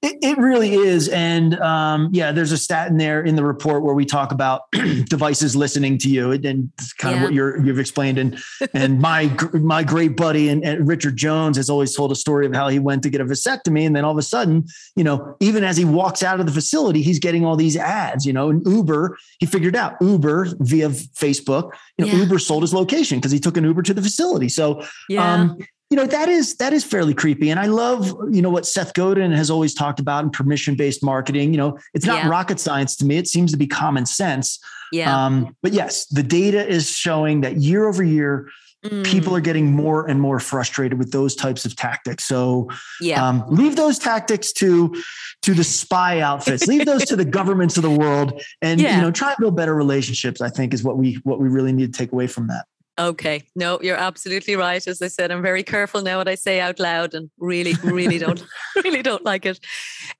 It, 0.00 0.16
it, 0.22 0.38
really 0.38 0.74
is. 0.74 1.08
And 1.08 1.58
um, 1.58 2.10
yeah, 2.12 2.30
there's 2.30 2.52
a 2.52 2.56
stat 2.56 2.86
in 2.88 2.98
there 2.98 3.20
in 3.20 3.34
the 3.34 3.42
report 3.42 3.82
where 3.82 3.96
we 3.96 4.04
talk 4.04 4.30
about 4.30 4.62
devices 5.08 5.56
listening 5.56 5.98
to 5.98 6.08
you 6.08 6.30
and 6.30 6.70
it's 6.78 6.92
kind 6.92 7.16
yeah. 7.16 7.20
of 7.20 7.24
what 7.24 7.34
you're, 7.34 7.60
you've 7.60 7.80
explained. 7.80 8.16
And, 8.16 8.38
and 8.74 9.00
my, 9.00 9.36
my 9.54 9.82
great 9.82 10.16
buddy 10.16 10.50
and, 10.50 10.62
and, 10.62 10.86
Richard 10.86 11.16
Jones 11.16 11.56
has 11.56 11.68
always 11.68 11.96
told 11.96 12.12
a 12.12 12.14
story 12.14 12.46
of 12.46 12.54
how 12.54 12.68
he 12.68 12.78
went 12.78 13.02
to 13.02 13.10
get 13.10 13.20
a 13.20 13.24
vasectomy. 13.24 13.84
And 13.84 13.96
then 13.96 14.04
all 14.04 14.12
of 14.12 14.18
a 14.18 14.22
sudden, 14.22 14.66
you 14.94 15.02
know, 15.02 15.36
even 15.40 15.64
as 15.64 15.76
he 15.76 15.84
walks 15.84 16.22
out 16.22 16.38
of 16.38 16.46
the 16.46 16.52
facility, 16.52 17.02
he's 17.02 17.18
getting 17.18 17.44
all 17.44 17.56
these 17.56 17.76
ads, 17.76 18.24
you 18.24 18.32
know, 18.32 18.50
and 18.50 18.64
Uber, 18.64 19.18
he 19.40 19.46
figured 19.46 19.74
out 19.74 19.96
Uber 20.00 20.46
via 20.60 20.90
Facebook, 20.90 21.72
you 21.98 22.06
know, 22.06 22.12
yeah. 22.12 22.20
Uber 22.20 22.38
sold 22.38 22.62
his 22.62 22.72
location 22.72 23.18
because 23.18 23.32
he 23.32 23.40
took 23.40 23.56
an 23.56 23.64
Uber 23.64 23.82
to 23.82 23.94
the 23.94 24.02
facility. 24.02 24.48
So, 24.48 24.84
yeah. 25.08 25.34
um, 25.34 25.58
you 25.90 25.96
know 25.96 26.06
that 26.06 26.28
is 26.28 26.56
that 26.56 26.72
is 26.72 26.84
fairly 26.84 27.14
creepy. 27.14 27.50
And 27.50 27.58
i 27.58 27.66
love 27.66 28.08
you 28.30 28.42
know 28.42 28.50
what 28.50 28.66
seth 28.66 28.94
godin 28.94 29.32
has 29.32 29.50
always 29.50 29.74
talked 29.74 30.00
about 30.00 30.24
in 30.24 30.30
permission 30.30 30.74
based 30.74 31.02
marketing. 31.02 31.52
You 31.52 31.58
know 31.58 31.78
it's 31.94 32.06
not 32.06 32.24
yeah. 32.24 32.28
rocket 32.28 32.60
science 32.60 32.96
to 32.96 33.04
me. 33.04 33.16
It 33.16 33.28
seems 33.28 33.52
to 33.52 33.58
be 33.58 33.66
common 33.66 34.06
sense. 34.06 34.58
Yeah. 34.92 35.26
Um, 35.26 35.56
but 35.62 35.72
yes 35.72 36.06
the 36.06 36.22
data 36.22 36.66
is 36.66 36.90
showing 36.90 37.42
that 37.42 37.56
year 37.56 37.88
over 37.88 38.02
year 38.02 38.48
mm. 38.84 39.04
people 39.04 39.34
are 39.34 39.40
getting 39.40 39.72
more 39.72 40.08
and 40.08 40.20
more 40.20 40.40
frustrated 40.40 40.98
with 40.98 41.12
those 41.12 41.34
types 41.34 41.64
of 41.64 41.76
tactics. 41.76 42.24
So 42.24 42.68
yeah. 43.00 43.26
um, 43.26 43.44
leave 43.48 43.76
those 43.76 43.98
tactics 43.98 44.52
to 44.54 44.94
to 45.42 45.54
the 45.54 45.64
spy 45.64 46.20
outfits. 46.20 46.66
Leave 46.66 46.84
those 46.86 47.04
to 47.06 47.16
the 47.16 47.24
governments 47.38 47.76
of 47.76 47.82
the 47.82 47.90
world 47.90 48.42
and 48.62 48.80
yeah. 48.80 48.96
you 48.96 49.02
know 49.02 49.10
try 49.10 49.30
and 49.30 49.38
build 49.38 49.56
better 49.56 49.74
relationships 49.74 50.40
i 50.40 50.48
think 50.48 50.74
is 50.74 50.82
what 50.82 50.96
we 50.96 51.14
what 51.24 51.40
we 51.40 51.48
really 51.48 51.72
need 51.72 51.92
to 51.92 51.98
take 51.98 52.12
away 52.12 52.26
from 52.26 52.46
that 52.48 52.66
Okay. 52.98 53.44
No, 53.54 53.80
you're 53.80 53.96
absolutely 53.96 54.56
right. 54.56 54.84
As 54.86 55.00
I 55.00 55.06
said, 55.06 55.30
I'm 55.30 55.42
very 55.42 55.62
careful 55.62 56.02
now 56.02 56.18
what 56.18 56.26
I 56.26 56.34
say 56.34 56.60
out 56.60 56.80
loud 56.80 57.14
and 57.14 57.30
really, 57.38 57.74
really 57.84 58.18
don't 58.18 58.44
really 58.84 59.02
don't 59.02 59.24
like 59.24 59.46
it. 59.46 59.60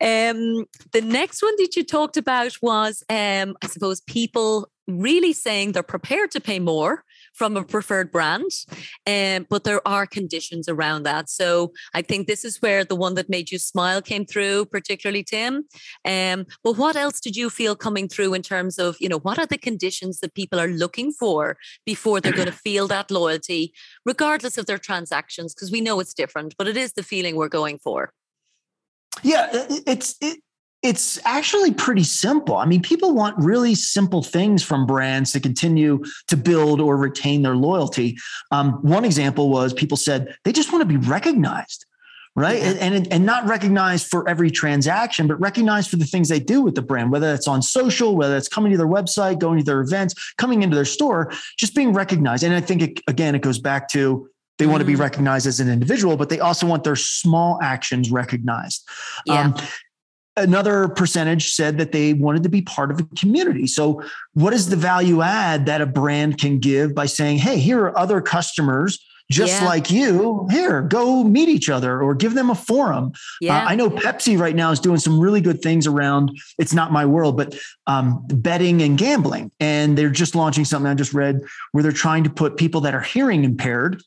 Um, 0.01 0.67
the 0.93 1.03
next 1.03 1.43
one 1.43 1.55
that 1.59 1.75
you 1.77 1.85
talked 1.85 2.17
about 2.17 2.53
was 2.63 3.03
um, 3.09 3.57
I 3.63 3.67
suppose 3.67 4.01
people 4.03 4.71
really 4.87 5.33
saying 5.33 5.73
they're 5.73 5.83
prepared 5.83 6.31
to 6.33 6.41
pay 6.41 6.59
more 6.59 7.05
from 7.39 7.57
a 7.57 7.65
preferred 7.65 8.11
brand. 8.11 8.51
Um, 9.07 9.47
but 9.49 9.63
there 9.63 9.87
are 9.87 10.07
conditions 10.07 10.69
around 10.69 11.05
that. 11.05 11.31
So 11.31 11.73
I 11.95 12.03
think 12.03 12.27
this 12.27 12.45
is 12.45 12.61
where 12.61 12.85
the 12.85 12.97
one 12.97 13.15
that 13.15 13.31
made 13.31 13.53
you 13.53 13.59
smile 13.59 14.03
came 14.03 14.27
through, 14.27 14.67
particularly 14.67 15.23
Tim. 15.23 15.65
Um, 16.05 16.47
but 16.65 16.77
what 16.77 16.97
else 16.97 17.21
did 17.21 17.37
you 17.37 17.49
feel 17.49 17.77
coming 17.77 18.09
through 18.09 18.35
in 18.35 18.43
terms 18.43 18.79
of, 18.79 18.97
you 18.99 19.09
know, 19.09 19.21
what 19.21 19.39
are 19.39 19.47
the 19.47 19.57
conditions 19.57 20.19
that 20.21 20.35
people 20.35 20.59
are 20.59 20.69
looking 20.69 21.13
for 21.13 21.57
before 21.87 22.21
they're 22.21 22.33
going 22.33 22.47
to 22.47 22.53
feel 22.69 22.89
that 22.89 23.11
loyalty, 23.11 23.73
regardless 24.05 24.59
of 24.59 24.67
their 24.67 24.79
transactions? 24.79 25.55
Because 25.55 25.71
we 25.71 25.81
know 25.81 26.01
it's 26.01 26.15
different, 26.15 26.57
but 26.59 26.67
it 26.67 26.77
is 26.77 26.95
the 26.95 27.05
feeling 27.05 27.37
we're 27.37 27.49
going 27.49 27.79
for. 27.79 28.13
Yeah, 29.23 29.49
it's 29.53 30.17
it, 30.21 30.41
it's 30.83 31.19
actually 31.25 31.73
pretty 31.73 32.05
simple. 32.05 32.57
I 32.57 32.65
mean, 32.65 32.83
people 32.83 33.13
want 33.13 33.37
really 33.39 33.75
simple 33.75 34.23
things 34.23 34.63
from 34.63 34.87
brands 34.87 35.33
to 35.33 35.41
continue 35.41 36.05
to 36.29 36.37
build 36.37 36.81
or 36.81 36.97
retain 36.97 37.43
their 37.43 37.57
loyalty. 37.57 38.17
Um, 38.53 38.75
one 38.83 39.05
example 39.05 39.51
was 39.51 39.73
people 39.73 39.97
said 39.97 40.37
they 40.45 40.53
just 40.53 40.73
want 40.73 40.83
to 40.83 40.87
be 40.87 40.97
recognized, 40.97 41.85
right? 42.37 42.61
Yeah. 42.61 42.75
And, 42.81 42.95
and, 42.95 43.13
and 43.13 43.27
not 43.27 43.49
recognized 43.49 44.07
for 44.07 44.29
every 44.29 44.53
transaction, 44.53 45.27
but 45.27 45.41
recognized 45.41 45.91
for 45.91 45.97
the 45.97 46.05
things 46.05 46.29
they 46.29 46.39
do 46.39 46.63
with 46.63 46.77
the 46.77 46.83
brand, 46.83 47.11
whether 47.11 47.35
it's 47.35 47.49
on 47.49 47.61
social, 47.61 48.15
whether 48.15 48.37
it's 48.37 48.49
coming 48.49 48.71
to 48.71 48.79
their 48.79 48.87
website, 48.87 49.41
going 49.41 49.59
to 49.59 49.65
their 49.65 49.81
events, 49.81 50.15
coming 50.39 50.63
into 50.63 50.77
their 50.77 50.85
store, 50.85 51.33
just 51.57 51.75
being 51.75 51.93
recognized. 51.93 52.45
And 52.45 52.55
I 52.55 52.61
think, 52.61 52.83
it, 52.83 53.01
again, 53.09 53.35
it 53.35 53.43
goes 53.43 53.59
back 53.59 53.89
to 53.91 54.29
they 54.59 54.67
want 54.67 54.81
to 54.81 54.85
be 54.85 54.95
mm. 54.95 55.01
recognized 55.01 55.47
as 55.47 55.61
an 55.61 55.69
individual, 55.69 56.17
but 56.17 56.29
they 56.29 56.41
also 56.41 56.67
want 56.67 56.83
their 56.85 56.97
small 56.97 57.61
actions 57.63 58.11
recognized. 58.11 58.89
Yeah. 59.25 59.41
Um, 59.41 59.55
another 60.39 60.89
percentage 60.89 61.53
said 61.53 61.79
that 61.79 61.93
they 61.93 62.15
wanted 62.15 62.43
to 62.43 62.49
be 62.49 62.63
part 62.63 62.91
of 62.91 63.01
a 63.01 63.05
community. 63.17 63.67
So, 63.67 64.03
what 64.35 64.53
is 64.53 64.69
the 64.69 64.77
value 64.77 65.23
add 65.23 65.67
that 65.67 65.81
a 65.81 65.87
brand 65.87 66.39
can 66.39 66.59
give 66.59 66.95
by 66.95 67.07
saying, 67.07 67.39
hey, 67.39 67.59
here 67.59 67.81
are 67.81 67.99
other 67.99 68.21
customers 68.21 69.05
just 69.31 69.61
yeah. 69.61 69.69
like 69.69 69.91
you 69.91 70.47
here 70.51 70.83
go 70.83 71.23
meet 71.23 71.49
each 71.49 71.69
other 71.69 72.01
or 72.01 72.15
give 72.15 72.35
them 72.35 72.51
a 72.51 72.55
forum 72.55 73.07
uh, 73.15 73.19
yeah. 73.41 73.59
Uh, 73.59 73.69
i 73.69 73.75
know 73.75 73.91
pepsi 73.91 74.39
right 74.39 74.57
now 74.57 74.71
is 74.71 74.81
doing 74.81 74.99
some 74.99 75.21
really 75.21 75.41
good 75.41 75.61
things 75.61 75.87
around 75.87 76.31
it's 76.59 76.73
not 76.73 76.93
my 76.93 77.05
world 77.05 77.37
but 77.37 77.55
um, 77.87 78.25
betting 78.29 78.81
and 78.83 78.97
gambling 78.99 79.51
and 79.61 79.99
they're 79.99 80.11
just 80.11 80.35
launching 80.35 80.65
something 80.65 80.91
i 80.91 80.95
just 80.95 81.13
read 81.13 81.41
where 81.73 81.83
they're 81.83 81.93
trying 81.93 82.25
to 82.25 82.31
put 82.31 82.57
people 82.57 82.81
that 82.81 82.95
are 82.95 83.01
hearing 83.01 83.45
impaired 83.45 84.03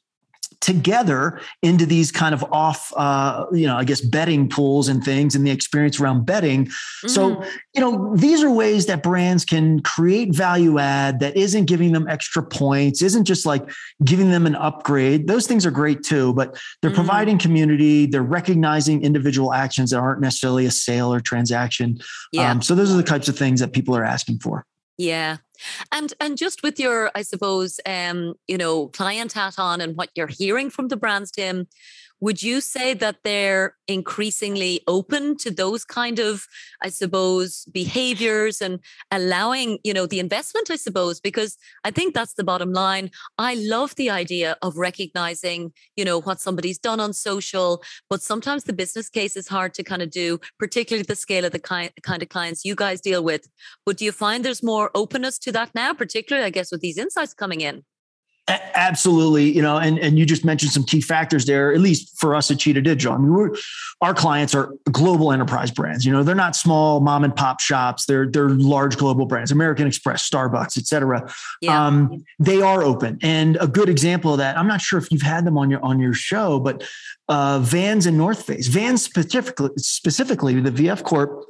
together 0.62 1.42
into 1.64 1.86
these 1.86 2.12
kind 2.12 2.34
of 2.34 2.44
off, 2.52 2.94
uh, 2.96 3.46
you 3.52 3.66
know, 3.66 3.76
I 3.76 3.84
guess 3.84 4.00
betting 4.00 4.48
pools 4.48 4.88
and 4.88 5.04
things 5.04 5.36
and 5.36 5.46
the 5.46 5.52
experience 5.52 6.00
around 6.00 6.26
betting. 6.26 6.66
Mm-hmm. 6.66 7.08
So, 7.10 7.44
you 7.74 7.82
know, 7.82 8.16
these 8.16 8.44
are 8.44 8.52
ways 8.52 8.86
that 8.86 9.04
brands 9.04 9.44
can 9.44 9.82
create 9.82 10.34
value 10.34 10.78
add 10.78 11.20
that 11.20 11.36
isn't 11.36 11.66
giving 11.66 11.92
them 11.92 12.08
extra 12.08 12.44
points, 12.44 13.02
isn't 13.02 13.26
just 13.26 13.46
like 13.46 13.70
giving 14.06 14.30
them 14.30 14.46
an 14.46 14.56
upgrade. 14.56 15.28
Those 15.28 15.48
things 15.48 15.66
are 15.66 15.72
great 15.72 16.04
too, 16.04 16.34
but 16.34 16.58
they're 16.82 16.92
mm-hmm. 16.92 16.96
providing 16.96 17.38
community, 17.40 18.06
they're 18.06 18.22
recognizing 18.22 19.04
individual 19.04 19.54
actions 19.54 19.90
that 19.90 19.98
aren't 19.98 20.22
necessarily 20.22 20.68
a 20.68 20.72
sale 20.72 21.12
or 21.12 21.20
transaction. 21.20 22.00
Yeah. 22.32 22.52
Um, 22.52 22.62
so 22.62 22.76
those 22.76 22.92
are 22.92 22.98
the 22.98 23.04
types 23.04 23.28
of 23.28 23.38
things 23.38 23.60
that 23.60 23.74
people 23.74 23.96
are 23.96 24.06
asking 24.06 24.40
for. 24.40 24.66
Yeah. 24.98 25.38
And 25.92 26.14
and 26.20 26.38
just 26.38 26.64
with 26.64 26.80
your, 26.80 27.12
I 27.16 27.22
suppose, 27.22 27.80
um, 27.86 28.34
you 28.48 28.58
know, 28.58 28.88
client 28.88 29.34
hat 29.34 29.56
on 29.58 29.82
and 29.82 29.96
what 29.96 30.10
you're 30.16 30.28
hearing 30.28 30.70
from 30.70 30.88
the 30.88 30.98
brands, 30.98 31.32
Tim, 31.32 31.68
would 32.22 32.42
you 32.42 32.62
say 32.62 32.94
that 32.94 33.18
they're 33.24 33.76
increasingly 33.88 34.82
open 34.88 35.36
to 35.36 35.52
those 35.52 35.84
kind 35.84 36.20
of 36.20 36.48
i 36.82 36.88
suppose 36.88 37.66
behaviors 37.74 38.62
and 38.62 38.80
allowing 39.12 39.80
you 39.84 39.94
know 39.94 40.06
the 40.06 40.20
investment 40.20 40.70
i 40.72 40.76
suppose? 40.76 41.20
Because 41.20 41.58
i 41.84 41.92
think 41.92 42.14
that's 42.14 42.34
the 42.34 42.44
bottom 42.44 42.72
line. 42.72 43.10
I 43.38 43.56
love 43.56 43.96
the 43.96 44.10
idea 44.10 44.58
of 44.62 44.78
recognizing 44.78 45.74
you 45.96 46.06
know 46.06 46.22
what 46.22 46.40
somebody's 46.40 46.78
done 46.78 47.00
on 47.00 47.14
social 47.14 47.84
but 48.10 48.22
sometimes 48.22 48.64
the 48.64 48.74
business 48.74 49.10
case 49.10 49.36
is 49.36 49.48
hard 49.48 49.74
to 49.74 49.84
kind 49.84 50.02
of 50.02 50.12
do 50.12 50.40
particularly 50.60 51.04
the 51.04 51.16
scale 51.16 51.46
of 51.46 51.52
the 51.52 51.60
kind, 51.60 51.92
kind 52.04 52.22
of 52.24 52.30
clients 52.30 52.66
you 52.66 52.76
guys 52.76 53.02
deal 53.02 53.24
with. 53.24 53.48
But 53.86 53.98
do 53.98 54.06
you 54.06 54.12
find 54.12 54.46
there's 54.46 54.64
more 54.64 54.92
openness 54.96 55.38
to 55.40 55.52
that 55.52 55.74
now 55.76 55.94
particularly 55.94 56.46
i 56.46 56.50
guess 56.50 56.72
with 56.72 56.82
these 56.82 56.98
insights 56.98 57.34
coming 57.34 57.62
in 57.62 57.84
Absolutely, 58.48 59.52
you 59.52 59.62
know, 59.62 59.78
and 59.78 60.00
and 60.00 60.18
you 60.18 60.26
just 60.26 60.44
mentioned 60.44 60.72
some 60.72 60.84
key 60.84 61.00
factors 61.00 61.46
there. 61.46 61.72
At 61.74 61.80
least 61.80 62.20
for 62.20 62.36
us 62.36 62.50
at 62.50 62.60
Cheetah 62.60 62.82
Digital, 62.82 63.14
I 63.14 63.18
mean, 63.18 63.34
we're, 63.34 63.52
our 64.02 64.14
clients 64.14 64.56
are 64.56 64.74
global 64.92 65.32
enterprise 65.32 65.70
brands. 65.70 66.06
You 66.06 66.12
know, 66.12 66.24
they're 66.24 66.36
not 66.36 66.56
small 66.56 67.00
mom 67.00 67.24
and 67.24 67.34
pop 67.36 67.60
shops. 67.60 68.06
They're 68.06 68.28
they're 68.28 68.50
large 68.50 68.98
global 68.98 69.26
brands, 69.28 69.52
American 69.52 69.88
Express, 69.88 70.28
Starbucks, 70.28 70.78
et 70.78 70.88
cetera. 70.88 71.32
Yeah. 71.62 71.86
Um, 71.86 72.26
they 72.40 72.62
are 72.62 72.82
open, 72.82 73.20
and 73.22 73.58
a 73.62 73.68
good 73.68 73.88
example 73.88 74.34
of 74.34 74.40
that. 74.40 74.58
I'm 74.58 74.68
not 74.68 74.82
sure 74.82 74.98
if 75.00 75.12
you've 75.12 75.22
had 75.22 75.46
them 75.46 75.58
on 75.58 75.70
your 75.70 75.84
on 75.86 76.00
your 76.00 76.14
show, 76.14 76.60
but 76.60 76.84
uh, 77.30 77.60
Vans 77.60 78.08
and 78.08 78.18
North 78.18 78.44
Face. 78.44 78.68
Vans 78.68 79.04
specifically, 79.04 79.70
specifically 79.78 80.60
the 80.60 80.72
VF 80.72 81.04
Corp 81.04 81.46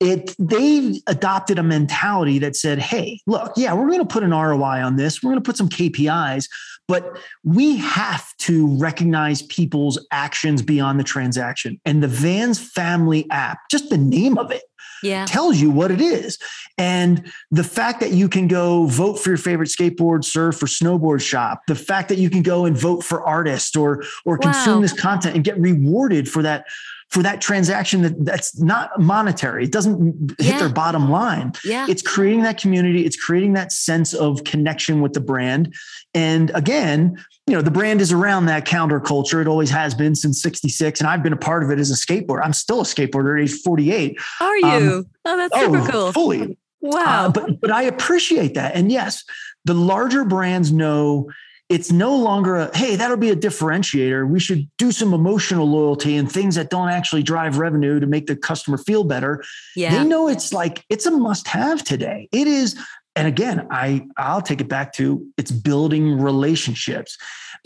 it 0.00 0.34
they 0.38 1.00
adopted 1.06 1.58
a 1.58 1.62
mentality 1.62 2.38
that 2.38 2.54
said 2.54 2.78
hey 2.78 3.18
look 3.26 3.52
yeah 3.56 3.72
we're 3.72 3.86
going 3.86 3.98
to 3.98 4.04
put 4.04 4.22
an 4.22 4.30
roi 4.30 4.82
on 4.82 4.96
this 4.96 5.22
we're 5.22 5.30
going 5.30 5.42
to 5.42 5.46
put 5.46 5.56
some 5.56 5.68
kpis 5.68 6.48
but 6.88 7.18
we 7.44 7.76
have 7.78 8.36
to 8.36 8.76
recognize 8.76 9.42
people's 9.42 9.98
actions 10.12 10.60
beyond 10.60 11.00
the 11.00 11.04
transaction 11.04 11.80
and 11.86 12.02
the 12.02 12.08
vans 12.08 12.58
family 12.58 13.28
app 13.30 13.58
just 13.70 13.88
the 13.88 13.96
name 13.96 14.36
of 14.36 14.50
it 14.50 14.64
yeah. 15.02 15.24
tells 15.26 15.58
you 15.58 15.70
what 15.70 15.90
it 15.90 16.00
is 16.00 16.38
and 16.78 17.30
the 17.50 17.64
fact 17.64 18.00
that 18.00 18.12
you 18.12 18.28
can 18.28 18.48
go 18.48 18.86
vote 18.86 19.18
for 19.18 19.30
your 19.30 19.38
favorite 19.38 19.68
skateboard 19.68 20.24
surf 20.24 20.62
or 20.62 20.66
snowboard 20.66 21.22
shop 21.22 21.62
the 21.68 21.74
fact 21.74 22.08
that 22.10 22.18
you 22.18 22.28
can 22.28 22.42
go 22.42 22.66
and 22.66 22.76
vote 22.76 23.02
for 23.02 23.26
artists 23.26 23.74
or 23.76 24.02
or 24.26 24.36
wow. 24.36 24.52
consume 24.52 24.82
this 24.82 24.92
content 24.92 25.34
and 25.34 25.44
get 25.44 25.58
rewarded 25.58 26.28
for 26.28 26.42
that 26.42 26.66
for 27.10 27.22
that 27.22 27.40
transaction 27.40 28.02
that, 28.02 28.24
that's 28.24 28.60
not 28.60 29.00
monetary. 29.00 29.64
It 29.64 29.72
doesn't 29.72 30.34
hit 30.38 30.46
yeah. 30.46 30.58
their 30.58 30.68
bottom 30.68 31.10
line. 31.10 31.52
Yeah. 31.64 31.86
It's 31.88 32.02
creating 32.02 32.42
that 32.42 32.60
community. 32.60 33.06
It's 33.06 33.16
creating 33.16 33.52
that 33.54 33.72
sense 33.72 34.12
of 34.12 34.44
connection 34.44 35.00
with 35.00 35.12
the 35.12 35.20
brand. 35.20 35.74
And 36.14 36.50
again, 36.54 37.16
you 37.46 37.54
know, 37.54 37.62
the 37.62 37.70
brand 37.70 38.00
is 38.00 38.12
around 38.12 38.46
that 38.46 38.66
counterculture. 38.66 39.40
It 39.40 39.46
always 39.46 39.70
has 39.70 39.94
been 39.94 40.14
since 40.14 40.42
66. 40.42 41.00
And 41.00 41.08
I've 41.08 41.22
been 41.22 41.32
a 41.32 41.38
part 41.38 41.62
of 41.62 41.70
it 41.70 41.78
as 41.78 41.90
a 41.90 41.94
skateboarder. 41.94 42.44
I'm 42.44 42.52
still 42.52 42.80
a 42.80 42.84
skateboarder 42.84 43.40
at 43.40 43.50
age 43.50 43.60
48. 43.60 44.18
Are 44.40 44.56
you? 44.56 44.66
Um, 44.66 45.06
oh, 45.24 45.36
that's 45.36 45.58
super 45.58 45.78
oh, 45.78 45.88
cool. 45.88 46.12
Fully. 46.12 46.58
Wow. 46.80 47.26
Uh, 47.26 47.28
but 47.30 47.60
but 47.60 47.70
I 47.70 47.82
appreciate 47.82 48.54
that. 48.54 48.74
And 48.74 48.90
yes, 48.90 49.24
the 49.64 49.74
larger 49.74 50.24
brands 50.24 50.72
know 50.72 51.30
it's 51.68 51.90
no 51.90 52.14
longer 52.14 52.56
a 52.56 52.76
hey 52.76 52.96
that'll 52.96 53.16
be 53.16 53.30
a 53.30 53.36
differentiator. 53.36 54.28
We 54.28 54.38
should 54.38 54.68
do 54.78 54.92
some 54.92 55.12
emotional 55.12 55.68
loyalty 55.68 56.16
and 56.16 56.30
things 56.30 56.54
that 56.54 56.70
don't 56.70 56.88
actually 56.88 57.22
drive 57.22 57.58
revenue 57.58 57.98
to 58.00 58.06
make 58.06 58.26
the 58.26 58.36
customer 58.36 58.78
feel 58.78 59.04
better. 59.04 59.42
Yeah. 59.74 59.96
they 59.98 60.08
know 60.08 60.28
it's 60.28 60.52
like 60.52 60.84
it's 60.88 61.06
a 61.06 61.10
must 61.10 61.48
have 61.48 61.82
today. 61.82 62.28
It 62.32 62.46
is 62.46 62.76
and 63.16 63.26
again 63.26 63.66
i 63.70 64.06
i'll 64.18 64.42
take 64.42 64.60
it 64.60 64.68
back 64.68 64.92
to 64.92 65.26
it's 65.36 65.50
building 65.50 66.20
relationships 66.20 67.16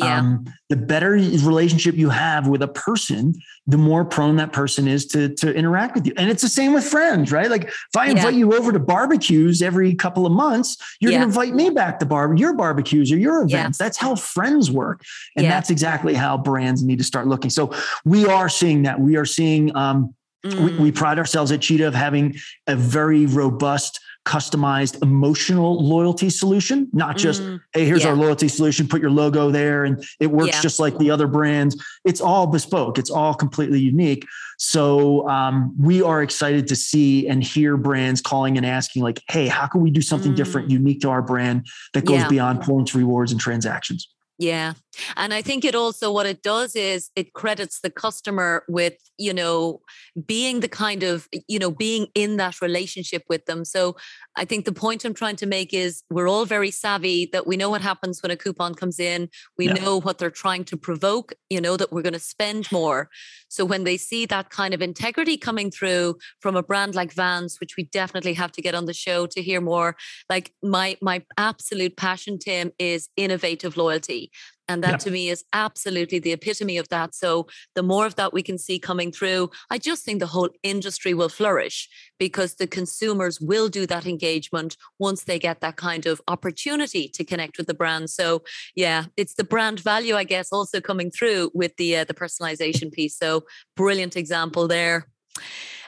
yeah. 0.00 0.18
Um, 0.18 0.44
the 0.68 0.76
better 0.76 1.10
relationship 1.10 1.94
you 1.94 2.10
have 2.10 2.46
with 2.46 2.62
a 2.62 2.68
person, 2.68 3.34
the 3.66 3.76
more 3.76 4.04
prone 4.04 4.36
that 4.36 4.52
person 4.52 4.86
is 4.88 5.06
to, 5.06 5.34
to 5.36 5.52
interact 5.52 5.94
with 5.94 6.06
you. 6.06 6.12
And 6.16 6.30
it's 6.30 6.42
the 6.42 6.48
same 6.48 6.72
with 6.72 6.84
friends, 6.84 7.32
right? 7.32 7.50
Like 7.50 7.64
if 7.64 7.96
I 7.96 8.08
invite 8.08 8.34
yeah. 8.34 8.40
you 8.40 8.54
over 8.54 8.72
to 8.72 8.78
barbecues 8.78 9.62
every 9.62 9.94
couple 9.94 10.26
of 10.26 10.32
months, 10.32 10.76
you're 11.00 11.10
yeah. 11.10 11.18
going 11.18 11.32
to 11.32 11.40
invite 11.40 11.54
me 11.54 11.70
back 11.70 11.98
to 12.00 12.06
bar 12.06 12.34
your 12.34 12.54
barbecues 12.54 13.10
or 13.12 13.18
your 13.18 13.42
events. 13.42 13.78
That's 13.78 13.98
how 13.98 14.14
friends 14.14 14.70
work. 14.70 15.02
And 15.36 15.46
that's 15.46 15.70
exactly 15.70 16.14
how 16.14 16.38
brands 16.38 16.84
need 16.84 16.98
to 16.98 17.04
start 17.04 17.26
looking. 17.26 17.50
So 17.50 17.72
we 18.04 18.26
are 18.26 18.48
seeing 18.48 18.82
that. 18.82 19.00
We 19.00 19.16
are 19.16 19.24
seeing, 19.24 19.74
um, 19.76 20.14
mm. 20.44 20.64
we, 20.64 20.76
we 20.84 20.92
pride 20.92 21.18
ourselves 21.18 21.50
at 21.52 21.60
Cheetah 21.60 21.88
of 21.88 21.94
having 21.94 22.36
a 22.66 22.76
very 22.76 23.26
robust 23.26 24.00
customized 24.26 25.02
emotional 25.02 25.82
loyalty 25.82 26.30
solution, 26.30 26.88
not 26.92 27.16
just, 27.16 27.42
mm, 27.42 27.60
hey, 27.72 27.86
here's 27.86 28.02
yeah. 28.02 28.10
our 28.10 28.16
loyalty 28.16 28.48
solution, 28.48 28.86
put 28.86 29.00
your 29.00 29.10
logo 29.10 29.50
there 29.50 29.84
and 29.84 30.04
it 30.20 30.26
works 30.26 30.52
yeah. 30.52 30.60
just 30.60 30.78
like 30.78 30.96
the 30.98 31.10
other 31.10 31.26
brands. 31.26 31.82
It's 32.04 32.20
all 32.20 32.46
bespoke, 32.46 32.98
it's 32.98 33.10
all 33.10 33.34
completely 33.34 33.80
unique. 33.80 34.26
So 34.58 35.26
um, 35.26 35.74
we 35.78 36.02
are 36.02 36.22
excited 36.22 36.68
to 36.68 36.76
see 36.76 37.26
and 37.26 37.42
hear 37.42 37.78
brands 37.78 38.20
calling 38.20 38.58
and 38.58 38.66
asking, 38.66 39.02
like, 39.02 39.22
hey, 39.30 39.48
how 39.48 39.66
can 39.66 39.80
we 39.80 39.90
do 39.90 40.02
something 40.02 40.32
mm. 40.32 40.36
different, 40.36 40.70
unique 40.70 41.00
to 41.00 41.08
our 41.08 41.22
brand 41.22 41.66
that 41.94 42.04
goes 42.04 42.18
yeah. 42.18 42.28
beyond 42.28 42.60
points, 42.60 42.94
rewards, 42.94 43.32
and 43.32 43.40
transactions? 43.40 44.06
Yeah. 44.38 44.74
And 45.16 45.32
I 45.32 45.42
think 45.42 45.64
it 45.64 45.74
also, 45.74 46.12
what 46.12 46.26
it 46.26 46.42
does 46.42 46.74
is 46.74 47.10
it 47.14 47.32
credits 47.32 47.80
the 47.80 47.90
customer 47.90 48.64
with, 48.68 48.94
you 49.18 49.32
know, 49.32 49.80
being 50.26 50.60
the 50.60 50.68
kind 50.68 51.02
of, 51.02 51.28
you 51.48 51.58
know, 51.58 51.70
being 51.70 52.08
in 52.14 52.36
that 52.38 52.60
relationship 52.60 53.22
with 53.28 53.46
them. 53.46 53.64
So 53.64 53.96
I 54.36 54.44
think 54.44 54.64
the 54.64 54.72
point 54.72 55.04
I'm 55.04 55.14
trying 55.14 55.36
to 55.36 55.46
make 55.46 55.72
is 55.72 56.02
we're 56.10 56.28
all 56.28 56.44
very 56.44 56.70
savvy 56.70 57.28
that 57.32 57.46
we 57.46 57.56
know 57.56 57.70
what 57.70 57.82
happens 57.82 58.22
when 58.22 58.30
a 58.30 58.36
coupon 58.36 58.74
comes 58.74 58.98
in. 58.98 59.28
We 59.56 59.66
yeah. 59.66 59.74
know 59.74 60.00
what 60.00 60.18
they're 60.18 60.30
trying 60.30 60.64
to 60.64 60.76
provoke, 60.76 61.34
you 61.48 61.60
know, 61.60 61.76
that 61.76 61.92
we're 61.92 62.02
going 62.02 62.12
to 62.12 62.18
spend 62.18 62.70
more. 62.72 63.08
So 63.48 63.64
when 63.64 63.84
they 63.84 63.96
see 63.96 64.26
that 64.26 64.50
kind 64.50 64.74
of 64.74 64.82
integrity 64.82 65.36
coming 65.36 65.70
through 65.70 66.18
from 66.40 66.56
a 66.56 66.62
brand 66.62 66.94
like 66.94 67.12
Vans, 67.12 67.58
which 67.60 67.76
we 67.76 67.84
definitely 67.84 68.34
have 68.34 68.52
to 68.52 68.62
get 68.62 68.74
on 68.74 68.86
the 68.86 68.94
show 68.94 69.26
to 69.26 69.42
hear 69.42 69.60
more, 69.60 69.96
like 70.28 70.52
my 70.62 70.96
my 71.02 71.24
absolute 71.36 71.96
passion, 71.96 72.38
Tim, 72.38 72.72
is 72.78 73.08
innovative 73.16 73.76
loyalty. 73.76 74.30
And 74.70 74.84
that 74.84 74.90
yeah. 74.90 74.96
to 74.98 75.10
me 75.10 75.28
is 75.28 75.44
absolutely 75.52 76.20
the 76.20 76.30
epitome 76.30 76.78
of 76.78 76.88
that. 76.90 77.12
So 77.12 77.48
the 77.74 77.82
more 77.82 78.06
of 78.06 78.14
that 78.14 78.32
we 78.32 78.40
can 78.40 78.56
see 78.56 78.78
coming 78.78 79.10
through, 79.10 79.50
I 79.68 79.78
just 79.78 80.04
think 80.04 80.20
the 80.20 80.28
whole 80.28 80.50
industry 80.62 81.12
will 81.12 81.28
flourish 81.28 81.88
because 82.20 82.54
the 82.54 82.68
consumers 82.68 83.40
will 83.40 83.68
do 83.68 83.84
that 83.86 84.06
engagement 84.06 84.76
once 85.00 85.24
they 85.24 85.40
get 85.40 85.60
that 85.60 85.74
kind 85.74 86.06
of 86.06 86.20
opportunity 86.28 87.08
to 87.08 87.24
connect 87.24 87.58
with 87.58 87.66
the 87.66 87.74
brand. 87.74 88.10
So 88.10 88.42
yeah, 88.76 89.06
it's 89.16 89.34
the 89.34 89.42
brand 89.42 89.80
value, 89.80 90.14
I 90.14 90.22
guess, 90.22 90.52
also 90.52 90.80
coming 90.80 91.10
through 91.10 91.50
with 91.52 91.76
the 91.76 91.96
uh, 91.96 92.04
the 92.04 92.14
personalization 92.14 92.92
piece. 92.92 93.16
So 93.16 93.42
brilliant 93.76 94.16
example 94.16 94.68
there. 94.68 95.08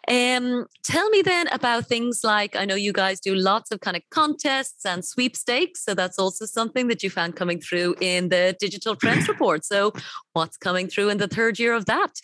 Um, 0.08 0.66
tell 0.82 1.08
me 1.10 1.22
then 1.22 1.46
about 1.48 1.86
things 1.86 2.22
like 2.24 2.56
I 2.56 2.64
know 2.64 2.74
you 2.74 2.92
guys 2.92 3.20
do 3.20 3.34
lots 3.34 3.70
of 3.70 3.80
kind 3.80 3.96
of 3.96 4.02
contests 4.10 4.84
and 4.84 5.04
sweepstakes. 5.04 5.84
So 5.84 5.94
that's 5.94 6.18
also 6.18 6.44
something 6.44 6.88
that 6.88 7.02
you 7.02 7.10
found 7.10 7.36
coming 7.36 7.60
through 7.60 7.94
in 8.00 8.28
the 8.28 8.56
digital 8.58 8.96
trends 8.96 9.28
report. 9.28 9.64
So 9.64 9.92
what's 10.32 10.56
coming 10.56 10.88
through 10.88 11.10
in 11.10 11.18
the 11.18 11.28
third 11.28 11.58
year 11.58 11.72
of 11.72 11.86
that? 11.86 12.20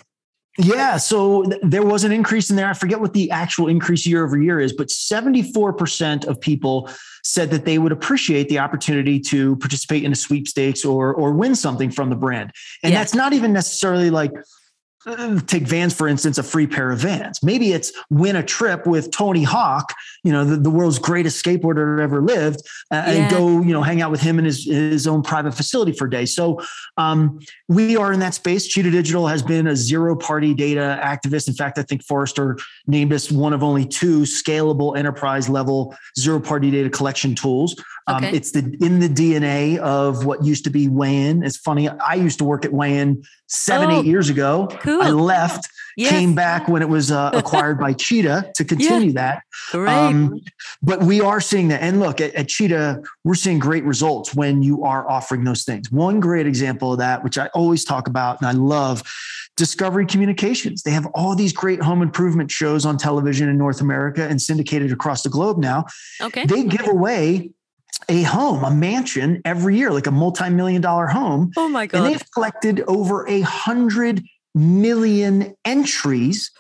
Yeah, 0.61 0.97
so 0.97 1.45
th- 1.45 1.61
there 1.63 1.85
was 1.85 2.03
an 2.03 2.11
increase 2.11 2.51
in 2.51 2.57
there. 2.57 2.69
I 2.69 2.73
forget 2.73 3.01
what 3.01 3.13
the 3.13 3.31
actual 3.31 3.69
increase 3.69 4.05
year 4.05 4.25
over 4.25 4.37
year 4.37 4.59
is, 4.59 4.73
but 4.73 4.89
74% 4.89 6.27
of 6.27 6.41
people 6.41 6.91
said 7.23 7.51
that 7.51 7.65
they 7.65 7.79
would 7.79 7.93
appreciate 7.93 8.49
the 8.49 8.59
opportunity 8.59 9.21
to 9.21 9.55
participate 9.57 10.03
in 10.03 10.11
a 10.11 10.17
sweepstakes 10.17 10.85
or 10.85 11.15
or 11.15 11.33
win 11.33 11.55
something 11.55 11.93
from 11.93 12.11
the 12.11 12.17
brand. 12.17 12.51
And 12.83 12.93
yeah. 12.93 12.99
that's 12.99 13.15
not 13.15 13.33
even 13.33 13.53
necessarily 13.53 14.11
like 14.11 14.33
take 15.47 15.65
Vans, 15.65 15.95
for 15.95 16.09
instance, 16.09 16.39
a 16.39 16.43
free 16.43 16.67
pair 16.67 16.91
of 16.91 17.01
Vans. 17.01 17.43
Maybe 17.43 17.73
it's 17.73 17.93
win 18.11 18.37
a 18.37 18.43
trip 18.43 18.87
with 18.87 19.11
Tony 19.11 19.43
Hawk, 19.43 19.95
you 20.25 20.33
know, 20.33 20.45
the, 20.45 20.57
the 20.57 20.71
world's 20.71 20.99
greatest 20.99 21.45
skateboarder 21.45 22.01
ever 22.01 22.21
lived, 22.21 22.61
uh, 22.91 23.03
yeah. 23.07 23.13
and 23.13 23.31
go, 23.31 23.63
you 23.63 23.73
know, 23.73 23.83
hang 23.83 24.03
out 24.03 24.11
with 24.11 24.21
him 24.21 24.39
in 24.39 24.45
his, 24.45 24.65
his 24.65 25.07
own 25.07 25.23
private 25.23 25.53
facility 25.53 25.93
for 25.93 26.07
a 26.07 26.11
day. 26.11 26.27
So 26.27 26.61
um, 26.97 27.39
we 27.69 27.97
are 27.97 28.13
in 28.13 28.21
that 28.21 28.35
space. 28.35 28.67
Cheetah 28.67 28.91
Digital 28.91 29.27
has 29.27 29.43
been 29.43 29.67
a 29.67 29.77
zero 29.77 30.17
party 30.17 30.55
data 30.55 31.01
activist. 31.03 31.49
In 31.49 31.55
fact, 31.55 31.79
I 31.79 31.83
think 31.83 32.05
Forrester 32.05 32.59
named 32.87 33.13
us 33.13 33.31
one 33.31 33.53
of 33.53 33.63
only 33.63 33.87
two 33.87 34.21
scalable 34.23 34.97
enterprise 34.97 35.49
level 35.49 35.97
zero 36.19 36.41
party 36.41 36.71
data 36.71 36.91
collection 36.91 37.35
tools. 37.35 37.77
Um, 38.09 38.25
okay. 38.25 38.35
It's 38.35 38.53
the 38.53 38.61
in 38.81 39.01
the 39.01 39.09
DNA 39.09 39.77
of 39.79 40.25
what 40.25 40.43
used 40.43 40.65
to 40.65 40.71
be 40.71 40.89
Wayin. 40.89 41.45
It's 41.45 41.59
funny. 41.59 41.89
I 41.89 42.15
used 42.15 42.39
to 42.39 42.45
work 42.45 42.65
at 42.65 42.71
Wayin 42.71 43.25
seven, 43.47 43.91
oh, 43.91 44.01
eight 44.01 44.07
years 44.07 44.31
ago. 44.31 44.69
Cool. 44.81 45.03
I 45.03 45.11
left, 45.11 45.69
yes. 45.97 46.11
came 46.11 46.35
back 46.35 46.69
when 46.69 46.81
it 46.81 46.89
was 46.89 47.11
uh, 47.11 47.31
acquired 47.35 47.79
by 47.79 47.93
Cheetah 47.93 48.53
to 48.55 48.65
continue 48.65 49.13
yeah. 49.13 49.41
that. 49.75 49.89
Um, 49.89 50.41
but 50.83 51.01
we 51.03 51.21
are 51.21 51.41
seeing 51.41 51.69
that. 51.69 51.83
And 51.83 52.01
look, 52.01 52.21
at, 52.21 52.35
at 52.35 52.49
Cheetah, 52.49 53.03
we're 53.25 53.35
seeing 53.35 53.59
great 53.59 53.85
results 53.85 54.35
when 54.35 54.63
you 54.63 54.85
are 54.85 55.09
offering 55.09 55.45
those 55.45 55.65
things. 55.65 55.93
One 55.93 56.19
great 56.19 56.47
example 56.47 56.93
of 56.93 56.99
that, 56.99 57.23
which 57.23 57.37
I 57.37 57.49
always 57.49 57.85
talk 57.85 58.09
about 58.09 58.41
and 58.41 58.49
I 58.49 58.53
love, 58.53 59.03
Discovery 59.59 60.07
Communications. 60.07 60.85
They 60.85 60.93
have 60.93 61.07
all 61.15 61.35
these 61.35 61.53
great 61.53 61.83
home 61.83 62.01
improvement 62.01 62.49
shows 62.49 62.87
on 62.87 62.97
television 62.97 63.49
in 63.49 63.59
North 63.59 63.81
America 63.81 64.23
and 64.23 64.41
syndicated 64.41 64.93
across 64.93 65.23
the 65.23 65.29
globe 65.29 65.59
now. 65.59 65.85
Okay. 66.23 66.47
They 66.47 66.63
give 66.63 66.87
away 66.87 67.51
a 68.09 68.23
home, 68.23 68.65
a 68.65 68.71
mansion 68.71 69.43
every 69.45 69.77
year, 69.77 69.91
like 69.91 70.07
a 70.07 70.11
multi-million 70.11 70.81
dollar 70.81 71.07
home. 71.07 71.53
Oh 71.57 71.69
my 71.69 71.87
God. 71.87 71.99
And 71.99 72.07
they've 72.07 72.31
collected 72.33 72.83
over 72.87 73.27
a 73.29 73.41
hundred 73.41 74.25
million 74.55 75.55
entries 75.65 76.51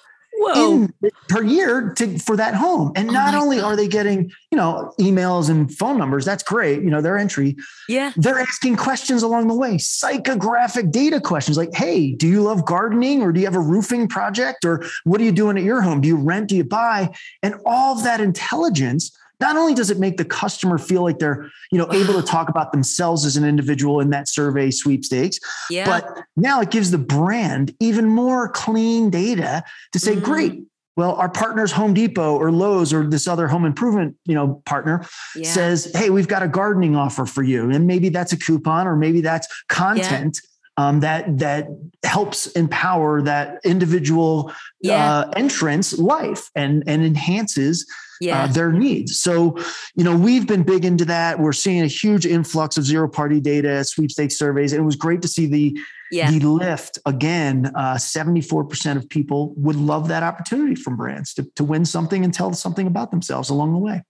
in, 0.54 0.92
per 1.28 1.42
year 1.42 1.92
to, 1.94 2.18
for 2.18 2.36
that 2.36 2.54
home. 2.54 2.92
And 2.94 3.10
oh 3.10 3.12
not 3.12 3.34
only 3.34 3.56
God. 3.56 3.64
are 3.64 3.76
they 3.76 3.88
getting, 3.88 4.30
you 4.50 4.58
know, 4.58 4.92
emails 5.00 5.50
and 5.50 5.74
phone 5.74 5.98
numbers, 5.98 6.24
that's 6.24 6.42
great, 6.42 6.82
you 6.82 6.90
know, 6.90 7.00
their 7.00 7.18
entry. 7.18 7.56
Yeah. 7.88 8.12
They're 8.16 8.38
asking 8.38 8.76
questions 8.76 9.22
along 9.22 9.48
the 9.48 9.54
way, 9.54 9.74
psychographic 9.76 10.92
data 10.92 11.20
questions 11.20 11.56
like, 11.56 11.74
hey, 11.74 12.12
do 12.12 12.28
you 12.28 12.42
love 12.42 12.64
gardening 12.64 13.22
or 13.22 13.32
do 13.32 13.40
you 13.40 13.46
have 13.46 13.56
a 13.56 13.60
roofing 13.60 14.06
project 14.06 14.64
or 14.64 14.84
what 15.04 15.20
are 15.20 15.24
you 15.24 15.32
doing 15.32 15.58
at 15.58 15.64
your 15.64 15.82
home? 15.82 16.00
Do 16.00 16.08
you 16.08 16.16
rent? 16.16 16.48
Do 16.48 16.56
you 16.56 16.64
buy? 16.64 17.10
And 17.42 17.56
all 17.66 17.96
of 17.96 18.04
that 18.04 18.20
intelligence 18.20 19.16
not 19.40 19.56
only 19.56 19.74
does 19.74 19.90
it 19.90 19.98
make 19.98 20.16
the 20.16 20.24
customer 20.24 20.78
feel 20.78 21.02
like 21.02 21.18
they're 21.18 21.50
you 21.70 21.78
know 21.78 21.88
able 21.92 22.14
to 22.14 22.22
talk 22.22 22.48
about 22.48 22.72
themselves 22.72 23.24
as 23.24 23.36
an 23.36 23.44
individual 23.44 24.00
in 24.00 24.10
that 24.10 24.28
survey 24.28 24.70
sweepstakes 24.70 25.38
yeah. 25.70 25.86
but 25.86 26.24
now 26.36 26.60
it 26.60 26.70
gives 26.70 26.90
the 26.90 26.98
brand 26.98 27.74
even 27.80 28.06
more 28.06 28.48
clean 28.48 29.10
data 29.10 29.64
to 29.92 29.98
say 29.98 30.12
mm-hmm. 30.12 30.24
great 30.24 30.62
well 30.96 31.14
our 31.14 31.28
partners 31.28 31.72
home 31.72 31.94
depot 31.94 32.36
or 32.36 32.50
lowes 32.50 32.92
or 32.92 33.06
this 33.06 33.26
other 33.26 33.48
home 33.48 33.64
improvement 33.64 34.16
you 34.24 34.34
know 34.34 34.62
partner 34.66 35.06
yeah. 35.36 35.50
says 35.50 35.90
hey 35.94 36.10
we've 36.10 36.28
got 36.28 36.42
a 36.42 36.48
gardening 36.48 36.96
offer 36.96 37.24
for 37.24 37.42
you 37.42 37.70
and 37.70 37.86
maybe 37.86 38.08
that's 38.08 38.32
a 38.32 38.36
coupon 38.36 38.86
or 38.86 38.96
maybe 38.96 39.20
that's 39.20 39.46
content 39.68 40.40
yeah. 40.42 40.48
Um, 40.78 41.00
that 41.00 41.38
that 41.38 41.66
helps 42.04 42.46
empower 42.52 43.20
that 43.22 43.58
individual 43.64 44.52
yeah. 44.80 45.18
uh, 45.18 45.30
entrance 45.34 45.98
life 45.98 46.50
and 46.54 46.84
and 46.86 47.04
enhances 47.04 47.84
uh, 48.20 48.24
yeah. 48.24 48.42
Uh, 48.42 48.46
their 48.48 48.72
needs. 48.72 49.20
So, 49.20 49.56
you 49.94 50.02
know, 50.02 50.16
we've 50.16 50.44
been 50.44 50.64
big 50.64 50.84
into 50.84 51.04
that. 51.04 51.38
We're 51.38 51.52
seeing 51.52 51.82
a 51.82 51.86
huge 51.86 52.26
influx 52.26 52.76
of 52.76 52.84
zero 52.84 53.08
party 53.08 53.40
data, 53.40 53.84
sweepstakes 53.84 54.36
surveys. 54.36 54.72
And 54.72 54.82
it 54.82 54.84
was 54.84 54.96
great 54.96 55.22
to 55.22 55.28
see 55.28 55.46
the, 55.46 55.78
yeah. 56.10 56.28
the 56.28 56.40
lift 56.40 56.98
again. 57.06 57.70
Uh, 57.76 57.94
74% 57.94 58.96
of 58.96 59.08
people 59.08 59.54
would 59.56 59.76
love 59.76 60.08
that 60.08 60.24
opportunity 60.24 60.74
from 60.74 60.96
brands 60.96 61.32
to, 61.34 61.44
to 61.54 61.62
win 61.62 61.84
something 61.84 62.24
and 62.24 62.34
tell 62.34 62.52
something 62.54 62.88
about 62.88 63.12
themselves 63.12 63.50
along 63.50 63.72
the 63.72 63.78
way. 63.78 64.02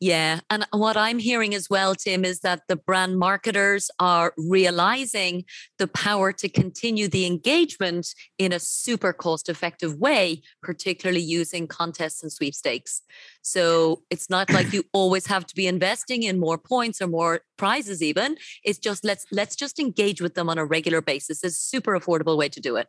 Yeah. 0.00 0.40
And 0.50 0.66
what 0.72 0.96
I'm 0.96 1.18
hearing 1.18 1.54
as 1.54 1.68
well, 1.70 1.94
Tim, 1.94 2.24
is 2.24 2.40
that 2.40 2.62
the 2.68 2.76
brand 2.76 3.18
marketers 3.18 3.90
are 3.98 4.32
realizing 4.36 5.44
the 5.78 5.88
power 5.88 6.32
to 6.32 6.48
continue 6.48 7.08
the 7.08 7.26
engagement 7.26 8.08
in 8.38 8.52
a 8.52 8.60
super 8.60 9.12
cost 9.12 9.48
effective 9.48 9.96
way, 9.98 10.42
particularly 10.62 11.20
using 11.20 11.66
contests 11.66 12.22
and 12.22 12.32
sweepstakes. 12.32 13.02
So 13.42 14.02
it's 14.10 14.28
not 14.30 14.50
like 14.50 14.72
you 14.72 14.84
always 14.92 15.26
have 15.26 15.46
to 15.46 15.54
be 15.54 15.66
investing 15.66 16.22
in 16.22 16.40
more 16.40 16.58
points 16.58 17.00
or 17.00 17.06
more 17.06 17.40
prizes 17.56 18.02
even. 18.02 18.36
It's 18.64 18.78
just 18.78 19.04
let's 19.04 19.24
let's 19.32 19.56
just 19.56 19.78
engage 19.78 20.20
with 20.20 20.34
them 20.34 20.48
on 20.48 20.58
a 20.58 20.64
regular 20.64 21.00
basis. 21.00 21.42
It's 21.42 21.56
a 21.56 21.58
super 21.58 21.98
affordable 21.98 22.36
way 22.36 22.48
to 22.48 22.60
do 22.60 22.76
it. 22.76 22.88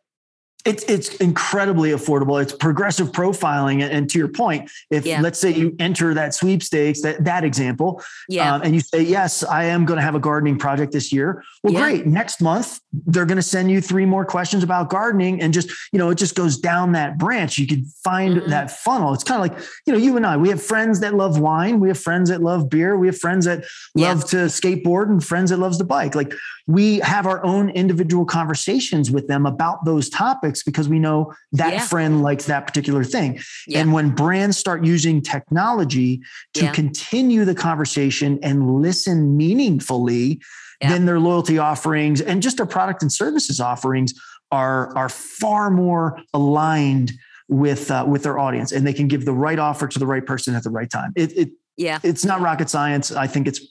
It's 0.68 0.84
it's 0.84 1.16
incredibly 1.16 1.92
affordable. 1.92 2.42
It's 2.42 2.52
progressive 2.52 3.14
profiling, 3.14 3.82
and 3.82 4.10
to 4.10 4.20
your 4.20 4.28
point, 4.28 4.70
if 4.90 5.06
yeah. 5.06 5.22
let's 5.22 5.40
say 5.40 5.52
you 5.52 5.74
enter 5.80 6.14
that 6.14 6.34
sweepstakes, 6.34 7.02
that 7.04 7.24
that 7.24 7.46
example, 7.46 8.04
yeah. 8.28 8.54
Um, 8.54 8.64
and 8.64 8.76
you 8.76 8.82
say 8.82 9.02
yes, 9.02 9.46
I 9.46 9.64
am 9.64 9.86
going 9.86 9.96
to 9.96 10.04
have 10.04 10.16
a 10.16 10.20
gardening 10.20 10.58
project 10.58 10.92
this 10.92 11.14
year. 11.14 11.42
Well, 11.64 11.72
yeah. 11.72 11.80
great. 11.80 12.06
Next 12.06 12.42
month 12.42 12.82
they're 13.06 13.26
going 13.26 13.38
to 13.38 13.44
send 13.44 13.72
you 13.72 13.80
three 13.80 14.06
more 14.06 14.26
questions 14.26 14.62
about 14.62 14.90
gardening, 14.90 15.42
and 15.42 15.54
just 15.54 15.70
you 15.94 16.00
know 16.00 16.10
it 16.10 16.18
just 16.18 16.36
goes 16.36 16.58
down 16.58 16.92
that 16.92 17.18
branch. 17.18 17.58
You 17.58 17.68
can 17.68 17.86
find 18.04 18.36
mm-hmm. 18.36 18.50
that 18.50 18.70
funnel. 18.70 19.14
It's 19.14 19.24
kind 19.24 19.42
of 19.42 19.58
like 19.58 19.66
you 19.86 19.94
know 19.94 20.00
you 20.00 20.18
and 20.18 20.26
I. 20.26 20.36
We 20.36 20.50
have 20.50 20.62
friends 20.62 21.00
that 21.00 21.14
love 21.14 21.40
wine. 21.40 21.80
We 21.80 21.88
have 21.88 22.00
friends 22.00 22.30
that 22.30 22.42
love 22.42 22.70
beer. 22.70 22.98
We 22.98 23.08
have 23.08 23.18
friends 23.18 23.46
that 23.46 23.64
love 23.96 24.26
to 24.32 24.38
skateboard, 24.48 25.10
and 25.10 25.24
friends 25.24 25.52
that 25.52 25.60
loves 25.60 25.78
the 25.78 25.86
bike. 25.86 26.14
Like 26.14 26.34
we 26.68 27.00
have 27.00 27.26
our 27.26 27.44
own 27.46 27.70
individual 27.70 28.26
conversations 28.26 29.10
with 29.10 29.28
them 29.28 29.46
about 29.46 29.86
those 29.86 30.10
topics 30.10 30.57
because 30.64 30.90
we 30.90 31.00
know 31.00 31.34
that 31.52 31.74
yeah. 31.74 31.80
friend 31.86 32.22
likes 32.22 32.46
that 32.46 32.68
particular 32.68 33.04
thing. 33.04 33.40
Yeah. 33.68 33.80
And 33.80 33.94
when 33.94 34.12
brands 34.12 34.58
start 34.58 34.86
using 34.86 35.22
technology 35.22 36.22
to 36.54 36.66
yeah. 36.66 36.72
continue 36.72 37.46
the 37.46 37.56
conversation 37.56 38.40
and 38.44 38.82
listen 38.82 39.38
meaningfully, 39.38 40.42
then 40.82 41.06
their 41.06 41.20
loyalty 41.20 41.58
offerings 41.58 42.22
and 42.22 42.42
just 42.42 42.58
their 42.58 42.66
product 42.66 43.02
and 43.02 43.12
services 43.12 43.60
offerings 43.60 44.14
are, 44.52 44.96
are 44.96 45.10
far 45.10 45.70
more 45.70 46.20
aligned 46.34 47.12
with 47.50 47.90
uh, 47.92 48.04
with 48.06 48.24
their 48.24 48.38
audience 48.38 48.74
and 48.74 48.86
they 48.86 48.94
can 48.94 49.08
give 49.08 49.24
the 49.24 49.34
right 49.34 49.58
offer 49.58 49.88
to 49.88 50.00
the 50.00 50.06
right 50.06 50.26
person 50.26 50.54
at 50.54 50.64
the 50.64 50.70
right 50.70 50.90
time. 50.90 51.14
It, 51.16 51.38
it 51.38 51.50
yeah. 51.78 52.00
It's 52.04 52.26
not 52.26 52.42
rocket 52.42 52.70
science. 52.70 53.12
I 53.12 53.28
think 53.28 53.48
it's 53.48 53.62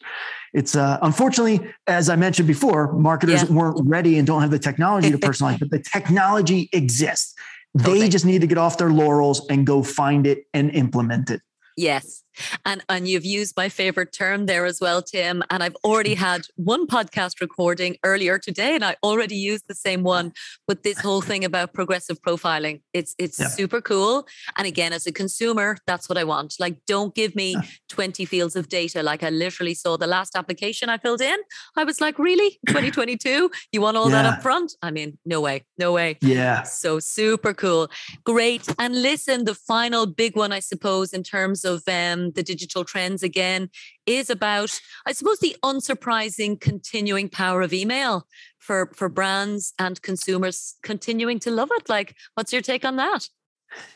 it's 0.57 0.75
uh, 0.75 0.99
unfortunately, 1.03 1.61
as 1.87 2.09
I 2.09 2.17
mentioned 2.17 2.49
before, 2.49 2.91
marketers 2.95 3.43
yeah. 3.43 3.55
weren't 3.55 3.87
ready 3.87 4.17
and 4.17 4.27
don't 4.27 4.41
have 4.41 4.51
the 4.51 4.59
technology 4.59 5.11
to 5.11 5.19
personalize, 5.29 5.59
but 5.59 5.71
the 5.71 5.81
technology 5.81 6.71
exists. 6.73 7.35
Totally. 7.77 8.01
They 8.01 8.09
just 8.09 8.25
need 8.25 8.41
to 8.41 8.47
get 8.47 8.57
off 8.57 8.79
their 8.79 8.89
laurels 8.89 9.47
and 9.51 9.67
go 9.67 9.83
find 9.83 10.27
it 10.27 10.45
and 10.55 10.71
implement 10.71 11.31
it. 11.31 11.43
Yes. 11.77 12.23
And 12.65 12.85
and 12.89 13.09
you've 13.09 13.25
used 13.25 13.55
my 13.57 13.69
favorite 13.69 14.13
term 14.13 14.47
there 14.47 14.65
as 14.65 14.81
well, 14.81 15.03
Tim. 15.03 15.43
And 15.51 15.63
I've 15.63 15.77
already 15.85 16.15
mm. 16.15 16.19
had 16.19 16.43
one 16.57 16.87
podcast 16.87 17.41
recording 17.41 17.97
earlier 18.05 18.39
today, 18.39 18.75
and 18.75 18.85
I 18.85 18.97
already 19.03 19.37
used 19.37 19.65
the 19.69 19.75
same 19.75 20.03
one 20.03 20.33
with 20.69 20.83
this 20.83 21.01
whole 21.01 21.21
thing 21.21 21.45
about 21.45 21.73
progressive 21.73 22.21
profiling. 22.23 22.81
It's 22.93 23.15
it's 23.19 23.41
yeah. 23.41 23.49
super 23.49 23.81
cool. 23.81 24.27
And 24.57 24.67
again, 24.67 24.93
as 24.93 25.07
a 25.07 25.13
consumer, 25.13 25.79
that's 25.87 26.09
what 26.09 26.19
I 26.19 26.25
want. 26.25 26.55
Like, 26.59 26.79
don't 26.87 27.15
give 27.15 27.35
me 27.35 27.57
20 27.89 28.25
fields 28.25 28.57
of 28.57 28.69
data. 28.69 29.03
Like 29.03 29.23
I 29.23 29.31
literally 29.31 29.75
saw 29.75 29.97
the 29.97 30.07
last 30.07 30.37
application 30.37 30.89
I 30.89 30.99
filled 30.99 31.21
in. 31.21 31.37
I 31.77 31.85
was 31.85 32.01
like, 32.01 32.19
really? 32.19 32.59
2022? 32.69 33.51
You 33.73 33.81
want 33.81 33.97
all 33.97 34.11
yeah. 34.11 34.23
that 34.23 34.35
up 34.35 34.43
front? 34.43 34.75
I 34.83 34.91
mean, 34.91 35.19
no 35.25 35.41
way, 35.41 35.65
no 35.79 35.93
way. 35.93 36.19
Yeah. 36.21 36.63
So 36.63 36.99
super 36.99 37.55
cool. 37.55 37.89
Great. 38.25 38.67
And 38.79 39.01
listen, 39.03 39.45
the 39.45 39.55
final 39.55 40.07
big 40.07 40.37
one, 40.37 40.53
I 40.53 40.61
suppose, 40.61 41.13
in 41.13 41.23
terms 41.23 41.65
of 41.65 41.83
um 41.89 42.26
the 42.35 42.43
digital 42.43 42.85
trends 42.85 43.23
again 43.23 43.71
is 44.07 44.31
about, 44.31 44.71
I 45.07 45.13
suppose, 45.13 45.39
the 45.39 45.57
unsurprising 45.63 46.61
continuing 46.61 47.29
power 47.29 47.63
of 47.63 47.73
email 47.73 48.27
for, 48.59 48.91
for 48.95 49.09
brands 49.09 49.75
and 49.79 50.01
consumers 50.03 50.77
continuing 50.83 51.39
to 51.41 51.51
love 51.51 51.71
it. 51.73 51.89
Like, 51.89 52.15
what's 52.35 52.53
your 52.53 52.63
take 52.63 52.85
on 52.85 52.97
that? 52.97 53.29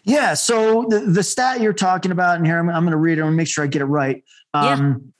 Yeah. 0.04 0.34
So 0.34 0.86
the, 0.88 1.00
the 1.00 1.22
stat 1.22 1.60
you're 1.60 1.72
talking 1.72 2.12
about 2.12 2.38
in 2.38 2.44
here, 2.44 2.58
I'm, 2.58 2.68
I'm 2.68 2.82
going 2.82 2.92
to 2.92 2.96
read 2.96 3.18
it 3.18 3.22
and 3.22 3.36
make 3.36 3.48
sure 3.48 3.64
I 3.64 3.66
get 3.66 3.82
it 3.82 3.86
right. 3.86 4.22
Um, 4.52 5.12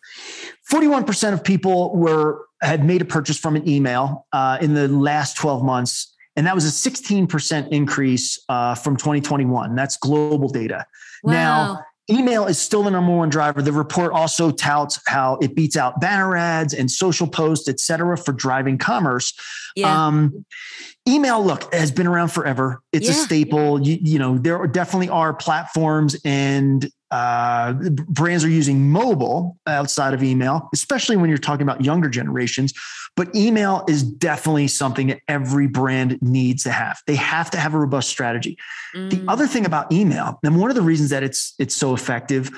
yeah. 0.71 0.79
41% 0.79 1.33
of 1.33 1.45
people 1.45 1.97
were 1.97 2.47
had 2.63 2.85
made 2.85 3.01
a 3.01 3.05
purchase 3.05 3.39
from 3.39 3.57
an 3.57 3.67
email 3.69 4.27
uh, 4.33 4.59
in 4.61 4.75
the 4.75 4.89
last 4.89 5.37
12 5.37 5.65
months. 5.65 6.15
And 6.37 6.47
that 6.47 6.55
was 6.55 6.65
a 6.65 6.91
16% 6.91 7.69
increase 7.71 8.39
uh, 8.49 8.75
from 8.75 8.97
2021. 8.97 9.75
That's 9.75 9.97
global 9.97 10.49
data. 10.49 10.87
Wow. 11.23 11.33
Now, 11.33 11.85
email 12.11 12.47
is 12.47 12.59
still 12.59 12.83
the 12.83 12.91
number 12.91 13.15
one 13.15 13.29
driver. 13.29 13.63
The 13.63 13.73
report 13.73 14.13
also 14.13 14.51
touts 14.51 15.01
how 15.07 15.39
it 15.41 15.55
beats 15.55 15.77
out 15.77 16.01
banner 16.01 16.37
ads 16.37 16.75
and 16.75 16.91
social 16.91 17.27
posts, 17.27 17.69
et 17.69 17.81
cetera, 17.81 18.17
for 18.19 18.33
driving 18.33 18.79
commerce. 18.79 19.33
Yeah. 19.77 20.07
Um, 20.07 20.45
email, 21.09 21.45
look, 21.45 21.73
has 21.75 21.91
been 21.91 22.07
around 22.07 22.29
forever. 22.29 22.83
It's 22.93 23.07
yeah. 23.07 23.13
a 23.13 23.15
staple. 23.15 23.81
You, 23.81 23.99
you, 24.01 24.19
know, 24.19 24.39
there 24.39 24.67
definitely 24.67 25.09
are 25.09 25.35
platforms 25.35 26.17
and 26.25 26.91
uh, 27.11 27.73
brands 28.09 28.45
are 28.45 28.49
using 28.49 28.91
mobile 28.91 29.59
outside 29.67 30.15
of 30.15 30.23
email, 30.23 30.69
especially 30.73 31.17
when 31.17 31.29
you're 31.29 31.39
talking 31.39 31.63
about 31.63 31.85
younger 31.85 32.09
generations. 32.09 32.73
But 33.17 33.35
email 33.35 33.85
is 33.89 34.05
definitely 34.05 34.69
something 34.69 35.09
that 35.09 35.21
every 35.27 35.67
brand 35.67 36.19
needs 36.23 36.63
to 36.65 36.71
have. 36.71 37.01
They 37.07 37.17
have 37.17 37.51
to 37.51 37.59
have 37.59 37.75
a 37.75 37.79
robust 37.79 38.09
strategy. 38.09 38.57
Mm. 38.95 39.11
The 39.11 39.25
other 39.31 39.49
thing 39.49 39.67
about 39.67 39.91
email, 39.91 40.39
and 40.45 40.61
one 40.61 40.71
of 40.71 40.77
the 40.77 40.83
reasons 40.83 41.11
that 41.11 41.25
it's 41.25 41.55
it's 41.59 41.75
so 41.75 41.95
effective, 41.95 42.51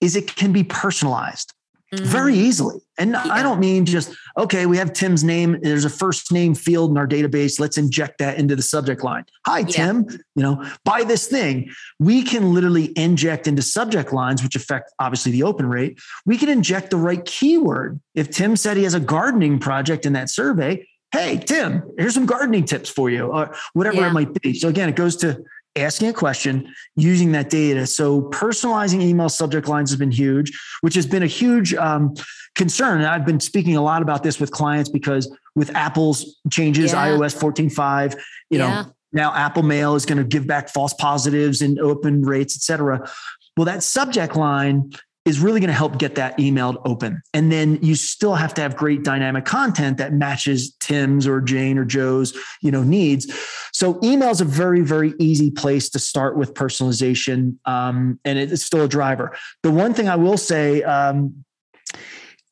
is 0.00 0.16
it 0.16 0.34
can 0.34 0.52
be 0.52 0.64
personalized 0.64 1.52
mm-hmm. 1.94 2.04
very 2.04 2.34
easily. 2.34 2.80
And 2.98 3.12
yeah. 3.12 3.24
I 3.30 3.42
don't 3.42 3.60
mean 3.60 3.86
just, 3.86 4.14
okay, 4.36 4.66
we 4.66 4.76
have 4.76 4.92
Tim's 4.92 5.24
name. 5.24 5.58
There's 5.62 5.84
a 5.84 5.90
first 5.90 6.30
name 6.32 6.54
field 6.54 6.90
in 6.90 6.96
our 6.96 7.06
database. 7.06 7.58
Let's 7.58 7.78
inject 7.78 8.18
that 8.18 8.38
into 8.38 8.56
the 8.56 8.62
subject 8.62 9.02
line. 9.02 9.24
Hi, 9.46 9.60
yeah. 9.60 9.66
Tim, 9.66 10.06
you 10.34 10.42
know, 10.42 10.66
buy 10.84 11.04
this 11.04 11.26
thing. 11.26 11.70
We 11.98 12.22
can 12.22 12.52
literally 12.52 12.92
inject 12.96 13.46
into 13.46 13.62
subject 13.62 14.12
lines, 14.12 14.42
which 14.42 14.56
affect 14.56 14.92
obviously 14.98 15.32
the 15.32 15.42
open 15.44 15.66
rate. 15.66 15.98
We 16.26 16.36
can 16.36 16.48
inject 16.48 16.90
the 16.90 16.96
right 16.96 17.24
keyword. 17.24 18.00
If 18.14 18.30
Tim 18.30 18.56
said 18.56 18.76
he 18.76 18.84
has 18.84 18.94
a 18.94 19.00
gardening 19.00 19.58
project 19.58 20.04
in 20.04 20.12
that 20.12 20.28
survey, 20.28 20.86
hey, 21.12 21.38
Tim, 21.38 21.82
here's 21.98 22.14
some 22.14 22.26
gardening 22.26 22.64
tips 22.64 22.88
for 22.88 23.10
you, 23.10 23.26
or 23.26 23.54
whatever 23.72 23.96
yeah. 23.96 24.10
it 24.10 24.12
might 24.12 24.32
be. 24.42 24.54
So 24.54 24.68
again, 24.68 24.88
it 24.88 24.94
goes 24.94 25.16
to 25.16 25.42
asking 25.76 26.08
a 26.08 26.12
question 26.12 26.72
using 26.96 27.32
that 27.32 27.50
data. 27.50 27.86
So 27.86 28.22
personalizing 28.22 29.00
email 29.00 29.28
subject 29.28 29.68
lines 29.68 29.90
has 29.90 29.98
been 29.98 30.10
huge, 30.10 30.58
which 30.80 30.94
has 30.94 31.06
been 31.06 31.22
a 31.22 31.28
huge 31.28 31.74
um, 31.74 32.14
concern. 32.54 32.98
And 32.98 33.06
I've 33.06 33.24
been 33.24 33.40
speaking 33.40 33.76
a 33.76 33.82
lot 33.82 34.02
about 34.02 34.22
this 34.22 34.40
with 34.40 34.50
clients 34.50 34.90
because 34.90 35.34
with 35.54 35.74
Apple's 35.74 36.40
changes, 36.50 36.92
yeah. 36.92 37.08
iOS 37.08 37.38
14.5, 37.38 38.14
you 38.50 38.58
yeah. 38.58 38.82
know, 38.82 38.92
now 39.12 39.34
Apple 39.34 39.62
Mail 39.62 39.94
is 39.94 40.06
going 40.06 40.18
to 40.18 40.24
give 40.24 40.46
back 40.46 40.68
false 40.68 40.94
positives 40.94 41.62
and 41.62 41.78
open 41.78 42.22
rates, 42.22 42.56
et 42.56 42.62
cetera. 42.62 43.08
Well, 43.56 43.66
that 43.66 43.82
subject 43.82 44.36
line 44.36 44.92
is 45.26 45.38
really 45.38 45.60
going 45.60 45.68
to 45.68 45.74
help 45.74 45.98
get 45.98 46.14
that 46.14 46.36
emailed 46.38 46.80
open. 46.86 47.22
And 47.34 47.52
then 47.52 47.78
you 47.82 47.94
still 47.94 48.34
have 48.34 48.54
to 48.54 48.62
have 48.62 48.76
great 48.76 49.04
dynamic 49.04 49.44
content 49.44 49.98
that 49.98 50.14
matches 50.14 50.74
Tim's 50.80 51.26
or 51.26 51.40
Jane 51.42 51.76
or 51.76 51.84
Joe's, 51.84 52.36
you 52.62 52.70
know, 52.70 52.82
needs. 52.82 53.30
So 53.72 54.00
email 54.02 54.30
is 54.30 54.40
a 54.40 54.46
very, 54.46 54.80
very 54.80 55.12
easy 55.18 55.50
place 55.50 55.90
to 55.90 55.98
start 55.98 56.38
with 56.38 56.54
personalization. 56.54 57.56
Um, 57.66 58.18
and 58.24 58.38
it's 58.38 58.64
still 58.64 58.82
a 58.82 58.88
driver. 58.88 59.36
The 59.62 59.70
one 59.70 59.92
thing 59.92 60.08
I 60.08 60.16
will 60.16 60.38
say, 60.38 60.82
um, 60.84 61.44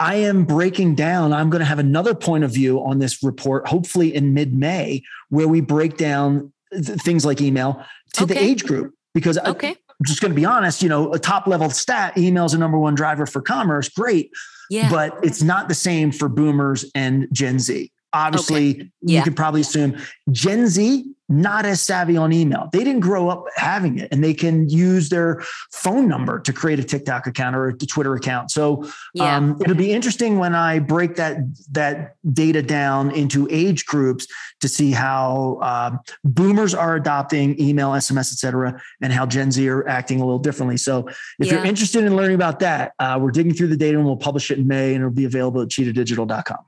I 0.01 0.17
am 0.17 0.45
breaking 0.45 0.95
down. 0.95 1.33
I'm 1.33 1.51
going 1.51 1.61
to 1.61 1.67
have 1.67 1.79
another 1.81 2.15
point 2.15 2.45
of 2.45 2.53
view 2.53 2.85
on 2.85 2.99
this 2.99 3.23
report, 3.23 3.67
hopefully 3.67 4.15
in 4.15 4.33
mid 4.33 4.55
May, 4.55 5.03
where 5.29 5.49
we 5.49 5.61
break 5.61 5.97
down 5.97 6.53
things 6.73 7.25
like 7.25 7.41
email 7.41 7.85
to 8.13 8.25
okay. 8.25 8.35
the 8.35 8.41
age 8.41 8.65
group. 8.65 8.95
Because 9.15 9.39
okay. 9.39 9.71
I'm 9.71 9.88
just 10.05 10.21
going 10.21 10.31
to 10.31 10.37
be 10.37 10.45
honest, 10.45 10.83
you 10.83 10.89
know, 10.89 11.13
a 11.13 11.19
top 11.19 11.47
level 11.47 11.71
stat, 11.71 12.17
email 12.17 12.45
is 12.45 12.55
a 12.55 12.59
number 12.59 12.79
one 12.79 12.95
driver 12.95 13.27
for 13.27 13.43
commerce. 13.43 13.89
Great. 13.89 14.31
Yeah. 14.71 14.91
But 14.91 15.19
it's 15.23 15.43
not 15.43 15.69
the 15.69 15.75
same 15.75 16.13
for 16.13 16.29
boomers 16.29 16.91
and 16.95 17.27
Gen 17.33 17.59
Z. 17.59 17.91
Obviously, 18.13 18.71
okay. 18.71 18.91
yeah. 19.03 19.19
you 19.19 19.25
could 19.25 19.37
probably 19.37 19.61
assume 19.61 19.97
Gen 20.31 20.67
Z 20.69 21.05
not 21.29 21.67
as 21.67 21.81
savvy 21.81 22.17
on 22.17 22.33
email. 22.33 22.71
They 22.73 22.79
didn't 22.79 23.01
grow 23.01 23.29
up 23.29 23.45
having 23.55 23.99
it 23.99 24.09
and 24.11 24.25
they 24.25 24.33
can 24.33 24.69
use 24.69 25.11
their 25.11 25.43
phone 25.73 26.09
number 26.09 26.41
to 26.41 26.53
create 26.55 26.79
a 26.79 26.85
TikTok 26.85 27.27
account 27.27 27.55
or 27.55 27.69
a 27.69 27.77
Twitter 27.77 28.15
account. 28.15 28.51
So 28.51 28.89
yeah. 29.13 29.37
um, 29.37 29.59
it'll 29.61 29.75
be 29.75 29.93
interesting 29.93 30.39
when 30.39 30.55
I 30.55 30.79
break 30.79 31.17
that, 31.17 31.39
that 31.73 32.17
data 32.33 32.63
down 32.63 33.11
into 33.11 33.47
age 33.51 33.85
groups 33.85 34.27
to 34.61 34.69
see 34.69 34.91
how 34.91 35.59
um, 35.61 36.01
boomers 36.25 36.75
are 36.75 36.97
adopting 36.97 37.61
email, 37.61 37.91
SMS, 37.91 38.33
etc., 38.33 38.81
and 39.03 39.13
how 39.13 39.27
Gen 39.27 39.53
Z 39.53 39.69
are 39.69 39.87
acting 39.87 40.21
a 40.21 40.25
little 40.25 40.39
differently. 40.39 40.79
So 40.79 41.09
if 41.09 41.17
yeah. 41.41 41.55
you're 41.55 41.65
interested 41.67 42.05
in 42.05 42.17
learning 42.17 42.37
about 42.37 42.61
that, 42.61 42.95
uh, 42.99 43.19
we're 43.21 43.33
digging 43.33 43.53
through 43.53 43.69
the 43.69 43.77
data 43.77 43.99
and 43.99 44.07
we'll 44.07 44.17
publish 44.17 44.51
it 44.51 44.59
in 44.59 44.67
May 44.67 44.95
and 44.95 45.03
it'll 45.03 45.11
be 45.11 45.27
available 45.27 45.61
at 45.61 45.69
cheetahdigital.com. 45.69 46.59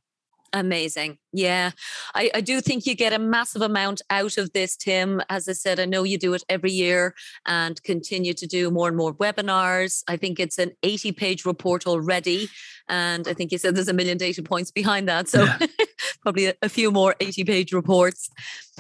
Amazing. 0.53 1.19
Yeah. 1.33 1.71
I, 2.15 2.31
I 2.35 2.41
do 2.41 2.61
think 2.61 2.85
you 2.85 2.97
get 2.97 3.13
a 3.13 3.19
massive 3.21 3.63
amount 3.63 4.03
out 4.11 4.37
of 4.37 4.53
this, 4.53 4.77
Tim. 4.77 5.23
As 5.29 5.49
I 5.49 5.53
said, 5.53 5.79
I 5.79 5.85
know 5.85 6.03
you 6.03 6.19
do 6.19 6.35
it 6.35 6.43
every 6.49 6.73
year 6.73 7.15
and 7.47 7.81
continue 7.85 8.35
to 8.35 8.47
do 8.49 8.71
more 8.71 8.89
and 8.89 8.97
more 8.97 9.15
webinars. 9.15 10.03
I 10.09 10.17
think 10.17 10.41
it's 10.41 10.59
an 10.59 10.73
80 10.83 11.13
page 11.13 11.45
report 11.45 11.87
already. 11.87 12.49
And 12.89 13.29
I 13.29 13.35
think 13.35 13.53
you 13.53 13.59
said 13.59 13.77
there's 13.77 13.89
a 13.89 13.93
million 13.93 14.19
data 14.19 14.43
points 14.43 14.73
behind 14.73 15.09
that. 15.09 15.29
So 15.29 15.45
yeah. 15.45 15.59
probably 16.23 16.47
a, 16.47 16.55
a, 16.63 16.69
few 16.69 16.91
more 16.91 17.15
80 17.21 17.45
page 17.45 17.73
reports. 17.73 18.29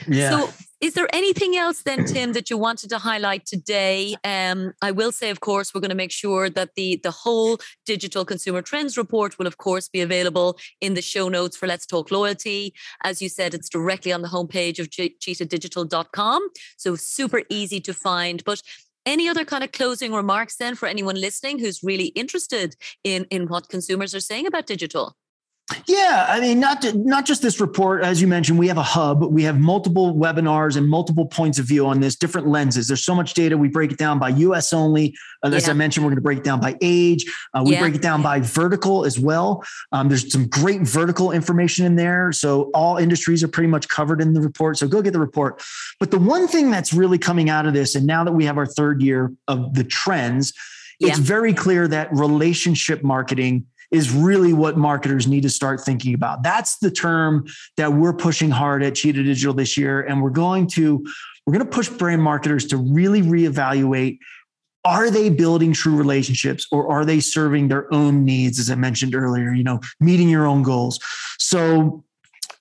Yeah. 0.06 0.30
So 0.30 0.52
is 0.80 0.94
there 0.94 1.08
anything 1.12 1.56
else 1.56 1.82
then, 1.82 2.06
Tim, 2.06 2.32
that 2.32 2.48
you 2.48 2.56
wanted 2.56 2.88
to 2.88 2.98
highlight 2.98 3.44
today? 3.44 4.16
Um, 4.24 4.72
I 4.80 4.92
will 4.92 5.12
say, 5.12 5.28
of 5.28 5.40
course, 5.40 5.74
we're 5.74 5.82
going 5.82 5.90
to 5.90 5.94
make 5.94 6.10
sure 6.10 6.48
that 6.48 6.70
the 6.74 6.98
the 7.02 7.10
whole 7.10 7.58
digital 7.84 8.24
consumer 8.24 8.62
trends 8.62 8.96
report 8.96 9.38
will, 9.38 9.46
of 9.46 9.58
course, 9.58 9.88
be 9.88 10.00
available 10.00 10.58
in 10.80 10.94
the 10.94 11.02
show 11.02 11.28
notes 11.28 11.54
for 11.56 11.66
Let's 11.66 11.84
Talk 11.84 12.10
Loyalty. 12.10 12.72
As 13.04 13.20
you 13.20 13.28
said, 13.28 13.52
it's 13.52 13.68
directly 13.68 14.10
on 14.10 14.22
the 14.22 14.28
homepage 14.28 14.78
of 14.78 14.88
cheetahdigital.com, 14.88 16.48
so 16.78 16.96
super 16.96 17.42
easy 17.50 17.80
to 17.80 17.92
find. 17.92 18.42
But 18.44 18.62
any 19.04 19.28
other 19.28 19.44
kind 19.44 19.64
of 19.64 19.72
closing 19.72 20.12
remarks 20.12 20.56
then 20.56 20.74
for 20.74 20.86
anyone 20.86 21.16
listening 21.16 21.58
who's 21.58 21.82
really 21.82 22.08
interested 22.08 22.74
in 23.04 23.24
in 23.30 23.48
what 23.48 23.68
consumers 23.68 24.14
are 24.14 24.20
saying 24.20 24.46
about 24.46 24.66
digital? 24.66 25.16
Yeah, 25.86 26.26
I 26.28 26.40
mean, 26.40 26.60
not 26.60 26.82
to, 26.82 26.96
not 26.96 27.26
just 27.26 27.42
this 27.42 27.60
report, 27.60 28.02
as 28.02 28.20
you 28.20 28.26
mentioned, 28.26 28.58
we 28.58 28.68
have 28.68 28.78
a 28.78 28.82
hub. 28.82 29.22
We 29.22 29.42
have 29.44 29.58
multiple 29.58 30.14
webinars 30.14 30.76
and 30.76 30.88
multiple 30.88 31.26
points 31.26 31.58
of 31.58 31.66
view 31.66 31.86
on 31.86 32.00
this, 32.00 32.16
different 32.16 32.48
lenses. 32.48 32.88
There's 32.88 33.04
so 33.04 33.14
much 33.14 33.34
data. 33.34 33.56
We 33.56 33.68
break 33.68 33.92
it 33.92 33.98
down 33.98 34.18
by 34.18 34.30
U.S. 34.30 34.72
only. 34.72 35.14
Uh, 35.42 35.48
as 35.48 35.66
yeah. 35.66 35.70
I 35.70 35.74
mentioned, 35.74 36.04
we're 36.04 36.10
going 36.10 36.16
to 36.16 36.22
break 36.22 36.38
it 36.38 36.44
down 36.44 36.60
by 36.60 36.76
age. 36.80 37.24
Uh, 37.54 37.62
we 37.64 37.72
yeah. 37.72 37.80
break 37.80 37.94
it 37.94 38.02
down 38.02 38.22
by 38.22 38.40
vertical 38.40 39.04
as 39.04 39.18
well. 39.18 39.64
Um, 39.92 40.08
there's 40.08 40.30
some 40.30 40.48
great 40.48 40.82
vertical 40.82 41.32
information 41.32 41.86
in 41.86 41.96
there. 41.96 42.32
So 42.32 42.70
all 42.74 42.96
industries 42.96 43.42
are 43.42 43.48
pretty 43.48 43.68
much 43.68 43.88
covered 43.88 44.20
in 44.20 44.32
the 44.32 44.40
report. 44.40 44.78
So 44.78 44.88
go 44.88 45.02
get 45.02 45.12
the 45.12 45.20
report. 45.20 45.62
But 45.98 46.10
the 46.10 46.18
one 46.18 46.48
thing 46.48 46.70
that's 46.70 46.92
really 46.92 47.18
coming 47.18 47.50
out 47.50 47.66
of 47.66 47.74
this, 47.74 47.94
and 47.94 48.06
now 48.06 48.24
that 48.24 48.32
we 48.32 48.44
have 48.44 48.58
our 48.58 48.66
third 48.66 49.02
year 49.02 49.32
of 49.48 49.74
the 49.74 49.84
trends, 49.84 50.52
yeah. 50.98 51.08
it's 51.08 51.18
very 51.18 51.54
clear 51.54 51.88
that 51.88 52.12
relationship 52.12 53.02
marketing 53.02 53.66
is 53.90 54.12
really 54.12 54.52
what 54.52 54.76
marketers 54.76 55.26
need 55.26 55.42
to 55.42 55.50
start 55.50 55.80
thinking 55.80 56.14
about. 56.14 56.42
That's 56.42 56.78
the 56.78 56.90
term 56.90 57.46
that 57.76 57.92
we're 57.92 58.12
pushing 58.12 58.50
hard 58.50 58.82
at 58.82 58.94
Cheetah 58.94 59.22
Digital 59.22 59.54
this 59.54 59.76
year. 59.76 60.02
And 60.02 60.22
we're 60.22 60.30
going 60.30 60.66
to, 60.68 61.04
we're 61.46 61.52
going 61.52 61.64
to 61.64 61.70
push 61.70 61.88
brand 61.88 62.22
marketers 62.22 62.66
to 62.66 62.76
really 62.76 63.22
reevaluate 63.22 64.18
are 64.84 65.10
they 65.10 65.28
building 65.28 65.72
true 65.72 65.94
relationships 65.94 66.66
or 66.70 66.90
are 66.90 67.04
they 67.04 67.20
serving 67.20 67.68
their 67.68 67.92
own 67.92 68.24
needs 68.24 68.58
as 68.58 68.70
i 68.70 68.74
mentioned 68.74 69.14
earlier 69.14 69.52
you 69.52 69.62
know 69.62 69.78
meeting 70.00 70.28
your 70.28 70.46
own 70.46 70.62
goals 70.62 70.98
so 71.38 72.02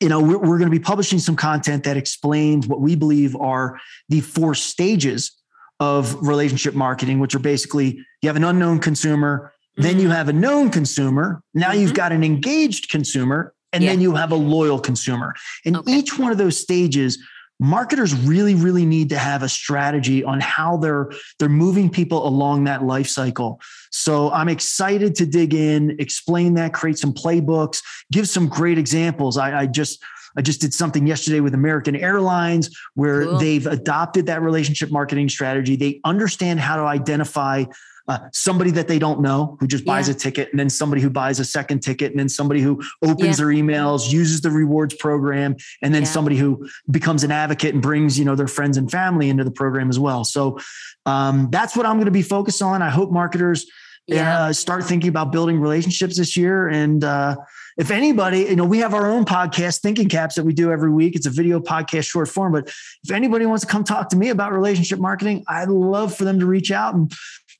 you 0.02 0.10
know 0.10 0.20
we're, 0.20 0.38
we're 0.38 0.58
going 0.58 0.70
to 0.70 0.78
be 0.78 0.84
publishing 0.84 1.20
some 1.20 1.36
content 1.36 1.84
that 1.84 1.96
explains 1.96 2.68
what 2.68 2.82
we 2.82 2.96
believe 2.96 3.36
are 3.38 3.80
the 4.10 4.20
four 4.20 4.54
stages 4.54 5.32
of 5.80 6.16
relationship 6.28 6.74
marketing 6.74 7.20
which 7.20 7.34
are 7.36 7.40
basically 7.40 8.04
you 8.22 8.28
have 8.28 8.36
an 8.36 8.44
unknown 8.44 8.80
consumer 8.80 9.54
then 9.78 9.98
you 9.98 10.04
mm-hmm. 10.04 10.14
have 10.14 10.30
a 10.30 10.34
known 10.34 10.70
consumer. 10.70 11.42
Now 11.54 11.70
mm-hmm. 11.70 11.82
you've 11.82 11.94
got 11.94 12.12
an 12.12 12.24
engaged 12.24 12.90
consumer, 12.90 13.54
and 13.72 13.84
yeah. 13.84 13.92
then 13.92 14.02
you 14.02 14.16
have 14.16 14.32
a 14.32 14.36
loyal 14.36 14.80
consumer. 14.80 15.34
And 15.66 15.78
okay. 15.78 15.94
each 15.94 16.18
one 16.18 16.32
of 16.32 16.38
those 16.38 16.60
stages, 16.60 17.18
marketers 17.60 18.14
really, 18.14 18.56
really 18.56 18.86
need 18.86 19.10
to 19.10 19.18
have 19.18 19.44
a 19.44 19.50
strategy 19.50 20.24
on 20.24 20.40
how 20.40 20.78
they're 20.78 21.12
they're 21.38 21.50
moving 21.50 21.90
people 21.90 22.28
along 22.28 22.64
that 22.66 22.84
life 22.84 23.08
cycle. 23.08 23.60
So 23.92 24.32
I'm 24.32 24.50
excited 24.50 25.16
to 25.16 25.26
dig 25.26 25.54
in, 25.54 25.96
explain 26.00 26.54
that, 26.56 26.74
create 26.74 26.98
some 26.98 27.14
playbooks, 27.14 27.82
give 28.12 28.28
some 28.30 28.48
great 28.48 28.78
examples. 28.78 29.38
I, 29.38 29.62
I 29.62 29.66
just 29.66 30.04
I 30.38 30.42
just 30.42 30.62
did 30.62 30.74
something 30.74 31.08
yesterday 31.08 31.40
with 31.40 31.54
American 31.54 31.96
Airlines 31.96 32.70
where 32.94 33.26
cool. 33.26 33.38
they've 33.38 33.66
adopted 33.66 34.28
that 34.28 34.42
relationship 34.42 34.92
marketing 34.92 35.28
strategy. 35.30 35.76
They 35.76 36.00
understand 36.06 36.60
how 36.60 36.78
to 36.78 36.84
identify 36.84 37.66
uh, 38.10 38.18
somebody 38.34 38.72
that 38.72 38.88
they 38.88 38.98
don't 38.98 39.22
know 39.22 39.56
who 39.60 39.68
just 39.68 39.86
buys 39.86 40.08
yeah. 40.08 40.16
a 40.16 40.18
ticket, 40.18 40.50
and 40.50 40.60
then 40.60 40.68
somebody 40.68 41.00
who 41.00 41.12
buys 41.12 41.40
a 41.40 41.46
second 41.46 41.82
ticket, 41.82 42.10
and 42.10 42.20
then 42.20 42.28
somebody 42.28 42.60
who 42.60 42.82
opens 43.04 43.22
yeah. 43.22 43.46
their 43.46 43.48
emails, 43.48 44.12
uses 44.12 44.42
the 44.42 44.50
rewards 44.50 44.96
program, 44.96 45.56
and 45.84 45.94
then 45.94 46.02
yeah. 46.02 46.08
somebody 46.08 46.36
who 46.36 46.68
becomes 46.90 47.24
an 47.24 47.32
advocate 47.32 47.76
and 47.76 47.84
brings 47.84 48.18
you 48.18 48.26
know 48.26 48.36
their 48.36 48.48
friends 48.48 48.78
and 48.78 48.90
family 48.90 49.30
into 49.30 49.44
the 49.44 49.52
program 49.52 49.90
as 49.90 50.00
well. 50.00 50.24
So 50.24 50.58
um, 51.06 51.50
that's 51.52 51.78
what 51.78 51.86
I'm 51.86 51.98
going 51.98 52.06
to 52.06 52.12
be 52.12 52.24
focused 52.24 52.64
on. 52.64 52.82
I 52.82 52.90
hope 52.90 53.12
marketers 53.12 53.68
uh, 54.12 54.52
start 54.54 54.86
thinking 54.86 55.10
about 55.10 55.32
building 55.32 55.62
relationships 55.62 56.18
this 56.18 56.36
year 56.36 56.68
and. 56.68 57.04
Uh, 57.04 57.36
if 57.78 57.92
anybody, 57.92 58.40
you 58.40 58.58
know, 58.58 58.66
we 58.66 58.80
have 58.80 58.94
our 58.94 59.10
own 59.10 59.24
podcast, 59.24 59.80
Thinking 59.80 60.10
Caps, 60.10 60.36
that 60.36 60.44
we 60.44 60.52
do 60.52 60.70
every 60.70 60.92
week. 60.92 61.16
It's 61.16 61.26
a 61.26 61.30
video 61.30 61.62
podcast, 61.62 62.10
short 62.10 62.28
form. 62.28 62.52
But 62.52 62.68
if 62.68 63.10
anybody 63.10 63.46
wants 63.46 63.64
to 63.64 63.72
come 63.72 63.86
talk 63.86 64.10
to 64.10 64.18
me 64.18 64.28
about 64.28 64.52
relationship 64.52 65.00
marketing, 65.00 65.46
I'd 65.48 65.70
love 65.70 66.14
for 66.14 66.26
them 66.26 66.42
to 66.42 66.46
reach 66.46 66.72
out 66.72 66.94
and 66.94 67.10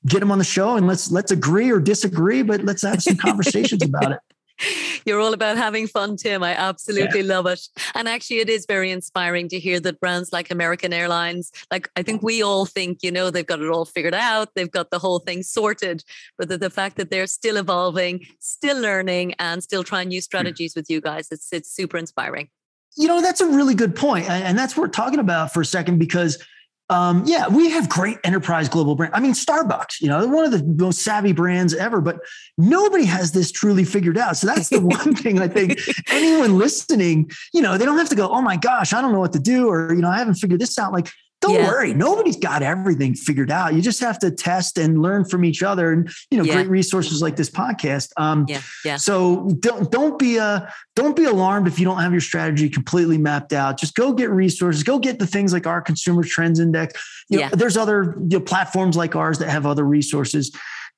get 0.06 0.20
them 0.20 0.30
on 0.30 0.38
the 0.38 0.44
show 0.44 0.76
and 0.76 0.86
let's 0.86 1.10
let's 1.10 1.30
agree 1.30 1.70
or 1.70 1.80
disagree, 1.80 2.42
but 2.42 2.64
let's 2.64 2.82
have 2.82 3.02
some 3.02 3.16
conversations 3.16 3.82
about 3.82 4.12
it. 4.12 4.18
You're 5.04 5.20
all 5.20 5.32
about 5.32 5.56
having 5.56 5.86
fun, 5.86 6.16
Tim. 6.16 6.42
I 6.42 6.54
absolutely 6.54 7.20
yeah. 7.20 7.34
love 7.34 7.46
it. 7.46 7.60
And 7.94 8.08
actually, 8.08 8.38
it 8.40 8.48
is 8.48 8.66
very 8.66 8.90
inspiring 8.90 9.48
to 9.48 9.58
hear 9.58 9.80
that 9.80 10.00
brands 10.00 10.32
like 10.32 10.50
American 10.50 10.92
Airlines, 10.92 11.50
like 11.70 11.88
I 11.96 12.02
think 12.02 12.22
we 12.22 12.42
all 12.42 12.66
think, 12.66 13.02
you 13.02 13.10
know, 13.10 13.30
they've 13.30 13.46
got 13.46 13.60
it 13.60 13.70
all 13.70 13.84
figured 13.84 14.14
out, 14.14 14.50
they've 14.54 14.70
got 14.70 14.90
the 14.90 14.98
whole 14.98 15.18
thing 15.18 15.42
sorted. 15.42 16.04
But 16.38 16.48
the, 16.48 16.58
the 16.58 16.70
fact 16.70 16.96
that 16.96 17.10
they're 17.10 17.26
still 17.26 17.56
evolving, 17.56 18.26
still 18.38 18.80
learning, 18.80 19.34
and 19.38 19.62
still 19.62 19.84
trying 19.84 20.08
new 20.08 20.20
hmm. 20.20 20.24
strategies 20.24 20.74
with 20.74 20.90
you 20.90 21.00
guys, 21.00 21.28
it's 21.30 21.52
it's 21.52 21.70
super 21.70 21.96
inspiring. 21.96 22.48
You 22.96 23.08
know, 23.08 23.20
that's 23.20 23.40
a 23.40 23.46
really 23.46 23.74
good 23.74 23.94
point. 23.94 24.28
And 24.28 24.58
that's 24.58 24.76
what 24.76 24.82
we're 24.82 24.88
talking 24.88 25.20
about 25.20 25.52
for 25.52 25.60
a 25.60 25.64
second 25.64 25.98
because 25.98 26.42
um, 26.90 27.22
yeah, 27.24 27.46
we 27.46 27.70
have 27.70 27.88
great 27.88 28.18
enterprise 28.24 28.68
global 28.68 28.96
brand. 28.96 29.14
I 29.14 29.20
mean, 29.20 29.32
Starbucks, 29.32 30.00
you 30.00 30.08
know, 30.08 30.26
one 30.26 30.44
of 30.44 30.50
the 30.50 30.64
most 30.84 31.02
savvy 31.02 31.30
brands 31.30 31.72
ever, 31.72 32.00
but 32.00 32.18
nobody 32.58 33.04
has 33.04 33.30
this 33.30 33.52
truly 33.52 33.84
figured 33.84 34.18
out. 34.18 34.36
So 34.36 34.48
that's 34.48 34.70
the 34.70 34.80
one 34.84 35.14
thing 35.14 35.40
I 35.40 35.46
think 35.46 35.80
anyone 36.10 36.58
listening, 36.58 37.30
you 37.54 37.62
know, 37.62 37.78
they 37.78 37.84
don't 37.84 37.96
have 37.96 38.08
to 38.08 38.16
go, 38.16 38.28
oh 38.28 38.42
my 38.42 38.56
gosh, 38.56 38.92
I 38.92 39.00
don't 39.00 39.12
know 39.12 39.20
what 39.20 39.32
to 39.34 39.38
do, 39.38 39.68
or, 39.68 39.94
you 39.94 40.00
know, 40.00 40.10
I 40.10 40.18
haven't 40.18 40.34
figured 40.34 40.60
this 40.60 40.76
out. 40.80 40.92
Like, 40.92 41.08
don't 41.40 41.54
yeah. 41.54 41.66
worry 41.66 41.94
nobody's 41.94 42.36
got 42.36 42.62
everything 42.62 43.14
figured 43.14 43.50
out 43.50 43.74
you 43.74 43.80
just 43.80 44.00
have 44.00 44.18
to 44.18 44.30
test 44.30 44.78
and 44.78 45.00
learn 45.00 45.24
from 45.24 45.44
each 45.44 45.62
other 45.62 45.92
and 45.92 46.10
you 46.30 46.38
know 46.38 46.44
yeah. 46.44 46.54
great 46.54 46.68
resources 46.68 47.22
like 47.22 47.36
this 47.36 47.50
podcast 47.50 48.10
um 48.16 48.44
yeah. 48.48 48.60
yeah 48.84 48.96
so 48.96 49.48
don't 49.60 49.90
don't 49.90 50.18
be 50.18 50.38
uh 50.38 50.60
don't 50.96 51.16
be 51.16 51.24
alarmed 51.24 51.66
if 51.66 51.78
you 51.78 51.84
don't 51.84 52.00
have 52.00 52.12
your 52.12 52.20
strategy 52.20 52.68
completely 52.68 53.18
mapped 53.18 53.52
out 53.52 53.78
just 53.78 53.94
go 53.94 54.12
get 54.12 54.30
resources 54.30 54.82
go 54.82 54.98
get 54.98 55.18
the 55.18 55.26
things 55.26 55.52
like 55.52 55.66
our 55.66 55.80
consumer 55.80 56.22
trends 56.22 56.60
index 56.60 57.24
you 57.28 57.38
yeah. 57.38 57.48
Know, 57.48 57.56
there's 57.56 57.76
other 57.76 58.16
you 58.28 58.38
know, 58.38 58.40
platforms 58.40 58.96
like 58.96 59.16
ours 59.16 59.38
that 59.38 59.48
have 59.48 59.66
other 59.66 59.84
resources 59.84 60.50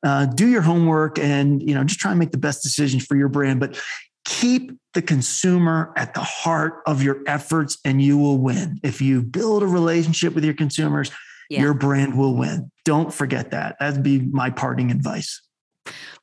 uh, 0.04 0.26
do 0.26 0.48
your 0.48 0.62
homework 0.62 1.18
and 1.18 1.62
you 1.62 1.74
know 1.74 1.84
just 1.84 2.00
try 2.00 2.10
and 2.10 2.18
make 2.18 2.32
the 2.32 2.38
best 2.38 2.62
decisions 2.62 3.04
for 3.04 3.16
your 3.16 3.28
brand 3.28 3.60
but 3.60 3.80
keep 4.24 4.72
the 4.94 5.02
consumer 5.02 5.92
at 5.96 6.14
the 6.14 6.20
heart 6.20 6.82
of 6.86 7.02
your 7.02 7.20
efforts 7.26 7.78
and 7.84 8.00
you 8.00 8.18
will 8.18 8.38
win. 8.38 8.78
If 8.82 9.00
you 9.00 9.22
build 9.22 9.62
a 9.62 9.66
relationship 9.66 10.34
with 10.34 10.44
your 10.44 10.54
consumers, 10.54 11.10
yeah. 11.48 11.60
your 11.60 11.74
brand 11.74 12.16
will 12.16 12.36
win. 12.36 12.70
Don't 12.84 13.12
forget 13.12 13.50
that. 13.50 13.76
That'd 13.80 14.02
be 14.02 14.20
my 14.20 14.50
parting 14.50 14.90
advice. 14.90 15.40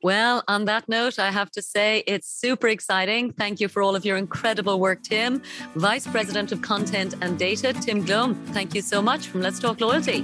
Well, 0.02 0.42
on 0.48 0.64
that 0.64 0.88
note, 0.88 1.18
I 1.18 1.30
have 1.30 1.50
to 1.52 1.62
say 1.62 2.02
it's 2.06 2.26
super 2.26 2.68
exciting. 2.68 3.32
Thank 3.32 3.60
you 3.60 3.68
for 3.68 3.82
all 3.82 3.94
of 3.94 4.06
your 4.06 4.16
incredible 4.16 4.80
work, 4.80 5.02
Tim. 5.02 5.42
Vice 5.74 6.06
President 6.06 6.52
of 6.52 6.62
Content 6.62 7.14
and 7.20 7.38
Data, 7.38 7.74
Tim 7.74 8.04
Glomb. 8.04 8.42
Thank 8.48 8.74
you 8.74 8.80
so 8.80 9.02
much 9.02 9.28
from 9.28 9.42
Let's 9.42 9.58
Talk 9.58 9.80
Loyalty. 9.80 10.22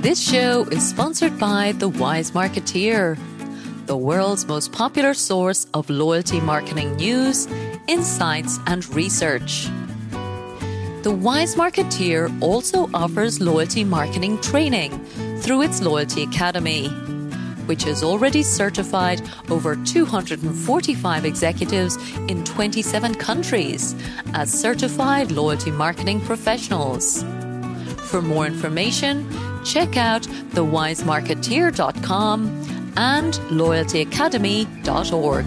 This 0.00 0.20
show 0.20 0.64
is 0.70 0.88
sponsored 0.88 1.38
by 1.38 1.72
The 1.72 1.88
Wise 1.88 2.30
Marketeer, 2.30 3.18
the 3.90 3.96
world's 3.96 4.46
most 4.46 4.70
popular 4.70 5.12
source 5.12 5.66
of 5.74 5.90
loyalty 5.90 6.38
marketing 6.38 6.94
news, 6.94 7.48
insights, 7.88 8.60
and 8.68 8.88
research. 8.94 9.68
The 11.02 11.10
Wise 11.10 11.56
Marketeer 11.56 12.30
also 12.40 12.88
offers 12.94 13.40
loyalty 13.40 13.82
marketing 13.82 14.40
training 14.42 15.04
through 15.40 15.62
its 15.62 15.82
Loyalty 15.82 16.22
Academy 16.22 16.86
which 17.66 17.82
has 17.82 18.04
already 18.04 18.44
certified 18.44 19.20
over 19.48 19.74
245 19.74 21.24
executives 21.24 21.96
in 22.28 22.44
27 22.44 23.16
countries 23.16 23.96
as 24.34 24.52
certified 24.52 25.32
loyalty 25.32 25.72
marketing 25.72 26.20
professionals. 26.20 27.24
For 28.08 28.22
more 28.22 28.46
information, 28.46 29.26
check 29.64 29.96
out 29.96 30.22
thewisemarketeer.com 30.54 32.79
and 32.96 33.34
loyaltyacademy.org. 33.50 35.46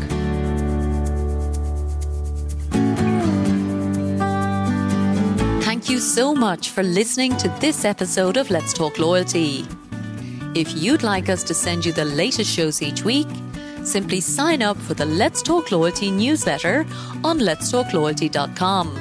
Thank 5.64 5.89
you 5.89 6.00
so 6.00 6.34
much 6.34 6.70
for 6.70 6.84
listening 6.84 7.36
to 7.38 7.50
this 7.60 7.84
episode 7.84 8.38
of 8.38 8.50
Let's 8.50 8.72
Talk 8.74 9.00
Loyalty. 9.00 9.66
If 10.56 10.76
you'd 10.76 11.04
like 11.04 11.30
us 11.30 11.44
to 11.46 11.54
send 11.54 11.84
you 11.84 11.91
the 11.91 12.06
latest 12.06 12.50
shows 12.50 12.82
each 12.82 13.04
week, 13.04 13.28
simply 13.84 14.22
sign 14.22 14.62
up 14.62 14.78
for 14.78 14.94
the 14.94 15.06
Let's 15.06 15.41
Talk 15.41 15.72
Loyalty 15.72 16.12
newsletter 16.12 16.86
on 17.24 17.39
letstalkloyalty.com. 17.39 18.98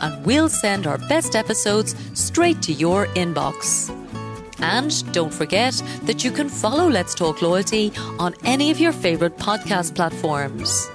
And 0.00 0.24
we'll 0.24 0.48
send 0.48 0.86
our 0.86 0.98
best 0.98 1.34
episodes 1.34 1.94
straight 2.14 2.62
to 2.62 2.72
your 2.72 3.06
inbox. 3.08 3.90
And 4.60 5.12
don't 5.12 5.32
forget 5.32 5.82
that 6.04 6.24
you 6.24 6.30
can 6.30 6.48
follow 6.48 6.88
Let's 6.88 7.14
Talk 7.14 7.42
Loyalty 7.42 7.92
on 8.18 8.34
any 8.44 8.70
of 8.70 8.80
your 8.80 8.92
favourite 8.92 9.36
podcast 9.36 9.94
platforms. 9.94 10.88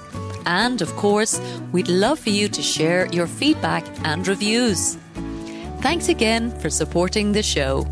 And 0.46 0.82
of 0.82 0.94
course, 0.96 1.40
we'd 1.72 1.88
love 1.88 2.18
for 2.18 2.30
you 2.30 2.48
to 2.48 2.62
share 2.62 3.06
your 3.06 3.26
feedback 3.26 3.84
and 4.04 4.26
reviews. 4.28 4.96
Thanks 5.80 6.08
again 6.08 6.50
for 6.60 6.70
supporting 6.70 7.32
the 7.32 7.42
show. 7.42 7.86